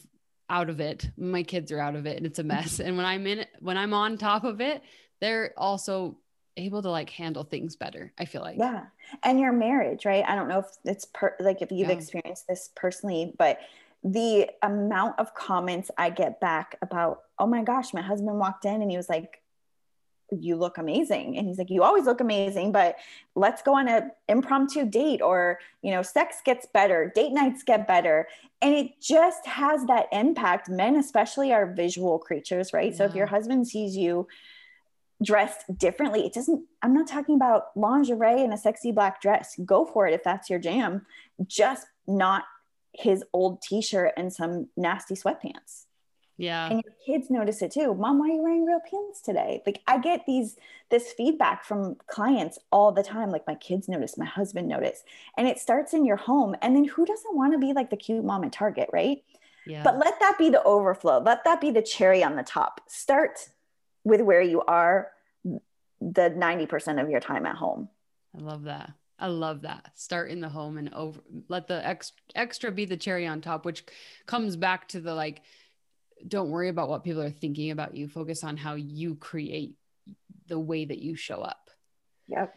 out 0.49 0.69
of 0.69 0.79
it. 0.79 1.09
My 1.17 1.43
kids 1.43 1.71
are 1.71 1.79
out 1.79 1.95
of 1.95 2.05
it 2.05 2.17
and 2.17 2.25
it's 2.25 2.39
a 2.39 2.41
mm-hmm. 2.41 2.49
mess. 2.49 2.79
and 2.79 2.97
when 2.97 3.05
I'm 3.05 3.25
in 3.27 3.39
it, 3.39 3.49
when 3.59 3.77
I'm 3.77 3.93
on 3.93 4.17
top 4.17 4.43
of 4.43 4.61
it, 4.61 4.81
they're 5.19 5.53
also 5.57 6.17
able 6.57 6.81
to 6.81 6.89
like 6.89 7.09
handle 7.09 7.43
things 7.43 7.75
better. 7.75 8.11
I 8.17 8.25
feel 8.25 8.41
like. 8.41 8.57
Yeah. 8.57 8.85
And 9.23 9.39
your 9.39 9.51
marriage, 9.51 10.05
right? 10.05 10.23
I 10.27 10.35
don't 10.35 10.47
know 10.47 10.59
if 10.59 10.67
it's 10.85 11.05
per- 11.05 11.35
like 11.39 11.61
if 11.61 11.71
you've 11.71 11.89
yeah. 11.89 11.95
experienced 11.95 12.47
this 12.47 12.69
personally, 12.75 13.33
but 13.37 13.59
the 14.03 14.49
amount 14.61 15.17
of 15.17 15.33
comments 15.33 15.89
I 15.97 16.09
get 16.09 16.39
back 16.39 16.77
about, 16.81 17.21
oh 17.39 17.47
my 17.47 17.63
gosh, 17.63 17.93
my 17.93 18.01
husband 18.01 18.37
walked 18.37 18.65
in 18.65 18.81
and 18.81 18.91
he 18.91 18.97
was 18.97 19.09
like, 19.09 19.41
you 20.31 20.55
look 20.55 20.77
amazing. 20.77 21.37
And 21.37 21.47
he's 21.47 21.57
like, 21.57 21.69
you 21.69 21.83
always 21.83 22.05
look 22.05 22.21
amazing, 22.21 22.71
but 22.71 22.95
let's 23.35 23.61
go 23.61 23.75
on 23.75 23.87
an 23.87 24.11
impromptu 24.27 24.85
date 24.85 25.21
or, 25.21 25.59
you 25.81 25.91
know, 25.91 26.01
sex 26.01 26.37
gets 26.43 26.65
better, 26.65 27.11
date 27.13 27.31
nights 27.31 27.63
get 27.63 27.87
better. 27.87 28.27
And 28.61 28.73
it 28.73 28.99
just 29.01 29.45
has 29.45 29.85
that 29.85 30.07
impact. 30.11 30.69
Men, 30.69 30.95
especially, 30.95 31.51
are 31.51 31.73
visual 31.73 32.17
creatures, 32.17 32.73
right? 32.73 32.91
Yeah. 32.91 32.97
So 32.97 33.05
if 33.05 33.15
your 33.15 33.27
husband 33.27 33.67
sees 33.67 33.95
you 33.95 34.27
dressed 35.21 35.65
differently, 35.77 36.25
it 36.25 36.33
doesn't, 36.33 36.65
I'm 36.81 36.93
not 36.93 37.07
talking 37.07 37.35
about 37.35 37.75
lingerie 37.75 38.43
and 38.43 38.53
a 38.53 38.57
sexy 38.57 38.91
black 38.91 39.21
dress. 39.21 39.59
Go 39.65 39.85
for 39.85 40.07
it 40.07 40.13
if 40.13 40.23
that's 40.23 40.49
your 40.49 40.59
jam. 40.59 41.05
Just 41.45 41.87
not 42.07 42.43
his 42.93 43.23
old 43.33 43.61
t-shirt 43.61 44.13
and 44.17 44.31
some 44.31 44.67
nasty 44.77 45.15
sweatpants. 45.15 45.82
Yeah. 46.37 46.67
And 46.69 46.83
your 46.83 46.93
kids 47.05 47.29
notice 47.29 47.61
it 47.61 47.71
too. 47.71 47.93
Mom, 47.93 48.19
why 48.19 48.29
are 48.29 48.33
you 48.33 48.41
wearing 48.41 48.65
real 48.65 48.81
pants 48.89 49.21
today? 49.21 49.61
Like 49.65 49.81
I 49.87 49.99
get 49.99 50.25
these 50.25 50.57
this 50.89 51.11
feedback 51.11 51.63
from 51.63 51.95
clients 52.07 52.57
all 52.71 52.91
the 52.91 53.03
time. 53.03 53.29
Like 53.29 53.45
my 53.45 53.55
kids 53.55 53.87
notice, 53.87 54.17
my 54.17 54.25
husband 54.25 54.67
notice. 54.67 55.03
And 55.37 55.47
it 55.47 55.59
starts 55.59 55.93
in 55.93 56.05
your 56.05 56.17
home. 56.17 56.55
And 56.61 56.75
then 56.75 56.85
who 56.85 57.05
doesn't 57.05 57.35
want 57.35 57.53
to 57.53 57.59
be 57.59 57.73
like 57.73 57.89
the 57.89 57.97
cute 57.97 58.25
mom 58.25 58.43
at 58.43 58.51
Target, 58.51 58.89
right? 58.91 59.23
Yeah. 59.65 59.83
But 59.83 59.97
let 59.97 60.19
that 60.19 60.37
be 60.37 60.49
the 60.49 60.63
overflow. 60.63 61.19
Let 61.19 61.43
that 61.45 61.61
be 61.61 61.71
the 61.71 61.81
cherry 61.81 62.23
on 62.23 62.35
the 62.35 62.43
top. 62.43 62.81
Start 62.87 63.49
with 64.03 64.21
where 64.21 64.41
you 64.41 64.61
are 64.61 65.11
the 66.01 66.29
90% 66.29 67.01
of 67.01 67.09
your 67.09 67.19
time 67.19 67.45
at 67.45 67.55
home. 67.55 67.89
I 68.37 68.41
love 68.41 68.63
that. 68.63 68.91
I 69.19 69.27
love 69.27 69.61
that. 69.61 69.91
Start 69.95 70.31
in 70.31 70.41
the 70.41 70.49
home 70.49 70.77
and 70.77 70.93
over 70.93 71.21
let 71.47 71.67
the 71.67 71.85
ex, 71.85 72.11
extra 72.35 72.71
be 72.71 72.85
the 72.85 72.97
cherry 72.97 73.25
on 73.25 73.39
top, 73.39 73.63
which 73.63 73.85
comes 74.25 74.57
back 74.57 74.87
to 74.89 74.99
the 74.99 75.13
like, 75.13 75.41
don't 76.27 76.49
worry 76.49 76.69
about 76.69 76.89
what 76.89 77.03
people 77.03 77.21
are 77.21 77.29
thinking 77.29 77.71
about 77.71 77.95
you. 77.95 78.07
Focus 78.07 78.43
on 78.43 78.57
how 78.57 78.75
you 78.75 79.15
create 79.15 79.75
the 80.47 80.59
way 80.59 80.85
that 80.85 80.99
you 80.99 81.15
show 81.15 81.41
up. 81.41 81.69
Yep. 82.27 82.53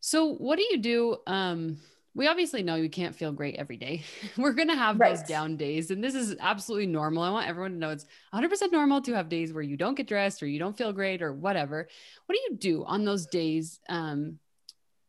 So 0.00 0.34
what 0.34 0.56
do 0.56 0.62
you 0.70 0.78
do? 0.78 1.16
Um, 1.26 1.78
we 2.14 2.28
obviously 2.28 2.62
know 2.62 2.76
you 2.76 2.88
can't 2.88 3.14
feel 3.14 3.30
great 3.30 3.56
every 3.56 3.76
day. 3.76 4.02
We're 4.38 4.54
going 4.54 4.68
to 4.68 4.74
have 4.74 4.98
right. 4.98 5.14
those 5.14 5.22
down 5.22 5.56
days. 5.56 5.90
And 5.90 6.02
this 6.02 6.14
is 6.14 6.34
absolutely 6.40 6.86
normal. 6.86 7.22
I 7.22 7.30
want 7.30 7.48
everyone 7.48 7.72
to 7.72 7.76
know 7.76 7.90
it's 7.90 8.06
100% 8.34 8.72
normal 8.72 9.02
to 9.02 9.12
have 9.12 9.28
days 9.28 9.52
where 9.52 9.62
you 9.62 9.76
don't 9.76 9.96
get 9.96 10.08
dressed 10.08 10.42
or 10.42 10.46
you 10.46 10.58
don't 10.58 10.76
feel 10.76 10.92
great 10.92 11.20
or 11.20 11.32
whatever. 11.32 11.86
What 12.24 12.34
do 12.34 12.40
you 12.48 12.56
do 12.56 12.84
on 12.84 13.04
those 13.04 13.26
days 13.26 13.80
um, 13.88 14.38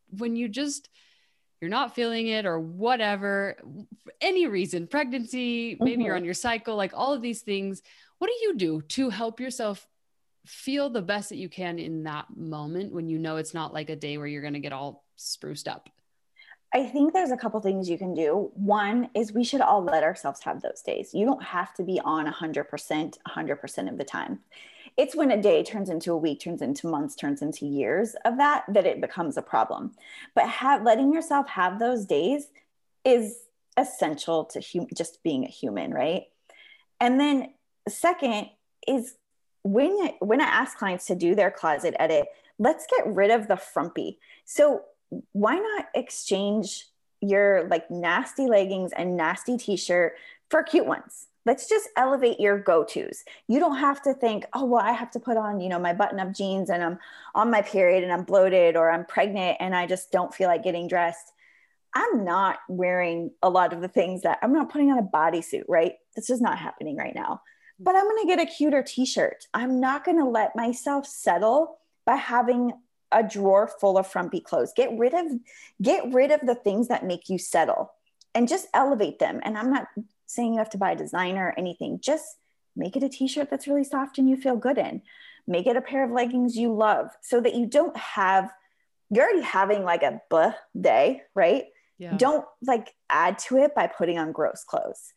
when 0.10 0.36
you 0.36 0.50
just, 0.50 0.90
you're 1.62 1.70
not 1.70 1.96
feeling 1.96 2.28
it 2.28 2.46
or 2.46 2.60
whatever, 2.60 3.58
for 4.04 4.14
any 4.22 4.48
reason, 4.48 4.88
pregnancy, 4.88 5.78
maybe 5.80 5.94
mm-hmm. 5.94 6.02
you're 6.02 6.16
on 6.16 6.26
your 6.26 6.34
cycle, 6.34 6.76
like 6.76 6.92
all 6.94 7.14
of 7.14 7.22
these 7.22 7.42
things. 7.42 7.82
What 8.20 8.28
do 8.28 8.34
you 8.42 8.56
do 8.56 8.82
to 8.82 9.10
help 9.10 9.40
yourself 9.40 9.88
feel 10.46 10.90
the 10.90 11.02
best 11.02 11.30
that 11.30 11.38
you 11.38 11.50
can 11.50 11.78
in 11.78 12.04
that 12.04 12.26
moment 12.36 12.94
when 12.94 13.10
you 13.10 13.20
know 13.20 13.38
it's 13.38 13.54
not 13.54 13.74
like 13.74 13.90
a 13.90 13.96
day 13.96 14.18
where 14.18 14.28
you're 14.28 14.42
going 14.42 14.54
to 14.54 14.60
get 14.60 14.74
all 14.74 15.04
spruced 15.16 15.68
up? 15.68 15.90
I 16.74 16.86
think 16.86 17.14
there's 17.14 17.32
a 17.32 17.38
couple 17.38 17.60
things 17.62 17.90
you 17.90 17.98
can 17.98 18.14
do. 18.14 18.52
One 18.54 19.10
is 19.16 19.32
we 19.32 19.44
should 19.44 19.62
all 19.62 19.84
let 19.84 20.04
ourselves 20.04 20.42
have 20.44 20.62
those 20.62 20.82
days. 20.82 21.14
You 21.14 21.26
don't 21.26 21.44
have 21.44 21.74
to 21.76 21.84
be 21.84 22.00
on 22.04 22.32
100% 22.32 23.18
100% 23.28 23.90
of 23.90 23.98
the 23.98 24.04
time. 24.04 24.40
It's 24.98 25.16
when 25.16 25.32
a 25.32 25.42
day 25.42 25.64
turns 25.64 25.90
into 25.90 26.12
a 26.12 26.18
week, 26.18 26.40
turns 26.40 26.62
into 26.62 26.88
months, 26.88 27.16
turns 27.16 27.42
into 27.42 27.66
years 27.66 28.16
of 28.26 28.38
that 28.38 28.66
that 28.70 28.86
it 28.86 29.00
becomes 29.00 29.38
a 29.38 29.42
problem. 29.42 29.94
But 30.34 30.50
have 30.50 30.84
letting 30.84 31.14
yourself 31.14 31.48
have 31.50 31.80
those 31.80 32.06
days 32.06 32.48
is 33.06 33.38
essential 33.78 34.46
to 34.46 34.62
hum- 34.62 34.88
just 34.96 35.22
being 35.24 35.46
a 35.46 35.50
human, 35.50 35.94
right? 35.94 36.24
And 37.00 37.20
then 37.20 37.54
second 37.88 38.50
is 38.88 39.16
when 39.64 40.10
when 40.20 40.42
I 40.42 40.46
ask 40.46 40.78
clients 40.78 41.06
to 41.08 41.16
do 41.16 41.36
their 41.36 41.52
closet 41.52 41.96
edit, 42.00 42.28
let's 42.58 42.88
get 42.88 43.06
rid 43.08 43.32
of 43.32 43.48
the 43.48 43.58
frumpy. 43.58 44.20
So 44.46 44.82
why 45.32 45.58
not 45.58 45.86
exchange 45.94 46.88
your 47.22 47.68
like 47.70 47.90
nasty 47.90 48.48
leggings 48.48 48.92
and 48.94 49.18
nasty 49.18 49.58
t-shirt 49.58 50.14
for 50.50 50.64
cute 50.64 50.86
ones 50.86 51.28
let's 51.48 51.70
just 51.70 51.88
elevate 51.96 52.42
your 52.42 52.60
go-to's. 52.60 53.24
You 53.48 53.60
don't 53.60 53.78
have 53.78 54.02
to 54.04 54.14
think 54.14 54.46
oh 54.54 54.66
well 54.66 54.82
i 54.82 54.92
have 54.92 55.10
to 55.12 55.20
put 55.20 55.38
on 55.38 55.62
you 55.62 55.70
know 55.70 55.80
my 55.80 55.94
button-up 55.94 56.34
jeans 56.34 56.70
and 56.70 56.84
i'm 56.84 57.00
on 57.34 57.50
my 57.50 57.62
period 57.62 58.04
and 58.04 58.12
i'm 58.12 58.24
bloated 58.24 58.76
or 58.76 58.92
i'm 58.92 59.06
pregnant 59.06 59.58
and 59.60 59.74
i 59.74 59.88
just 59.88 60.12
don't 60.12 60.34
feel 60.34 60.50
like 60.50 60.64
getting 60.64 60.88
dressed. 60.88 61.32
I'm 61.96 62.26
not 62.26 62.60
wearing 62.68 63.32
a 63.42 63.50
lot 63.50 63.74
of 63.74 63.82
the 63.82 63.88
things 63.88 64.22
that 64.24 64.40
i'm 64.44 64.54
not 64.54 64.70
putting 64.70 64.92
on 64.92 65.00
a 65.00 65.04
bodysuit 65.04 65.64
right? 65.68 65.94
This 66.16 66.30
is 66.30 66.42
not 66.42 66.60
happening 66.60 66.98
right 66.98 67.16
now. 67.16 67.42
But 67.80 67.96
i'm 67.96 68.04
going 68.04 68.22
to 68.22 68.28
get 68.28 68.46
a 68.46 68.52
cuter 68.52 68.84
t-shirt. 68.84 69.48
I'm 69.54 69.80
not 69.80 70.04
going 70.04 70.20
to 70.20 70.26
let 70.26 70.56
myself 70.56 71.08
settle 71.08 71.80
by 72.06 72.18
having 72.18 72.74
a 73.12 73.24
drawer 73.24 73.70
full 73.80 73.98
of 73.98 74.06
frumpy 74.06 74.42
clothes. 74.42 74.74
Get 74.76 74.90
rid 74.98 75.14
of 75.14 75.26
get 75.82 76.14
rid 76.14 76.32
of 76.32 76.42
the 76.42 76.56
things 76.56 76.90
that 76.90 77.06
make 77.06 77.30
you 77.30 77.38
settle 77.38 77.94
and 78.36 78.50
just 78.50 78.68
elevate 78.74 79.20
them. 79.20 79.40
And 79.44 79.58
I'm 79.58 79.72
not 79.72 79.88
saying 80.28 80.54
you 80.54 80.60
have 80.60 80.70
to 80.70 80.78
buy 80.78 80.92
a 80.92 80.96
designer 80.96 81.48
or 81.48 81.60
anything. 81.60 82.00
Just 82.02 82.38
make 82.76 82.96
it 82.96 83.04
a 83.04 83.10
t-shirt 83.10 83.50
that's 83.50 83.68
really 83.68 83.84
soft 83.84 84.18
and 84.18 84.30
you 84.30 84.38
feel 84.38 84.56
good 84.56 84.78
in. 84.78 85.02
Make 85.48 85.66
it 85.66 85.76
a 85.76 85.82
pair 85.82 86.04
of 86.04 86.12
leggings 86.12 86.56
you 86.56 86.74
love 86.74 87.10
so 87.22 87.42
that 87.42 87.56
you 87.56 87.66
don't 87.66 87.98
have 87.98 88.52
you're 89.10 89.24
already 89.24 89.42
having 89.42 89.84
like 89.84 90.04
a 90.04 90.22
buh 90.30 90.52
day, 90.80 91.22
right? 91.34 91.66
Yeah. 91.98 92.18
Don't 92.18 92.46
like 92.62 92.94
add 93.10 93.40
to 93.40 93.58
it 93.58 93.74
by 93.74 93.88
putting 93.88 94.20
on 94.20 94.34
gross 94.34 94.64
clothes. 94.66 95.14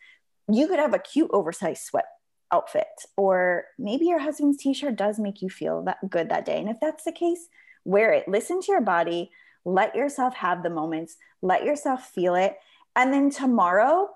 You 0.48 0.68
could 0.68 0.78
have 0.78 0.94
a 0.94 0.98
cute 0.98 1.30
oversized 1.32 1.82
sweat 1.82 2.06
outfit 2.52 2.86
or 3.16 3.64
maybe 3.78 4.06
your 4.06 4.18
husband's 4.18 4.58
t-shirt 4.58 4.96
does 4.96 5.18
make 5.18 5.40
you 5.42 5.48
feel 5.48 5.82
that 5.82 5.98
good 6.08 6.30
that 6.30 6.44
day. 6.44 6.58
And 6.58 6.68
if 6.68 6.78
that's 6.80 7.04
the 7.04 7.12
case, 7.12 7.48
wear 7.84 8.12
it. 8.12 8.28
Listen 8.28 8.61
to 8.61 8.72
your 8.72 8.80
body. 8.80 9.30
Let 9.64 9.94
yourself 9.94 10.34
have 10.36 10.62
the 10.62 10.70
moments. 10.70 11.16
Let 11.42 11.64
yourself 11.64 12.06
feel 12.06 12.34
it. 12.34 12.56
And 12.96 13.12
then 13.12 13.30
tomorrow, 13.30 14.11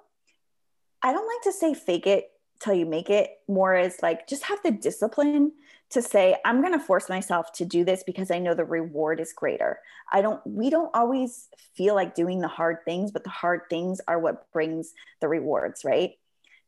I 1.04 1.12
don't 1.12 1.26
like 1.26 1.42
to 1.42 1.52
say 1.52 1.74
fake 1.74 2.06
it 2.06 2.30
till 2.60 2.74
you 2.74 2.86
make 2.86 3.10
it, 3.10 3.30
more 3.46 3.74
as 3.74 3.98
like 4.02 4.26
just 4.26 4.44
have 4.44 4.58
the 4.64 4.70
discipline 4.70 5.52
to 5.90 6.00
say, 6.00 6.36
I'm 6.44 6.62
going 6.62 6.72
to 6.72 6.84
force 6.84 7.10
myself 7.10 7.52
to 7.52 7.64
do 7.66 7.84
this 7.84 8.02
because 8.04 8.30
I 8.30 8.38
know 8.38 8.54
the 8.54 8.64
reward 8.64 9.20
is 9.20 9.34
greater. 9.34 9.80
I 10.10 10.22
don't, 10.22 10.40
we 10.46 10.70
don't 10.70 10.90
always 10.94 11.48
feel 11.74 11.94
like 11.94 12.14
doing 12.14 12.40
the 12.40 12.48
hard 12.48 12.78
things, 12.86 13.12
but 13.12 13.22
the 13.22 13.30
hard 13.30 13.62
things 13.68 14.00
are 14.08 14.18
what 14.18 14.50
brings 14.50 14.94
the 15.20 15.28
rewards, 15.28 15.84
right? 15.84 16.12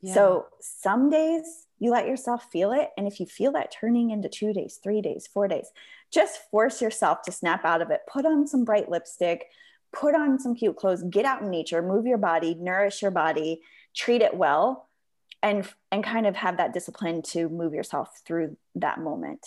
Yeah. 0.02 0.14
So 0.14 0.46
some 0.60 1.08
days 1.08 1.66
you 1.78 1.90
let 1.90 2.06
yourself 2.06 2.46
feel 2.52 2.72
it. 2.72 2.90
And 2.98 3.06
if 3.06 3.18
you 3.18 3.26
feel 3.26 3.52
that 3.52 3.72
turning 3.72 4.10
into 4.10 4.28
two 4.28 4.52
days, 4.52 4.78
three 4.82 5.00
days, 5.00 5.26
four 5.26 5.48
days, 5.48 5.70
just 6.12 6.50
force 6.50 6.82
yourself 6.82 7.22
to 7.22 7.32
snap 7.32 7.64
out 7.64 7.80
of 7.80 7.90
it. 7.90 8.02
Put 8.06 8.26
on 8.26 8.46
some 8.46 8.64
bright 8.64 8.90
lipstick, 8.90 9.46
put 9.92 10.14
on 10.14 10.38
some 10.38 10.54
cute 10.54 10.76
clothes, 10.76 11.02
get 11.04 11.24
out 11.24 11.42
in 11.42 11.50
nature, 11.50 11.82
move 11.82 12.06
your 12.06 12.18
body, 12.18 12.54
nourish 12.54 13.00
your 13.00 13.10
body, 13.10 13.62
treat 13.96 14.22
it 14.22 14.36
well, 14.36 14.88
and 15.42 15.68
and 15.90 16.04
kind 16.04 16.26
of 16.26 16.36
have 16.36 16.58
that 16.58 16.72
discipline 16.72 17.22
to 17.22 17.48
move 17.48 17.74
yourself 17.74 18.20
through 18.24 18.56
that 18.76 19.00
moment. 19.00 19.44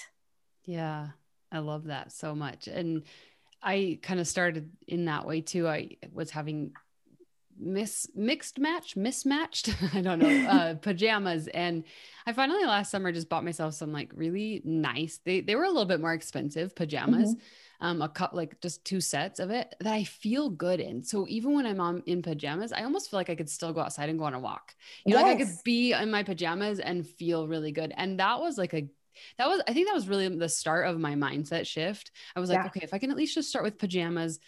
Yeah, 0.66 1.10
I 1.52 1.60
love 1.60 1.86
that 1.86 2.12
so 2.12 2.36
much. 2.36 2.68
And 2.68 3.04
I 3.62 4.00
kind 4.02 4.20
of 4.20 4.28
started 4.28 4.72
in 4.88 5.06
that 5.06 5.26
way 5.26 5.42
too. 5.42 5.68
I 5.68 5.98
was 6.12 6.32
having 6.32 6.74
mis 7.60 8.08
mixed 8.16 8.58
match 8.58 8.96
mismatched 8.96 9.76
i 9.94 10.02
don't 10.02 10.20
know 10.20 10.30
uh 10.50 10.74
pajamas 10.76 11.48
and 11.50 11.84
i 12.26 12.34
finally 12.34 12.66
last 12.66 12.90
summer 12.90 13.12
just 13.12 13.30
bought 13.30 13.44
myself 13.44 13.74
some 13.74 13.92
like 13.92 14.12
really 14.16 14.62
nice 14.64 15.20
they 15.26 15.42
they 15.42 15.56
were 15.56 15.64
a 15.64 15.68
little 15.68 15.86
bit 15.86 16.00
more 16.00 16.14
expensive 16.14 16.76
pajamas 16.76 17.36
mm-hmm. 17.36 17.86
um 17.86 18.02
a 18.02 18.10
cut 18.10 18.36
like 18.36 18.60
just 18.62 18.84
two 18.86 19.02
sets 19.02 19.40
of 19.40 19.50
it 19.50 19.76
that 19.80 19.94
i 19.94 20.04
feel 20.04 20.50
good 20.50 20.80
in 20.80 21.04
so 21.04 21.26
even 21.28 21.54
when 21.54 21.66
i'm 21.66 21.82
on 21.82 22.02
in 22.06 22.22
pajamas 22.22 22.72
i 22.72 22.84
almost 22.84 23.10
feel 23.10 23.20
like 23.20 23.30
i 23.30 23.36
could 23.36 23.50
still 23.50 23.74
go 23.74 23.82
outside 23.82 24.10
and 24.10 24.20
go 24.20 24.26
on 24.26 24.34
a 24.34 24.40
walk 24.40 24.74
you 25.06 25.14
know 25.14 25.20
yes. 25.20 25.28
like 25.28 25.36
i 25.36 25.44
could 25.44 25.64
be 25.64 25.92
in 25.92 26.10
my 26.10 26.24
pajamas 26.24 26.80
and 26.80 27.06
feel 27.06 27.48
really 27.48 27.72
good 27.72 27.94
and 27.98 28.20
that 28.20 28.40
was 28.40 28.58
like 28.58 28.74
a 28.74 28.88
that 29.38 29.48
was 29.48 29.62
i 29.68 29.74
think 29.74 29.88
that 29.88 29.96
was 29.96 30.08
really 30.08 30.28
the 30.30 30.48
start 30.48 30.88
of 30.88 30.98
my 30.98 31.14
mindset 31.14 31.68
shift 31.68 32.12
i 32.36 32.40
was 32.40 32.50
like 32.50 32.60
yeah. 32.60 32.66
okay 32.66 32.80
if 32.84 32.94
i 32.94 32.98
can 32.98 33.12
at 33.12 33.18
least 33.18 33.36
just 33.36 33.50
start 33.50 33.66
with 33.66 33.78
pajamas 33.78 34.40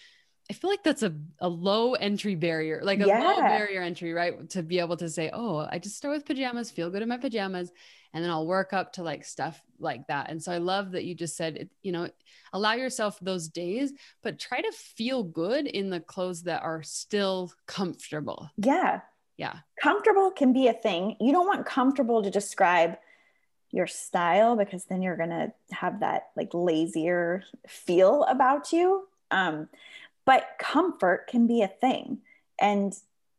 I 0.50 0.54
feel 0.54 0.70
like 0.70 0.84
that's 0.84 1.04
a, 1.04 1.14
a 1.40 1.48
low 1.48 1.94
entry 1.94 2.36
barrier, 2.36 2.82
like 2.84 3.00
a 3.00 3.08
yeah. 3.08 3.20
low 3.20 3.38
barrier 3.38 3.82
entry, 3.82 4.14
right? 4.14 4.50
To 4.50 4.64
be 4.64 4.80
able 4.80 4.98
to 4.98 5.10
say, 5.10 5.30
oh, 5.32 5.68
I 5.70 5.80
just 5.80 5.96
start 5.96 6.14
with 6.14 6.26
pajamas, 6.26 6.70
feel 6.70 6.90
good 6.90 7.02
in 7.02 7.08
my 7.10 7.18
pajamas, 7.18 7.72
and 8.14 8.24
then 8.24 8.32
I'll 8.32 8.46
work 8.46 8.74
up 8.74 8.94
to 8.94 9.04
like 9.04 9.24
stuff 9.24 9.62
like 9.80 10.08
that. 10.08 10.30
And 10.30 10.44
so 10.44 10.52
I 10.52 10.58
love 10.58 10.92
that 10.92 11.06
you 11.06 11.16
just 11.16 11.38
said, 11.38 11.70
you 11.82 11.92
know, 11.92 12.10
allow 12.52 12.74
yourself 12.74 13.18
those 13.22 13.48
days, 13.48 13.94
but 14.22 14.40
try 14.40 14.62
to 14.62 14.72
feel 14.72 15.24
good 15.24 15.68
in 15.68 15.90
the 15.90 16.00
clothes 16.02 16.44
that 16.44 16.64
are 16.64 16.84
still 16.84 17.54
comfortable. 17.66 18.50
Yeah. 18.58 19.02
Yeah. 19.38 19.60
Comfortable 19.82 20.32
can 20.32 20.54
be 20.54 20.68
a 20.68 20.74
thing. 20.74 21.16
You 21.20 21.32
don't 21.32 21.48
want 21.48 21.66
comfortable 21.66 22.24
to 22.24 22.30
describe 22.30 22.98
your 23.72 23.88
style 23.88 24.56
because 24.56 24.86
then 24.86 25.02
you're 25.02 25.18
going 25.18 25.30
to 25.30 25.54
have 25.72 26.02
that 26.02 26.28
like 26.36 26.50
lazier 26.54 27.44
feel 27.68 28.24
about 28.26 28.74
you. 28.74 29.08
Um, 29.32 29.70
but 30.26 30.46
comfort 30.60 31.28
can 31.28 31.48
be 31.48 31.62
a 31.62 31.68
thing 31.68 32.20
and 32.60 32.94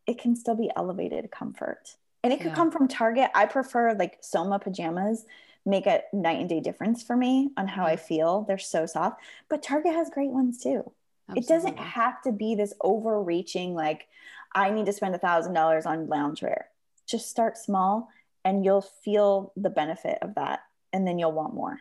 it 0.06 0.18
can 0.18 0.34
still 0.36 0.56
be 0.56 0.70
elevated 0.74 1.30
comfort. 1.30 1.96
And 2.24 2.32
it 2.32 2.38
could 2.38 2.50
Yeah. 2.50 2.54
come 2.54 2.70
from 2.70 2.88
Target. 2.88 3.30
I 3.34 3.46
prefer 3.46 3.94
like 3.94 4.18
Soma 4.20 4.58
pajamas 4.58 5.26
make 5.64 5.86
a 5.86 6.02
night 6.12 6.40
and 6.40 6.48
day 6.48 6.60
difference 6.60 7.02
for 7.02 7.16
me 7.16 7.50
on 7.56 7.68
how 7.68 7.84
I 7.84 7.94
mm-hmm. 7.96 8.04
feel. 8.04 8.42
They're 8.42 8.58
so 8.58 8.86
soft. 8.86 9.20
But 9.48 9.62
Target 9.62 9.94
has 9.94 10.10
great 10.10 10.30
ones 10.30 10.62
too. 10.62 10.90
It 11.34 11.48
doesn't 11.48 11.78
have 11.78 12.20
to 12.22 12.32
be 12.32 12.54
this 12.54 12.74
overreaching, 12.82 13.74
like, 13.74 14.06
I 14.54 14.68
need 14.70 14.84
to 14.84 14.92
spend 14.92 15.14
a 15.14 15.18
thousand 15.18 15.54
dollars 15.54 15.86
on 15.86 16.08
loungewear. 16.08 16.64
Just 17.06 17.30
start 17.30 17.56
small 17.56 18.10
and 18.44 18.66
you'll 18.66 18.82
feel 18.82 19.50
the 19.56 19.70
benefit 19.70 20.18
of 20.20 20.34
that. 20.34 20.60
And 20.92 21.06
then 21.06 21.18
you'll 21.18 21.32
want 21.32 21.54
more. 21.54 21.80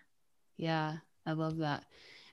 Yeah, 0.56 0.98
I 1.26 1.34
love 1.34 1.58
that. 1.58 1.84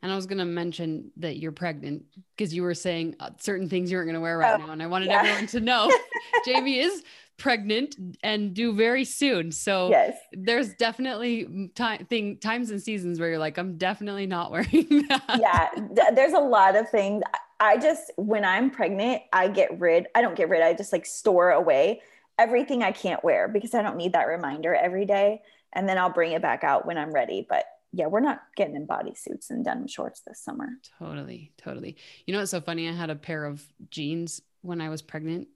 And 0.03 0.13
I 0.13 0.17
was 0.17 0.27
going 0.27 0.39
to 0.39 0.45
mention 0.45 1.11
that 1.17 1.39
you're 1.39 1.53
pregnant 1.53 2.05
because 2.37 2.55
you 2.55 2.63
were 2.63 2.75
saying 2.75 3.17
uh, 3.21 3.31
certain 3.39 3.69
things 3.69 3.91
you 3.91 3.97
weren't 3.97 4.07
going 4.07 4.15
to 4.15 4.21
wear 4.21 4.39
right 4.39 4.61
Oh, 4.61 4.65
now. 4.67 4.73
And 4.73 4.83
I 4.83 4.87
wanted 4.87 5.09
yeah. 5.09 5.21
everyone 5.21 5.47
to 5.49 5.61
know 5.61 5.91
Jammie 6.47 6.79
is 6.79 7.03
pregnant 7.37 7.97
and 8.23 8.55
due 8.55 8.75
very 8.75 9.05
soon. 9.05 9.51
So 9.53 9.91
Yes. 9.91 10.17
there's 10.33 10.75
definitely 10.75 11.71
time 11.75 12.05
thing 12.07 12.37
times 12.39 12.71
and 12.71 12.81
seasons 12.83 13.19
where 13.21 13.29
you're 13.29 13.39
like, 13.39 13.59
I'm 13.59 13.77
definitely 13.77 14.27
not 14.27 14.51
wearing 14.53 15.07
that. 15.09 15.39
yeah 15.41 15.69
th- 15.75 16.15
there's 16.15 16.33
a 16.33 16.39
lot 16.41 16.77
of 16.77 16.89
things 16.91 17.23
i 17.61 17.77
just 17.77 18.13
when 18.17 18.45
i'm 18.45 18.71
pregnant 18.71 19.21
i 19.33 19.49
get 19.49 19.81
rid 19.81 20.07
i 20.15 20.23
don't 20.23 20.37
get 20.37 20.49
rid 20.49 20.63
i 20.63 20.73
just 20.73 20.93
like 20.93 21.05
store 21.05 21.51
away 21.51 22.01
everything 22.39 22.85
i 22.85 22.93
can't 22.93 23.23
wear 23.25 23.49
because 23.49 23.75
i 23.75 23.83
don't 23.83 23.97
need 23.97 24.13
that 24.13 24.29
reminder 24.29 24.73
every 24.75 25.05
day 25.05 25.43
and 25.73 25.89
then 25.89 25.99
i'll 25.99 26.09
bring 26.13 26.31
it 26.33 26.41
back 26.41 26.63
out 26.63 26.87
when 26.87 26.97
i'm 26.97 27.13
ready 27.13 27.45
but 27.49 27.65
yeah 27.93 28.07
we're 28.07 28.21
not 28.21 28.43
getting 28.57 28.77
in 28.77 28.87
bodysuits 28.87 29.51
and 29.51 29.65
denim 29.65 29.87
shorts 29.87 30.21
this 30.21 30.41
summer 30.41 30.69
Totally, 30.99 31.53
totally. 31.57 31.97
You 32.27 32.33
know 32.33 32.41
what's 32.41 32.51
so 32.51 32.61
funny? 32.61 32.89
I 32.89 32.93
had 32.93 33.11
a 33.11 33.17
pair 33.17 33.45
of 33.45 33.65
jeans 33.91 34.41
when 34.63 34.81
I 34.81 34.89
was 34.89 35.03
pregnant 35.03 35.49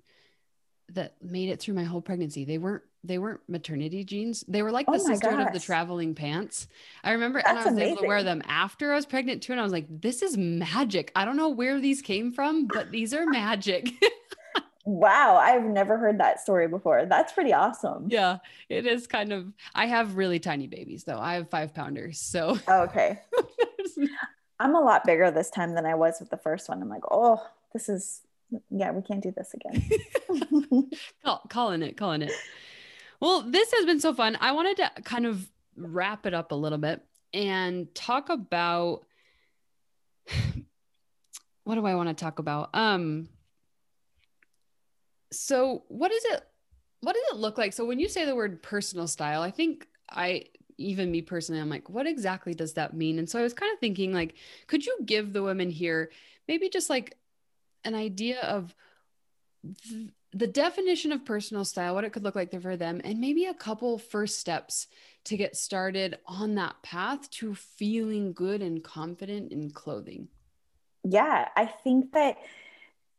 that 0.93 1.15
made 1.23 1.49
it 1.49 1.61
through 1.61 1.75
my 1.75 1.85
whole 1.85 2.01
pregnancy. 2.01 2.45
They 2.45 2.59
weren't 2.59 2.83
they 3.05 3.19
weren't 3.19 3.41
maternity 3.49 4.05
jeans. 4.05 4.45
They 4.47 4.63
were 4.63 4.71
like 4.71 4.87
Oh 4.89 4.93
the 4.93 5.01
sisterhood 5.01 5.47
of 5.47 5.53
the 5.53 5.59
traveling 5.61 6.15
pants. 6.15 6.69
I 7.03 7.13
remember 7.13 7.41
and 7.41 7.59
I 7.59 7.65
That's 7.65 7.75
was 7.75 7.81
able 7.81 8.03
to 8.03 8.07
wear 8.09 8.23
them 8.23 8.43
after 8.47 8.93
I 8.93 8.97
was 8.97 9.07
pregnant 9.07 9.43
too. 9.43 9.53
And 9.53 9.61
I 9.61 9.65
was 9.65 9.73
like, 9.73 9.87
this 9.89 10.23
is 10.23 10.37
magic. 10.37 11.11
I 11.17 11.25
don't 11.25 11.37
know 11.37 11.49
where 11.49 11.81
these 11.81 12.03
came 12.03 12.33
from, 12.33 12.67
but 12.67 12.93
these 12.93 13.13
are 13.13 13.27
magic. 13.27 13.91
wow 14.85 15.37
i've 15.37 15.65
never 15.65 15.97
heard 15.97 16.19
that 16.19 16.41
story 16.41 16.67
before 16.69 17.07
that's 17.07 17.33
pretty 17.33 17.53
awesome 17.53 18.07
yeah, 18.09 18.39
it 18.69 18.87
is 18.87 19.07
kind 19.07 19.33
of 19.33 19.53
I 19.75 19.87
have 19.87 20.17
really 20.17 20.39
tiny 20.41 20.67
babies 20.67 21.05
though. 21.05 21.19
I 21.19 21.35
have 21.35 21.49
five 21.51 21.73
pounders. 21.73 22.19
So 22.19 22.59
okay 22.69 23.21
i'm 24.61 24.75
a 24.75 24.81
lot 24.81 25.05
bigger 25.05 25.31
this 25.31 25.51
time 25.51 25.75
than 25.75 25.87
i 25.87 25.95
was 25.95 26.19
with 26.21 26.31
the 26.31 26.37
first 26.37 26.69
one 26.69 26.83
i'm 26.83 26.89
like 26.89 27.05
oh 27.11 27.41
this 27.73 27.89
is 27.89 28.23
yeah 28.71 28.91
we 28.91 29.03
can't 29.03 29.23
do 29.23 29.33
this 29.37 29.55
again 29.55 29.89
Call, 31.25 31.43
calling 31.49 31.83
it, 31.83 31.97
calling 31.97 32.23
it. 32.23 32.33
Well, 33.21 33.43
this 33.43 33.73
has 33.73 33.87
been 33.87 34.01
so 34.01 34.13
fun. 34.15 34.37
I 34.41 34.53
wanted 34.53 34.77
to 34.79 34.91
kind 35.05 35.27
of 35.27 35.49
wrap 35.77 36.27
it 36.27 36.35
up 36.35 36.53
a 36.53 36.57
little 36.57 36.79
bit 36.79 37.03
and 37.33 37.93
talk 37.95 38.29
about 38.29 39.05
what 41.65 41.77
do 41.77 41.87
I 41.87 41.95
want 41.95 42.09
to 42.09 42.15
talk 42.15 42.39
about? 42.39 42.71
Um 42.75 43.29
so 45.33 45.85
what 45.89 46.13
is 46.13 46.25
it 46.27 46.45
what 47.01 47.15
does 47.15 47.25
it 47.33 47.37
look 47.37 47.59
like? 47.59 47.73
So 47.73 47.85
when 47.85 47.99
you 47.99 48.09
say 48.09 48.25
the 48.25 48.37
word 48.37 48.63
personal 48.63 49.09
style, 49.09 49.43
I 49.43 49.51
think 49.51 49.89
I 50.09 50.45
even 50.79 51.11
me 51.11 51.21
personally, 51.21 51.61
I'm 51.61 51.69
like, 51.69 51.91
what 51.91 52.07
exactly 52.07 52.55
does 52.55 52.75
that 52.75 52.95
mean? 52.95 53.19
And 53.19 53.29
so 53.29 53.39
I 53.39 53.43
was 53.43 53.55
kind 53.55 53.73
of 53.73 53.79
thinking 53.79 54.13
like, 54.13 54.35
could 54.69 54.87
you 54.87 54.97
give 55.05 55.33
the 55.33 55.43
women 55.43 55.71
here 55.71 56.11
maybe 56.49 56.69
just 56.69 56.91
like 56.91 57.19
an 57.85 57.95
idea 57.95 58.41
of 58.41 58.75
th- 59.89 60.11
the 60.33 60.47
definition 60.47 61.13
of 61.13 61.25
personal 61.25 61.65
style, 61.65 61.95
what 61.95 62.05
it 62.05 62.13
could 62.13 62.23
look 62.23 62.37
like 62.37 62.59
for 62.63 62.77
them, 62.77 63.01
and 63.05 63.21
maybe 63.21 63.45
a 63.45 63.55
couple 63.55 63.99
first 63.99 64.39
steps 64.39 64.87
to 65.25 65.37
get 65.37 65.57
started 65.57 66.19
on 66.27 66.55
that 66.55 66.83
path 66.83 67.29
to 67.31 67.55
feeling 67.55 68.33
good 68.33 68.63
and 68.63 68.83
confident 68.83 69.53
in 69.53 69.71
clothing. 69.71 70.29
yeah 71.05 71.49
i 71.57 71.67
think 71.67 72.13
that 72.13 72.37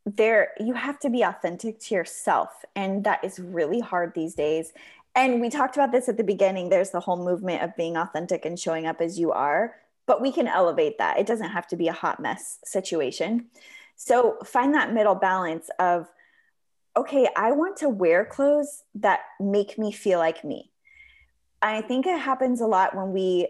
there 0.06 0.50
you 0.58 0.74
have 0.74 0.98
to 1.00 1.10
be 1.10 1.22
authentic 1.22 1.80
to 1.80 1.94
yourself 1.94 2.64
and 2.76 3.04
that 3.04 3.24
is 3.24 3.38
really 3.38 3.80
hard 3.80 4.12
these 4.14 4.34
days. 4.34 4.72
And 5.14 5.40
we 5.40 5.48
talked 5.48 5.76
about 5.76 5.92
this 5.92 6.08
at 6.08 6.16
the 6.16 6.24
beginning. 6.24 6.68
There's 6.68 6.90
the 6.90 7.00
whole 7.00 7.16
movement 7.16 7.62
of 7.62 7.76
being 7.76 7.96
authentic 7.96 8.44
and 8.44 8.58
showing 8.58 8.86
up 8.86 9.00
as 9.00 9.18
you 9.18 9.32
are 9.32 9.74
but 10.06 10.20
we 10.20 10.32
can 10.32 10.46
elevate 10.46 10.98
that. 10.98 11.18
It 11.18 11.26
doesn't 11.26 11.50
have 11.50 11.66
to 11.68 11.76
be 11.76 11.88
a 11.88 11.92
hot 11.92 12.20
mess 12.20 12.58
situation. 12.64 13.46
So 13.96 14.38
find 14.44 14.74
that 14.74 14.92
middle 14.92 15.14
balance 15.14 15.70
of 15.78 16.08
okay 16.96 17.28
i 17.36 17.50
want 17.50 17.76
to 17.76 17.88
wear 17.88 18.24
clothes 18.24 18.84
that 18.94 19.20
make 19.40 19.78
me 19.78 19.92
feel 19.92 20.18
like 20.18 20.44
me. 20.44 20.70
I 21.62 21.80
think 21.80 22.06
it 22.06 22.18
happens 22.20 22.60
a 22.60 22.66
lot 22.66 22.94
when 22.94 23.12
we 23.12 23.48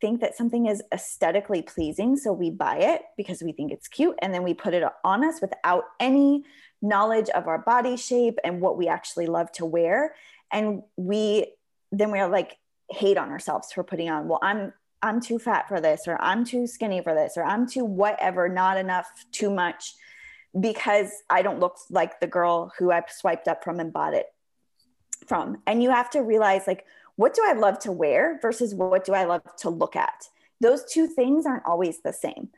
think 0.00 0.20
that 0.20 0.36
something 0.36 0.66
is 0.66 0.82
aesthetically 0.92 1.62
pleasing. 1.62 2.16
So 2.16 2.32
we 2.32 2.50
buy 2.50 2.76
it 2.76 3.02
because 3.16 3.42
we 3.42 3.52
think 3.52 3.72
it's 3.72 3.88
cute 3.88 4.16
and 4.20 4.32
then 4.32 4.42
we 4.42 4.54
put 4.54 4.74
it 4.74 4.84
on 5.04 5.24
us 5.24 5.40
without 5.40 5.84
any 6.00 6.44
knowledge 6.82 7.30
of 7.30 7.48
our 7.48 7.58
body 7.58 7.96
shape 7.96 8.38
and 8.44 8.60
what 8.60 8.76
we 8.76 8.88
actually 8.88 9.26
love 9.26 9.50
to 9.52 9.64
wear. 9.64 10.14
And 10.52 10.82
we 10.96 11.52
then 11.92 12.10
we're 12.10 12.28
like 12.28 12.58
hate 12.90 13.16
on 13.16 13.30
ourselves 13.30 13.72
for 13.72 13.82
putting 13.82 14.10
on, 14.10 14.28
well, 14.28 14.38
I'm 14.42 14.72
I'm 15.02 15.20
too 15.20 15.38
fat 15.38 15.68
for 15.68 15.80
this, 15.80 16.08
or 16.08 16.20
I'm 16.20 16.44
too 16.44 16.66
skinny 16.66 17.02
for 17.02 17.14
this, 17.14 17.34
or 17.36 17.44
I'm 17.44 17.68
too 17.68 17.84
whatever, 17.84 18.48
not 18.48 18.78
enough, 18.78 19.08
too 19.30 19.50
much, 19.50 19.94
because 20.58 21.10
I 21.28 21.42
don't 21.42 21.60
look 21.60 21.76
like 21.90 22.18
the 22.18 22.26
girl 22.26 22.72
who 22.78 22.90
I 22.90 23.02
swiped 23.08 23.46
up 23.46 23.62
from 23.62 23.78
and 23.78 23.92
bought 23.92 24.14
it 24.14 24.26
from. 25.26 25.62
And 25.66 25.82
you 25.82 25.90
have 25.90 26.10
to 26.10 26.22
realize 26.22 26.66
like 26.66 26.86
what 27.16 27.34
do 27.34 27.42
I 27.44 27.54
love 27.54 27.78
to 27.80 27.92
wear 27.92 28.38
versus 28.40 28.74
what 28.74 29.04
do 29.04 29.14
I 29.14 29.24
love 29.24 29.42
to 29.58 29.70
look 29.70 29.96
at? 29.96 30.28
Those 30.60 30.84
two 30.84 31.06
things 31.06 31.46
aren't 31.46 31.66
always 31.66 32.00
the 32.00 32.12
same. 32.12 32.50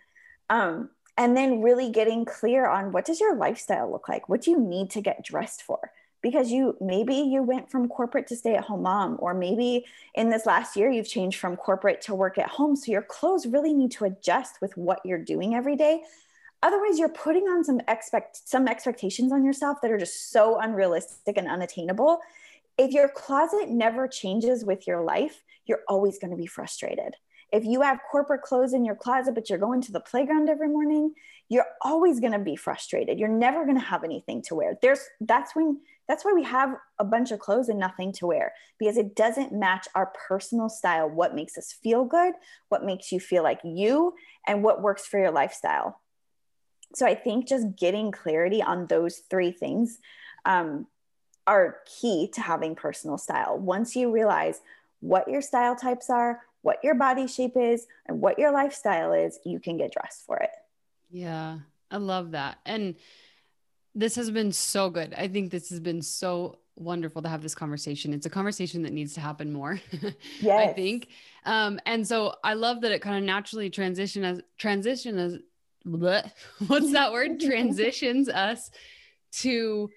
Um, 0.51 0.91
and 1.17 1.37
then 1.37 1.63
really 1.63 1.91
getting 1.91 2.25
clear 2.25 2.69
on 2.69 2.93
what 2.93 3.05
does 3.05 3.21
your 3.21 3.37
lifestyle 3.37 3.91
look 3.91 4.09
like? 4.09 4.29
What 4.29 4.43
do 4.43 4.51
you 4.53 4.61
need 4.61 4.91
to 4.91 5.01
get 5.01 5.25
dressed 5.25 5.63
for? 5.63 5.91
Because 6.23 6.51
you 6.51 6.77
maybe 6.81 7.15
you 7.15 7.43
went 7.43 7.71
from 7.71 7.89
corporate 7.89 8.27
to 8.29 8.37
stay 8.37 8.55
at 8.55 8.65
home 8.65 8.83
mom, 8.83 9.17
or 9.21 9.35
maybe 9.35 9.85
in 10.15 10.31
this 10.31 10.47
last 10.47 10.77
year 10.77 10.91
you've 10.91 11.09
changed 11.09 11.39
from 11.39 11.57
corporate 11.57 12.01
to 12.03 12.15
work 12.15 12.39
at 12.39 12.49
home. 12.49 12.75
So 12.77 12.91
your 12.91 13.03
clothes 13.03 13.47
really 13.47 13.73
need 13.73 13.93
to 13.93 14.05
adjust 14.05 14.61
with 14.61 14.77
what 14.77 15.01
you're 15.05 15.23
doing 15.23 15.55
every 15.55 15.77
day. 15.77 16.03
Otherwise, 16.63 16.99
you're 16.99 17.09
putting 17.09 17.45
on 17.45 17.63
some 17.63 17.81
expect 17.87 18.49
some 18.49 18.67
expectations 18.67 19.33
on 19.33 19.45
yourself 19.45 19.79
that 19.81 19.93
are 19.93 19.99
just 19.99 20.33
so 20.33 20.59
unrealistic 20.59 21.37
and 21.37 21.49
unattainable 21.49 22.19
if 22.79 22.93
your 22.93 23.09
closet 23.09 23.69
never 23.69 24.07
changes 24.07 24.65
with 24.65 24.87
your 24.87 25.03
life, 25.03 25.43
you're 25.67 25.83
always 25.89 26.19
going 26.19 26.31
to 26.31 26.37
be 26.37 26.47
frustrated. 26.47 27.15
If 27.53 27.65
you 27.65 27.81
have 27.81 27.99
corporate 28.11 28.43
clothes 28.43 28.73
in 28.73 28.85
your 28.85 28.95
closet, 28.95 29.35
but 29.35 29.51
you're 29.51 29.59
going 29.59 29.81
to 29.83 29.93
the 29.93 30.01
playground 30.01 30.49
every 30.49 30.69
morning, 30.69 31.15
you're 31.49 31.67
always 31.83 32.21
going 32.21 32.33
to 32.33 32.39
be 32.39 32.57
frustrated. 32.57 33.19
You're 33.19 33.29
never 33.29 33.65
going 33.65 33.79
to 33.79 33.85
have 33.85 34.05
anything 34.05 34.43
to 34.43 34.55
wear. 34.55 34.79
There's 34.81 35.01
that's 35.21 35.57
when 35.57 35.81
that's 36.07 36.25
why 36.25 36.33
we 36.35 36.45
have 36.45 36.75
a 36.99 37.05
bunch 37.05 37.33
of 37.33 37.39
clothes 37.39 37.69
and 37.69 37.79
nothing 37.79 38.13
to 38.13 38.27
wear 38.27 38.53
because 38.79 38.97
it 38.97 39.17
doesn't 39.17 39.53
match 39.53 39.89
our 39.95 40.13
personal 40.29 40.69
style. 40.69 41.09
What 41.09 41.35
makes 41.35 41.57
us 41.59 41.75
feel 41.83 42.05
good, 42.05 42.35
what 42.69 42.85
makes 42.85 43.13
you 43.13 43.19
feel 43.19 43.43
like 43.43 43.61
you, 43.65 44.15
and 44.47 44.63
what 44.63 44.83
works 44.83 45.07
for 45.07 45.19
your 45.19 45.31
lifestyle. 45.31 46.01
So 46.95 47.07
I 47.07 47.15
think 47.15 47.49
just 47.49 47.77
getting 47.77 48.13
clarity 48.13 48.63
on 48.63 48.87
those 48.87 49.23
three 49.31 49.53
things 49.53 49.99
um, 50.45 50.87
are 51.49 51.79
key 51.87 52.29
to 52.35 52.43
having 52.43 52.75
personal 52.75 53.17
style. 53.17 53.59
Once 53.59 53.97
you 53.97 54.11
realize 54.13 54.61
what 55.01 55.27
your 55.29 55.41
style 55.41 55.75
types 55.75 56.11
are, 56.11 56.43
what 56.61 56.79
your 56.85 56.95
body 56.95 57.27
shape 57.27 57.57
is, 57.57 57.87
and 58.05 58.21
what 58.21 58.39
your 58.39 58.53
lifestyle 58.53 59.15
is, 59.15 59.39
you 59.47 59.59
can 59.59 59.79
get 59.79 59.91
dressed 59.91 60.27
for 60.27 60.37
it. 60.37 60.51
Yeah, 61.11 61.61
I 61.91 61.97
love 61.97 62.33
that. 62.33 62.59
And 62.67 62.97
this 63.95 64.15
has 64.17 64.31
been 64.31 64.53
so 64.53 64.91
good. 64.91 65.15
I 65.17 65.29
think 65.29 65.51
this 65.51 65.71
has 65.71 65.81
been 65.81 66.03
so 66.03 66.59
wonderful 66.77 67.23
to 67.23 67.31
have 67.31 67.43
this 67.43 67.55
conversation. 67.55 68.13
It's 68.13 68.27
a 68.27 68.31
conversation 68.31 68.83
that 68.83 68.93
needs 68.93 69.15
to 69.15 69.21
happen 69.21 69.51
more. 69.51 69.81
I 70.47 70.67
think. 70.75 71.09
Um, 71.47 71.81
and 71.87 72.07
so 72.07 72.35
I 72.45 72.53
love 72.53 72.83
that 72.83 72.93
it 72.93 73.01
kind 73.01 73.17
of 73.17 73.25
naturally 73.25 73.71
transition 73.71 74.23
as 74.23 74.43
transition 74.59 75.19
as 75.19 75.39
bleh, 75.87 76.31
what's 76.67 76.93
that 76.93 77.11
word? 77.11 77.41
Transitions 77.41 78.29
us 78.29 78.71
to 79.31 79.89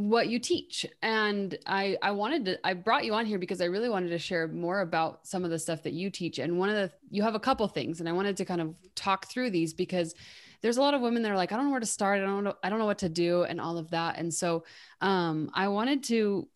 what 0.00 0.28
you 0.28 0.38
teach. 0.38 0.86
And 1.02 1.58
I 1.66 1.98
I 2.00 2.12
wanted 2.12 2.46
to 2.46 2.66
I 2.66 2.72
brought 2.72 3.04
you 3.04 3.12
on 3.12 3.26
here 3.26 3.38
because 3.38 3.60
I 3.60 3.66
really 3.66 3.90
wanted 3.90 4.08
to 4.08 4.18
share 4.18 4.48
more 4.48 4.80
about 4.80 5.26
some 5.26 5.44
of 5.44 5.50
the 5.50 5.58
stuff 5.58 5.82
that 5.82 5.92
you 5.92 6.08
teach. 6.10 6.38
And 6.38 6.58
one 6.58 6.70
of 6.70 6.74
the 6.76 6.90
you 7.10 7.22
have 7.22 7.34
a 7.34 7.40
couple 7.40 7.68
things 7.68 8.00
and 8.00 8.08
I 8.08 8.12
wanted 8.12 8.38
to 8.38 8.46
kind 8.46 8.62
of 8.62 8.74
talk 8.94 9.26
through 9.26 9.50
these 9.50 9.74
because 9.74 10.14
there's 10.62 10.78
a 10.78 10.80
lot 10.80 10.94
of 10.94 11.02
women 11.02 11.22
that 11.22 11.30
are 11.30 11.36
like, 11.36 11.52
I 11.52 11.56
don't 11.56 11.66
know 11.66 11.70
where 11.70 11.80
to 11.80 11.86
start. 11.86 12.18
I 12.20 12.24
don't 12.24 12.44
know, 12.44 12.54
I 12.62 12.70
don't 12.70 12.78
know 12.78 12.86
what 12.86 12.98
to 12.98 13.10
do 13.10 13.42
and 13.42 13.60
all 13.60 13.76
of 13.76 13.90
that. 13.90 14.16
And 14.16 14.32
so 14.32 14.64
um 15.02 15.50
I 15.54 15.68
wanted 15.68 16.02
to 16.04 16.48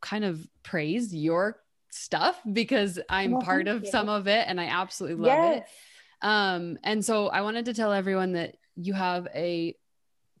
kind 0.00 0.24
of 0.24 0.48
praise 0.62 1.14
your 1.14 1.60
stuff 1.90 2.40
because 2.50 2.98
I'm 3.10 3.32
Well, 3.32 3.42
part 3.42 3.68
of 3.68 3.84
you. 3.84 3.90
some 3.90 4.08
of 4.08 4.26
it 4.26 4.46
and 4.48 4.58
I 4.58 4.66
absolutely 4.66 5.22
love 5.22 5.38
it. 5.56 5.64
Um, 6.22 6.78
and 6.82 7.04
so 7.04 7.28
I 7.28 7.42
wanted 7.42 7.66
to 7.66 7.74
tell 7.74 7.92
everyone 7.92 8.32
that 8.32 8.56
you 8.74 8.94
have 8.94 9.28
a 9.34 9.76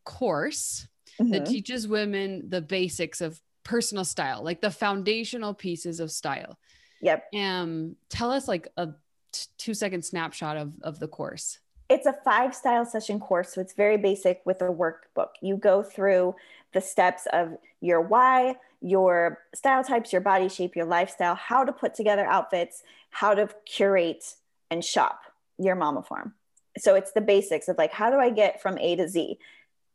course 0.04 0.86
that 1.18 1.42
Mhm. 1.42 1.48
teaches 1.48 1.88
women 1.88 2.48
the 2.48 2.60
basics 2.60 3.20
of 3.20 3.40
personal 3.64 4.04
style, 4.04 4.42
like 4.42 4.60
the 4.60 4.70
foundational 4.70 5.54
pieces 5.54 6.00
of 6.00 6.10
style. 6.10 6.58
Yep. 7.00 7.28
Um, 7.34 7.96
tell 8.08 8.30
us 8.30 8.48
like 8.48 8.68
a 8.76 8.88
t- 9.32 9.48
two 9.58 9.74
second 9.74 10.04
snapshot 10.04 10.56
of 10.56 10.72
of 10.82 10.98
the 10.98 11.08
course. 11.08 11.58
It's 11.88 12.06
a 12.06 12.12
five 12.24 12.54
style 12.54 12.84
session 12.84 13.20
course, 13.20 13.52
so 13.54 13.60
it's 13.60 13.74
very 13.74 13.96
basic 13.96 14.42
with 14.44 14.60
a 14.62 14.66
workbook. 14.68 15.30
You 15.40 15.56
go 15.56 15.82
through 15.82 16.34
the 16.72 16.80
steps 16.80 17.26
of 17.32 17.56
your 17.80 18.00
why, 18.00 18.56
your 18.80 19.44
style 19.54 19.84
types, 19.84 20.12
your 20.12 20.20
body 20.22 20.48
shape, 20.48 20.74
your 20.74 20.86
lifestyle, 20.86 21.36
how 21.36 21.64
to 21.64 21.72
put 21.72 21.94
together 21.94 22.26
outfits, 22.26 22.82
how 23.10 23.34
to 23.34 23.48
curate 23.66 24.34
and 24.70 24.84
shop 24.84 25.20
your 25.58 25.76
Momiform. 25.76 26.32
So 26.78 26.94
it's 26.96 27.12
the 27.12 27.20
basics 27.20 27.68
of 27.68 27.78
like, 27.78 27.92
how 27.92 28.10
do 28.10 28.16
I 28.18 28.30
get 28.30 28.60
from 28.60 28.78
A 28.78 28.96
to 28.96 29.08
Z? 29.08 29.38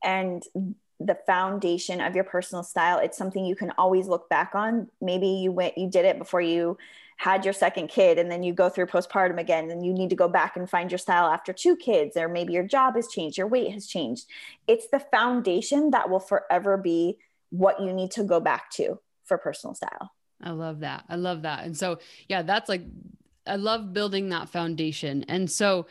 And 0.04 0.44
the 1.06 1.18
foundation 1.26 2.02
of 2.02 2.16
your 2.16 2.24
personal 2.24 2.64
style, 2.64 3.00
it's 3.00 3.18
something 3.18 3.46
you 3.46 3.56
can 3.56 3.72
always 3.78 4.08
look 4.08 4.30
back 4.30 4.52
on. 4.54 4.90
Maybe 5.02 5.28
you 5.28 5.52
went, 5.52 5.78
you 5.78 5.90
did 5.90 6.06
it 6.06 6.18
before 6.18 6.42
you 6.42 6.78
had 7.18 7.46
your 7.46 7.54
second 7.54 7.88
kid 7.88 8.18
and 8.18 8.32
then 8.32 8.42
you 8.42 8.52
go 8.52 8.68
through 8.68 8.88
postpartum 8.88 9.40
again 9.40 9.70
and 9.70 9.86
you 9.86 9.94
need 9.94 10.10
to 10.10 10.16
go 10.16 10.28
back 10.28 10.58
and 10.58 10.68
find 10.68 10.90
your 10.90 10.98
style 10.98 11.32
after 11.32 11.54
two 11.54 11.76
kids 11.76 12.18
or 12.18 12.28
maybe 12.28 12.52
your 12.52 12.64
job 12.64 12.96
has 12.96 13.08
changed 13.10 13.38
your 13.38 13.46
weight 13.46 13.72
has 13.72 13.86
changed. 13.86 14.26
It's 14.68 14.88
the 14.88 15.00
foundation 15.00 15.92
that 15.92 16.10
will 16.10 16.20
forever 16.20 16.78
be 16.78 17.18
what 17.52 17.80
you 17.80 17.94
need 17.94 18.10
to 18.12 18.24
go 18.24 18.40
back 18.40 18.72
to 18.72 19.00
for 19.24 19.38
personal 19.38 19.76
style. 19.76 20.12
I 20.42 20.50
love 20.50 20.80
that. 20.80 21.04
I 21.10 21.16
love 21.16 21.44
that. 21.44 21.64
And 21.64 21.78
so 21.78 22.00
yeah 22.28 22.42
that's 22.42 22.68
like 22.68 22.82
i 23.46 23.56
love 23.56 23.94
building 23.94 24.30
that 24.30 24.50
foundation. 24.50 25.24
And 25.28 25.50
so 25.50 25.86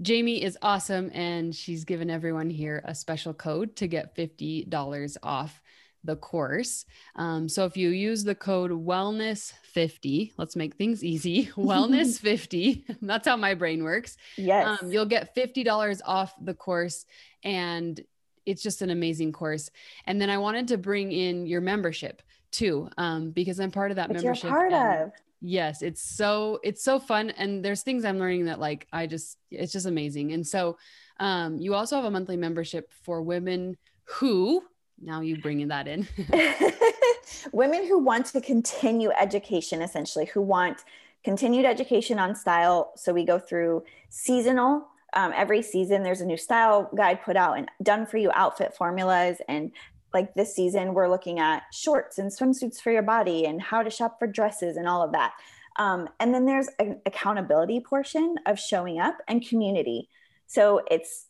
Jammie 0.00 0.42
is 0.42 0.56
awesome 0.62 1.10
and 1.12 1.54
she's 1.54 1.84
given 1.84 2.10
everyone 2.10 2.50
here 2.50 2.82
a 2.84 2.94
special 2.94 3.34
code 3.34 3.76
to 3.76 3.86
get 3.86 4.16
$50 4.16 5.16
off 5.22 5.60
the 6.04 6.16
course. 6.16 6.84
Um, 7.16 7.48
so 7.48 7.64
if 7.64 7.76
you 7.76 7.90
use 7.90 8.24
the 8.24 8.34
code 8.34 8.70
wellness50, 8.70 10.32
let's 10.36 10.56
make 10.56 10.74
things 10.74 11.04
easy. 11.04 11.46
Wellness50, 11.56 12.96
that's 13.02 13.28
how 13.28 13.36
my 13.36 13.54
brain 13.54 13.84
works. 13.84 14.16
Yes. 14.36 14.82
Um, 14.82 14.90
you'll 14.90 15.06
get 15.06 15.34
$50 15.36 16.00
off 16.04 16.34
the 16.40 16.54
course 16.54 17.06
and 17.44 18.00
it's 18.44 18.62
just 18.62 18.82
an 18.82 18.90
amazing 18.90 19.32
course. 19.32 19.70
And 20.06 20.20
then 20.20 20.30
I 20.30 20.38
wanted 20.38 20.68
to 20.68 20.78
bring 20.78 21.12
in 21.12 21.46
your 21.46 21.60
membership 21.60 22.22
too, 22.50 22.88
um, 22.98 23.30
because 23.30 23.60
I'm 23.60 23.70
part 23.70 23.92
of 23.92 23.96
that 23.96 24.08
Which 24.08 24.22
membership. 24.22 24.44
You're 24.44 24.52
part 24.52 24.72
of. 24.72 25.12
Yes 25.42 25.82
it's 25.82 26.02
so 26.02 26.60
it's 26.62 26.82
so 26.82 26.98
fun 26.98 27.30
and 27.30 27.64
there's 27.64 27.82
things 27.82 28.04
i'm 28.04 28.18
learning 28.18 28.44
that 28.44 28.60
like 28.60 28.86
i 28.92 29.06
just 29.06 29.38
it's 29.50 29.72
just 29.72 29.86
amazing 29.86 30.32
and 30.32 30.46
so 30.46 30.78
um 31.18 31.58
you 31.58 31.74
also 31.74 31.96
have 31.96 32.04
a 32.04 32.10
monthly 32.10 32.36
membership 32.36 32.90
for 33.02 33.22
women 33.22 33.76
who 34.04 34.62
now 35.02 35.20
you 35.20 35.36
bringing 35.40 35.68
that 35.68 35.88
in. 35.88 36.06
Women 37.52 37.86
who 37.86 37.98
want 37.98 38.26
to 38.26 38.40
continue 38.40 39.10
education 39.10 39.82
essentially 39.82 40.26
who 40.26 40.40
want 40.40 40.84
continued 41.24 41.64
education 41.64 42.18
on 42.18 42.34
style. 42.34 42.92
So 42.96 43.12
we 43.12 43.24
go 43.24 43.38
through 43.38 43.84
seasonal 44.08 44.86
um, 45.14 45.32
every 45.36 45.62
season 45.62 46.02
there's 46.02 46.20
a 46.20 46.26
new 46.26 46.36
style 46.36 46.90
guide 46.96 47.22
put 47.22 47.36
out 47.36 47.58
and 47.58 47.68
done 47.82 48.06
for 48.06 48.16
you 48.16 48.30
outfit 48.34 48.74
formulas 48.74 49.38
and 49.48 49.70
like 50.14 50.34
this 50.34 50.54
season 50.54 50.94
we're 50.94 51.08
looking 51.08 51.38
at 51.38 51.62
shorts 51.72 52.18
and 52.18 52.30
swimsuits 52.30 52.80
for 52.80 52.90
your 52.90 53.02
body 53.02 53.46
and 53.46 53.60
how 53.60 53.82
to 53.82 53.90
shop 53.90 54.18
for 54.18 54.26
dresses 54.26 54.76
and 54.76 54.88
all 54.88 55.02
of 55.02 55.12
that. 55.12 55.32
Um, 55.76 56.08
and 56.20 56.34
then 56.34 56.44
there's 56.44 56.68
an 56.78 57.00
accountability 57.06 57.80
portion 57.80 58.36
of 58.46 58.58
showing 58.58 59.00
up 59.00 59.16
and 59.28 59.46
community. 59.46 60.08
So 60.46 60.82
it's 60.90 61.26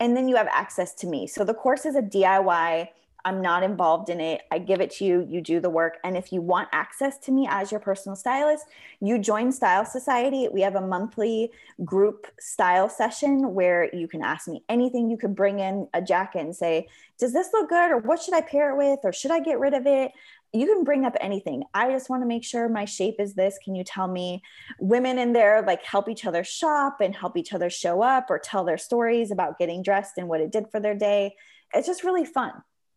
and 0.00 0.16
then 0.16 0.28
you 0.28 0.36
have 0.36 0.48
access 0.48 0.94
to 0.94 1.06
me. 1.06 1.26
So 1.26 1.44
the 1.44 1.54
course 1.54 1.84
is 1.84 1.96
a 1.96 2.02
diy 2.02 2.88
i'm 3.28 3.42
not 3.42 3.62
involved 3.62 4.08
in 4.08 4.20
it. 4.20 4.42
I 4.50 4.58
give 4.58 4.80
it 4.80 4.90
to 4.92 5.04
you. 5.04 5.26
You 5.28 5.40
do 5.40 5.60
the 5.60 5.70
work. 5.70 5.98
And 6.02 6.16
if 6.16 6.32
you 6.32 6.40
want 6.40 6.68
access 6.72 7.18
to 7.20 7.32
me 7.32 7.46
as 7.48 7.70
your 7.70 7.80
personal 7.80 8.16
stylist 8.16 8.66
you 9.00 9.18
join 9.18 9.52
style 9.52 9.84
society. 9.84 10.48
We 10.52 10.62
have 10.62 10.74
a 10.74 10.80
monthly 10.80 11.52
group 11.84 12.26
style 12.40 12.88
session 12.88 13.54
where 13.54 13.94
you 13.94 14.08
can 14.08 14.22
ask 14.22 14.48
me 14.48 14.64
anything 14.68 15.10
you 15.10 15.16
could 15.16 15.36
bring 15.36 15.60
in 15.60 15.88
a 15.94 16.02
jacket 16.02 16.40
and 16.40 16.54
say 16.54 16.88
does 17.18 17.32
this 17.32 17.50
look 17.52 17.68
good? 17.68 17.90
Or 17.90 17.98
what 17.98 18.22
should 18.22 18.34
i 18.34 18.40
pair 18.40 18.70
it 18.70 18.76
with? 18.76 19.00
Or 19.02 19.12
should 19.12 19.32
i 19.32 19.40
get 19.40 19.58
rid 19.58 19.74
of 19.74 19.86
it? 19.86 20.12
You 20.52 20.66
can 20.66 20.84
bring 20.84 21.04
up 21.04 21.16
anything. 21.20 21.64
I 21.74 21.90
just 21.90 22.08
want 22.08 22.22
to 22.22 22.26
make 22.26 22.44
sure 22.44 22.68
my 22.68 22.84
shape 22.84 23.16
is 23.18 23.34
this. 23.34 23.58
Can 23.62 23.74
you 23.74 23.84
tell 23.84 24.08
me? 24.08 24.42
Women 24.78 25.18
in 25.18 25.32
there 25.32 25.62
like 25.66 25.84
help 25.84 26.08
each 26.08 26.24
other 26.24 26.44
shop 26.44 27.00
and 27.00 27.14
help 27.14 27.36
each 27.36 27.52
other 27.52 27.70
show 27.70 28.02
up 28.02 28.26
or 28.30 28.38
tell 28.38 28.64
their 28.64 28.78
stories 28.78 29.30
about 29.30 29.58
getting 29.58 29.82
dressed 29.82 30.16
and 30.16 30.28
what 30.28 30.40
it 30.40 30.52
did 30.52 30.70
for 30.70 30.80
their 30.80 30.94
day. 30.94 31.34
It's 31.74 31.86
just 31.86 32.04
really 32.04 32.24
fun 32.24 32.52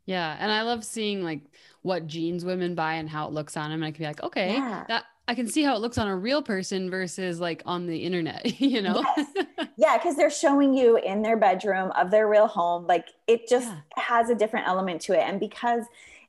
yeah 0.06 0.36
and 0.39 0.52
i 0.52 0.62
love 0.64 0.84
seeing 0.84 1.24
like 1.24 1.41
what 1.82 2.08
jeans 2.08 2.43
women 2.45 2.76
buy 2.76 2.95
and 2.95 3.10
how 3.10 3.28
it 3.28 3.34
looks 3.34 3.56
on 3.58 3.70
them 3.70 3.82
and 3.84 3.86
i 3.86 3.91
can 3.91 4.04
be 4.04 4.08
like 4.08 4.24
okay 4.24 4.54
Yeah. 4.54 4.84
that 4.88 5.06
i 5.28 5.36
can 5.36 5.47
see 5.47 5.64
how 5.64 5.76
it 5.76 5.80
looks 5.82 5.97
on 5.97 6.08
a 6.08 6.16
real 6.16 6.41
person 6.41 6.89
versus 6.89 7.39
like 7.39 7.62
on 7.66 7.88
the 7.88 7.97
internet 7.97 8.60
you 8.62 8.82
know 8.82 9.04
Yes. 9.18 9.28
yeah 9.78 9.97
because 9.97 10.16
they're 10.16 10.30
showing 10.30 10.74
you 10.74 10.97
in 10.97 11.22
their 11.22 11.38
bedroom 11.38 11.91
of 11.91 12.12
their 12.12 12.28
real 12.28 12.47
home 12.47 12.86
like 12.88 13.08
it 13.28 13.47
just 13.47 13.68
Yeah. 13.68 13.80
has 13.97 14.30
a 14.30 14.36
different 14.36 14.68
element 14.68 15.02
to 15.04 15.14
it 15.14 15.22
and 15.28 15.39
because 15.39 15.84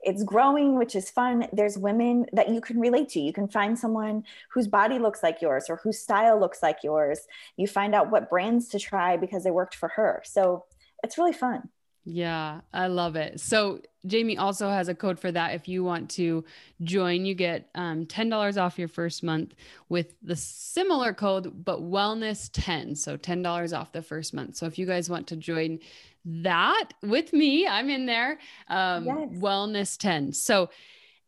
it's 0.05 0.25
growing 0.25 0.77
which 0.79 0.97
is 0.97 1.11
fun 1.11 1.47
there's 1.53 1.79
women 1.79 2.27
that 2.33 2.49
you 2.49 2.61
can 2.61 2.81
relate 2.81 3.09
to 3.11 3.21
you 3.21 3.33
can 3.33 3.47
find 3.47 3.79
someone 3.79 4.25
whose 4.53 4.67
body 4.67 4.99
looks 4.99 5.23
like 5.23 5.41
yours 5.41 5.67
or 5.69 5.77
whose 5.77 5.99
style 5.99 6.39
looks 6.41 6.61
like 6.63 6.79
yours 6.83 7.21
you 7.57 7.67
find 7.69 7.95
out 7.95 8.11
what 8.11 8.29
brands 8.29 8.69
to 8.69 8.79
try 8.81 9.17
because 9.17 9.45
they 9.45 9.51
worked 9.53 9.75
for 9.77 9.89
her 9.91 10.21
so 10.25 10.65
it's 11.05 11.19
really 11.19 11.33
fun 11.33 11.69
Yeah, 12.05 12.63
I 12.73 12.89
love 12.89 13.15
it. 13.15 13.39
So 13.41 13.81
Jammie 14.07 14.39
also 14.39 14.69
has 14.69 14.89
a 14.89 14.95
code 14.95 15.21
for 15.21 15.31
that. 15.31 15.55
If 15.55 15.69
you 15.69 15.85
want 15.85 16.11
to 16.13 16.45
join, 16.83 17.25
you 17.25 17.35
get 17.35 17.69
um, 17.77 18.07
$10 18.07 18.61
off 18.61 18.79
your 18.79 18.89
first 18.89 19.23
month 19.23 19.55
with 19.89 20.15
the 20.21 20.35
similar 20.35 21.13
code, 21.13 21.65
but 21.65 21.81
wellness 21.81 22.51
10. 22.53 22.97
So 22.97 23.17
$10 23.17 23.79
off 23.79 23.93
the 23.93 24.03
first 24.03 24.35
month. 24.35 24.57
So 24.57 24.67
if 24.67 24.79
you 24.79 24.87
guys 24.87 25.09
want 25.09 25.29
to 25.29 25.37
join 25.37 25.79
that 26.25 26.89
with 27.03 27.33
me, 27.33 27.67
I'm 27.69 27.89
in 27.89 28.07
there. 28.07 28.39
Um, 28.69 29.05
Yes. 29.05 29.29
Wellness 29.35 29.97
10. 29.97 30.33
So 30.33 30.71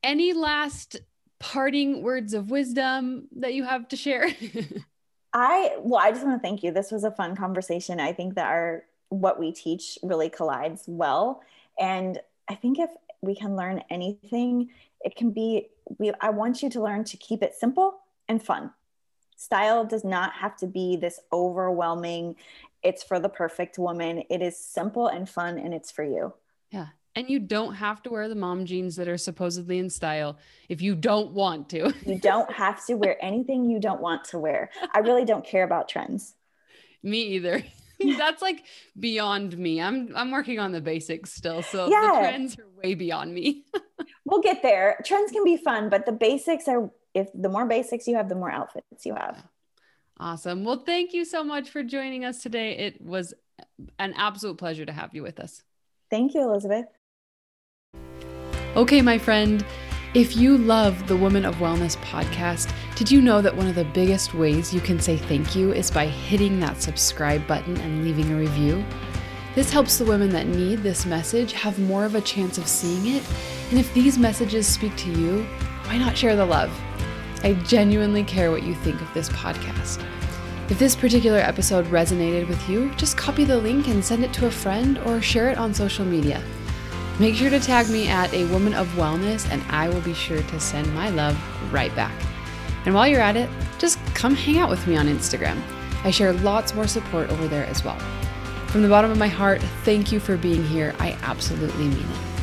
any 0.03 0.33
last 0.33 0.97
parting 1.39 2.03
words 2.03 2.35
of 2.35 2.51
wisdom 2.51 3.29
that 3.37 3.55
you 3.55 3.62
have 3.64 3.87
to 3.89 3.97
share? 3.97 4.29
I 5.33 5.77
well, 5.81 6.01
I 6.01 6.12
just 6.12 6.25
want 6.25 6.41
to 6.41 6.47
thank 6.47 6.62
you. 6.62 6.70
This 6.70 6.93
was 6.93 7.03
a 7.03 7.11
fun 7.11 7.35
conversation. 7.35 7.99
I 7.99 8.12
think 8.12 8.37
that 8.37 8.47
our 8.47 8.85
what 9.09 9.39
we 9.39 9.53
teach 9.53 9.99
really 10.03 10.29
collides 10.29 10.85
well, 10.87 11.43
and 11.79 12.19
I 12.49 12.55
think 12.55 12.79
if 12.79 12.91
we 13.21 13.35
can 13.35 13.57
learn 13.57 13.83
anything, 13.91 14.71
it 15.01 15.17
can 15.17 15.31
be. 15.31 15.69
We 15.99 16.13
I 16.21 16.31
want 16.31 16.63
you 16.63 16.71
to 16.71 16.83
learn 16.83 17.05
to 17.05 17.17
keep 17.17 17.43
it 17.43 17.55
simple 17.55 18.01
and 18.29 18.43
fun. 18.43 18.73
Style 19.37 19.85
does 19.85 20.05
not 20.05 20.33
have 20.35 20.57
to 20.59 20.67
be 20.67 20.97
this 20.97 21.21
overwhelming. 21.33 22.37
It's 22.83 23.03
for 23.03 23.19
the 23.19 23.29
perfect 23.29 23.79
woman. 23.79 24.23
It 24.31 24.43
is 24.43 24.59
simple 24.59 25.09
and 25.09 25.29
fun, 25.29 25.59
and 25.59 25.75
it's 25.75 25.91
for 25.91 26.05
you. 26.05 26.33
Yeah. 26.71 26.87
And 27.17 27.31
you 27.31 27.39
don't 27.39 27.75
have 27.75 28.03
to 28.03 28.11
wear 28.11 28.29
the 28.29 28.35
mom 28.35 28.65
jeans 28.65 28.97
that 28.97 29.07
are 29.07 29.19
supposedly 29.19 29.79
in 29.79 29.89
style 29.89 30.37
if 30.69 30.83
you 30.83 30.97
don't 30.97 31.33
want 31.33 31.69
to. 31.71 31.95
You 32.07 32.19
don't 32.19 32.51
have 32.53 32.85
to 32.87 32.95
wear 32.95 33.17
anything 33.25 33.71
you 33.71 33.79
don't 33.79 34.01
want 34.01 34.25
to 34.27 34.39
wear. 34.39 34.71
I 34.93 34.99
really 34.99 35.25
don't 35.25 35.45
care 35.45 35.63
about 35.63 35.89
trends. 35.89 36.35
Me 37.03 37.23
either. 37.23 37.63
That's 38.19 38.43
like 38.43 38.65
beyond 38.99 39.57
me. 39.57 39.81
I'm 39.81 40.15
I'm 40.17 40.31
working 40.31 40.59
on 40.59 40.73
the 40.73 40.81
basics 40.81 41.33
still. 41.33 41.63
So 41.63 41.89
Yeah. 41.91 42.01
the 42.13 42.19
trends 42.19 42.59
are 42.59 42.67
way 42.83 42.95
beyond 42.95 43.33
me. 43.35 43.65
We'll 44.27 44.41
get 44.43 44.63
there. 44.63 44.99
Trends 45.05 45.31
can 45.33 45.45
be 45.45 45.57
fun, 45.57 45.89
but 45.91 46.05
the 46.07 46.13
basics 46.13 46.67
are 46.67 46.91
if 47.15 47.29
the 47.35 47.49
more 47.49 47.67
basics 47.67 48.09
you 48.09 48.17
have, 48.17 48.29
the 48.29 48.35
more 48.35 48.51
outfits 48.51 49.05
you 49.07 49.15
have. 49.15 49.45
awesome. 50.19 50.65
Well, 50.65 50.83
thank 50.85 51.13
you 51.13 51.25
so 51.25 51.45
much 51.45 51.69
for 51.71 51.83
joining 51.83 52.25
us 52.25 52.43
today. 52.43 52.77
It 52.77 53.01
was 53.01 53.35
an 53.99 54.15
absolute 54.17 54.57
pleasure 54.59 54.85
to 54.87 54.93
have 54.93 55.15
you 55.15 55.23
with 55.23 55.39
us. 55.41 55.63
Thank 56.11 56.35
you, 56.35 56.41
Elizabeth. 56.43 56.87
Okay, 58.77 59.01
my 59.03 59.19
friend, 59.19 59.65
if 60.15 60.37
you 60.37 60.59
love 60.59 61.07
the 61.07 61.17
Woman 61.17 61.45
of 61.45 61.57
Wellness 61.57 61.97
podcast, 61.99 62.73
did 62.97 63.11
you 63.11 63.21
know 63.21 63.43
that 63.43 63.57
one 63.57 63.67
of 63.67 63.75
the 63.75 63.85
biggest 63.87 64.35
ways 64.35 64.73
you 64.73 64.81
can 64.81 65.01
say 65.01 65.17
thank 65.17 65.57
you 65.57 65.73
is 65.73 65.91
by 65.91 66.07
hitting 66.07 66.61
that 66.61 66.81
subscribe 66.81 67.45
button 67.45 67.77
and 67.79 68.05
leaving 68.05 68.31
a 68.31 68.37
review? 68.37 68.85
This 69.57 69.73
helps 69.73 69.99
the 69.99 70.05
women 70.05 70.31
that 70.31 70.47
need 70.47 70.85
this 70.85 71.05
message 71.05 71.53
have 71.55 71.77
more 71.81 72.05
of 72.05 72.15
a 72.15 72.21
chance 72.21 72.57
of 72.57 72.69
seeing 72.69 73.17
it. 73.17 73.25
And 73.71 73.81
if 73.81 73.93
these 73.95 74.17
messages 74.17 74.69
speak 74.69 74.95
to 74.99 75.11
you, 75.11 75.43
why 75.87 75.99
not 75.99 76.17
share 76.17 76.37
the 76.37 76.47
love? 76.47 76.73
I 77.43 77.55
genuinely 77.67 78.23
care 78.23 78.53
what 78.53 78.63
you 78.63 78.77
think 78.77 79.01
of 79.01 79.13
this 79.13 79.29
podcast. 79.31 80.01
If 80.71 80.79
this 80.79 80.95
particular 80.95 81.39
episode 81.39 81.87
resonated 81.87 82.47
with 82.47 82.69
you, 82.69 82.95
just 82.95 83.17
copy 83.17 83.45
the 83.45 83.59
link 83.59 83.89
and 83.89 84.05
send 84.05 84.23
it 84.23 84.33
to 84.35 84.47
a 84.47 84.53
friend 84.53 84.99
or 84.99 85.21
share 85.21 85.51
it 85.51 85.59
on 85.59 85.75
social 85.75 86.05
media. 86.05 86.41
Make 87.19 87.35
sure 87.35 87.51
to 87.51 87.59
tag 87.59 87.91
me 87.91 88.07
at 88.07 88.33
a 88.33 88.45
woman 88.47 88.75
of 88.75 88.87
wellness, 88.93 89.51
and 89.51 89.63
I 89.69 89.89
will 89.89 90.01
be 90.01 90.15
sure 90.15 90.43
to 90.43 90.61
send 90.61 90.95
my 90.95 91.11
love 91.11 91.37
right 91.73 91.95
back. 91.97 92.15
And 92.85 92.95
while 92.95 93.07
you're 93.09 93.20
at 93.20 93.37
it, 93.37 93.49
just 93.78 93.99
come 94.14 94.35
hang 94.35 94.59
out 94.59 94.70
with 94.70 94.87
me 94.87 94.97
on 94.97 95.07
Instagram. 95.07 95.61
I 96.05 96.11
share 96.11 96.32
lots 96.32 96.74
more 96.74 96.87
support 96.87 97.30
over 97.30 97.49
there 97.49 97.66
as 97.66 97.82
well. 97.82 97.99
From 98.68 98.82
the 98.82 98.89
bottom 98.89 99.11
of 99.11 99.18
my 99.18 99.28
heart, 99.28 99.62
thank 99.85 100.12
you 100.12 100.20
for 100.20 100.37
being 100.37 100.64
here. 100.64 100.95
I 100.99 101.16
absolutely 101.22 101.89
mean 101.89 101.99
it. 101.99 102.34